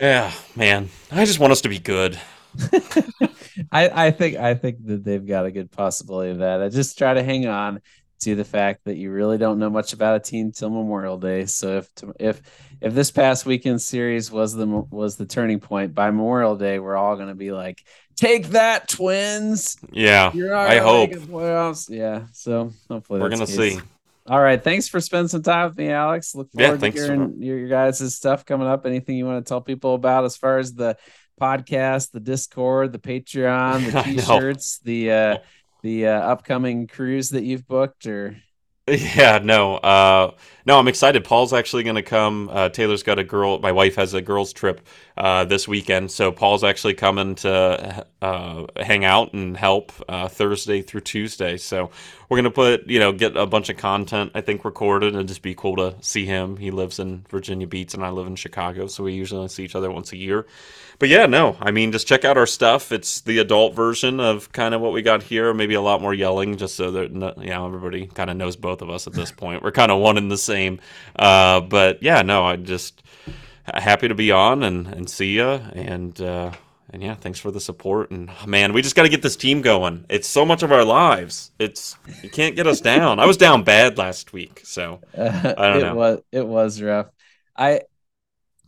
yeah 0.00 0.32
man 0.54 0.90
i 1.10 1.24
just 1.24 1.38
want 1.38 1.52
us 1.52 1.62
to 1.62 1.68
be 1.68 1.78
good. 1.78 2.20
I, 3.72 4.06
I 4.06 4.10
think 4.10 4.36
I 4.36 4.54
think 4.54 4.84
that 4.86 5.04
they've 5.04 5.26
got 5.26 5.46
a 5.46 5.50
good 5.50 5.70
possibility 5.70 6.32
of 6.32 6.38
that. 6.38 6.60
I 6.60 6.68
just 6.68 6.98
try 6.98 7.14
to 7.14 7.22
hang 7.22 7.46
on 7.46 7.80
to 8.22 8.34
the 8.34 8.44
fact 8.44 8.84
that 8.84 8.96
you 8.96 9.10
really 9.10 9.38
don't 9.38 9.58
know 9.58 9.70
much 9.70 9.92
about 9.92 10.16
a 10.16 10.20
team 10.20 10.52
till 10.52 10.70
Memorial 10.70 11.18
Day. 11.18 11.46
So 11.46 11.78
if 11.78 11.88
if 12.18 12.42
if 12.80 12.94
this 12.94 13.10
past 13.10 13.46
weekend 13.46 13.82
series 13.82 14.30
was 14.30 14.54
the 14.54 14.66
was 14.66 15.16
the 15.16 15.26
turning 15.26 15.60
point 15.60 15.94
by 15.94 16.10
Memorial 16.10 16.56
Day, 16.56 16.78
we're 16.78 16.96
all 16.96 17.16
going 17.16 17.28
to 17.28 17.34
be 17.34 17.52
like, 17.52 17.82
"Take 18.16 18.48
that, 18.48 18.88
Twins!" 18.88 19.76
Yeah, 19.90 20.30
I 20.34 20.78
hope. 20.78 21.10
Playoffs. 21.10 21.90
Yeah, 21.90 22.26
so 22.32 22.72
hopefully 22.88 23.20
we're 23.20 23.28
going 23.28 23.40
to 23.40 23.46
see. 23.46 23.80
All 24.28 24.40
right, 24.40 24.62
thanks 24.62 24.86
for 24.86 25.00
spending 25.00 25.26
some 25.26 25.42
time 25.42 25.68
with 25.68 25.78
me, 25.78 25.90
Alex. 25.90 26.36
Look 26.36 26.52
forward 26.52 26.80
yeah, 26.80 26.90
to 26.90 26.96
hearing 26.96 27.32
for... 27.32 27.44
your, 27.44 27.58
your 27.58 27.68
guys' 27.68 28.14
stuff 28.14 28.46
coming 28.46 28.68
up. 28.68 28.86
Anything 28.86 29.16
you 29.16 29.26
want 29.26 29.44
to 29.44 29.48
tell 29.48 29.60
people 29.60 29.94
about 29.94 30.24
as 30.24 30.36
far 30.36 30.58
as 30.58 30.74
the 30.74 30.96
podcast, 31.40 32.12
the 32.12 32.20
Discord, 32.20 32.92
the 32.92 33.00
Patreon, 33.00 33.90
the 33.90 34.02
T-shirts, 34.04 34.78
the 34.78 35.10
uh, 35.10 35.38
the 35.82 36.06
uh, 36.08 36.20
upcoming 36.20 36.86
cruise 36.86 37.30
that 37.30 37.44
you've 37.44 37.66
booked 37.66 38.06
or? 38.06 38.36
Yeah 38.88 39.38
no 39.42 39.76
uh 39.76 40.32
no 40.66 40.76
i'm 40.78 40.88
excited. 40.88 41.22
Paul's 41.24 41.52
actually 41.52 41.84
going 41.84 41.96
to 41.96 42.02
come. 42.02 42.48
Uh 42.52 42.68
taylor's 42.68 43.02
got 43.04 43.18
a 43.18 43.24
girl 43.24 43.60
my 43.60 43.70
wife 43.70 43.94
has 43.94 44.12
a 44.12 44.20
girls 44.20 44.52
trip 44.52 44.80
uh 45.16 45.44
this 45.44 45.66
weekend 45.68 46.10
so 46.10 46.32
paul's 46.32 46.64
actually 46.64 46.94
coming 46.94 47.34
to 47.34 48.06
uh 48.22 48.66
hang 48.76 49.04
out 49.04 49.32
and 49.32 49.56
help 49.56 49.92
uh 50.08 50.28
thursday 50.28 50.82
through 50.82 51.00
tuesday 51.00 51.56
so 51.56 51.90
we're 52.28 52.40
to 52.40 52.50
put 52.50 52.86
you 52.86 52.98
know 52.98 53.12
get 53.12 53.36
a 53.36 53.46
bunch 53.46 53.68
of 53.68 53.76
content 53.76 54.30
i 54.34 54.40
think 54.40 54.64
recorded 54.64 55.14
and 55.14 55.28
just 55.28 55.42
be 55.42 55.54
cool 55.54 55.76
to 55.76 55.94
see 56.00 56.24
him 56.24 56.56
he 56.56 56.70
lives 56.70 56.98
in 56.98 57.24
virginia 57.28 57.66
beach 57.66 57.94
and 57.94 58.04
i 58.04 58.10
live 58.10 58.26
in 58.26 58.36
chicago 58.36 58.86
so 58.86 59.04
we 59.04 59.12
usually 59.12 59.46
see 59.48 59.64
each 59.64 59.76
other 59.76 59.90
once 59.90 60.12
a 60.12 60.16
year 60.16 60.46
but 61.02 61.08
yeah, 61.08 61.26
no, 61.26 61.56
I 61.60 61.72
mean, 61.72 61.90
just 61.90 62.06
check 62.06 62.24
out 62.24 62.36
our 62.36 62.46
stuff. 62.46 62.92
It's 62.92 63.22
the 63.22 63.38
adult 63.38 63.74
version 63.74 64.20
of 64.20 64.52
kind 64.52 64.72
of 64.72 64.80
what 64.80 64.92
we 64.92 65.02
got 65.02 65.20
here, 65.20 65.52
maybe 65.52 65.74
a 65.74 65.80
lot 65.80 66.00
more 66.00 66.14
yelling, 66.14 66.56
just 66.56 66.76
so 66.76 66.92
that 66.92 67.10
you 67.10 67.50
know 67.50 67.66
everybody 67.66 68.06
kind 68.06 68.30
of 68.30 68.36
knows 68.36 68.54
both 68.54 68.82
of 68.82 68.88
us 68.88 69.08
at 69.08 69.12
this 69.12 69.32
point. 69.32 69.64
We're 69.64 69.72
kind 69.72 69.90
of 69.90 70.00
one 70.00 70.16
and 70.16 70.30
the 70.30 70.38
same. 70.38 70.78
Uh, 71.16 71.60
but 71.60 72.04
yeah, 72.04 72.22
no, 72.22 72.44
I 72.44 72.54
just 72.54 73.02
happy 73.80 74.08
to 74.08 74.14
be 74.14 74.30
on 74.30 74.62
and 74.62 74.86
and 74.86 75.08
see 75.08 75.36
you 75.36 75.48
and. 75.48 76.20
Uh, 76.20 76.52
and 76.90 77.02
yeah, 77.02 77.14
thanks 77.14 77.40
for 77.40 77.50
the 77.50 77.60
support. 77.60 78.10
And 78.10 78.30
man, 78.46 78.74
we 78.74 78.82
just 78.82 78.94
got 78.94 79.04
to 79.04 79.08
get 79.08 79.22
this 79.22 79.34
team 79.34 79.62
going. 79.62 80.04
It's 80.10 80.28
so 80.28 80.44
much 80.44 80.62
of 80.62 80.70
our 80.70 80.84
lives. 80.84 81.50
It's 81.58 81.96
you 82.22 82.28
can't 82.28 82.54
get 82.54 82.66
us 82.66 82.80
down. 82.92 83.18
I 83.18 83.24
was 83.24 83.38
down 83.38 83.64
bad 83.64 83.96
last 83.96 84.34
week, 84.34 84.60
so 84.64 85.00
uh, 85.16 85.54
I 85.56 85.68
don't 85.68 85.76
it 85.78 85.82
know. 85.84 85.94
Was, 85.94 86.20
it 86.32 86.46
was 86.46 86.82
rough. 86.82 87.06
I 87.56 87.82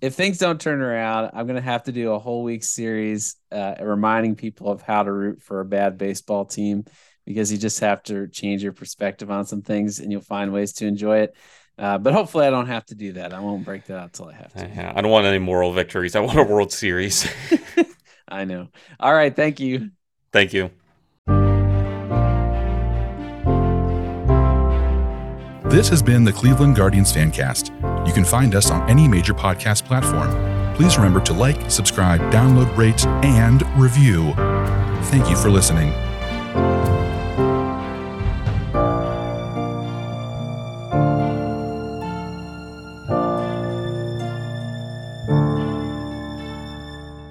if 0.00 0.14
things 0.14 0.38
don't 0.38 0.60
turn 0.60 0.80
around, 0.82 1.30
I'm 1.34 1.46
going 1.46 1.56
to 1.56 1.62
have 1.62 1.84
to 1.84 1.92
do 1.92 2.12
a 2.12 2.18
whole 2.18 2.42
week 2.42 2.62
series 2.62 3.36
uh, 3.50 3.74
reminding 3.80 4.36
people 4.36 4.70
of 4.70 4.82
how 4.82 5.02
to 5.02 5.12
root 5.12 5.42
for 5.42 5.60
a 5.60 5.64
bad 5.64 5.98
baseball 5.98 6.44
team 6.44 6.84
because 7.24 7.50
you 7.50 7.56
just 7.56 7.80
have 7.80 8.02
to 8.04 8.28
change 8.28 8.62
your 8.62 8.72
perspective 8.72 9.30
on 9.30 9.46
some 9.46 9.62
things 9.62 10.00
and 10.00 10.12
you'll 10.12 10.20
find 10.20 10.52
ways 10.52 10.74
to 10.74 10.86
enjoy 10.86 11.20
it. 11.20 11.34
Uh, 11.76 11.98
but 11.98 12.12
hopefully, 12.12 12.46
I 12.46 12.50
don't 12.50 12.68
have 12.68 12.86
to 12.86 12.94
do 12.94 13.12
that. 13.14 13.32
I 13.32 13.40
won't 13.40 13.64
break 13.64 13.86
that 13.86 13.98
out 13.98 14.12
till 14.12 14.28
I 14.28 14.34
have 14.34 14.52
to. 14.54 14.96
I 14.96 15.00
don't 15.00 15.10
want 15.10 15.26
any 15.26 15.38
moral 15.38 15.72
victories. 15.72 16.14
I 16.14 16.20
want 16.20 16.38
a 16.38 16.44
World 16.44 16.72
Series. 16.72 17.28
I 18.28 18.44
know. 18.44 18.68
All 19.00 19.14
right. 19.14 19.34
Thank 19.34 19.60
you. 19.60 19.90
Thank 20.32 20.52
you. 20.52 20.70
This 25.74 25.88
has 25.88 26.02
been 26.02 26.22
the 26.22 26.32
Cleveland 26.32 26.76
Guardians 26.76 27.12
Fancast. 27.12 27.70
You 28.06 28.12
can 28.12 28.24
find 28.24 28.54
us 28.54 28.70
on 28.70 28.88
any 28.88 29.08
major 29.08 29.34
podcast 29.34 29.84
platform. 29.84 30.30
Please 30.76 30.96
remember 30.96 31.20
to 31.22 31.32
like, 31.32 31.70
subscribe, 31.70 32.20
download, 32.32 32.76
rate, 32.76 33.04
and 33.24 33.62
review. 33.76 34.32
Thank 35.04 35.28
you 35.28 35.36
for 35.36 35.50
listening. 35.50 35.92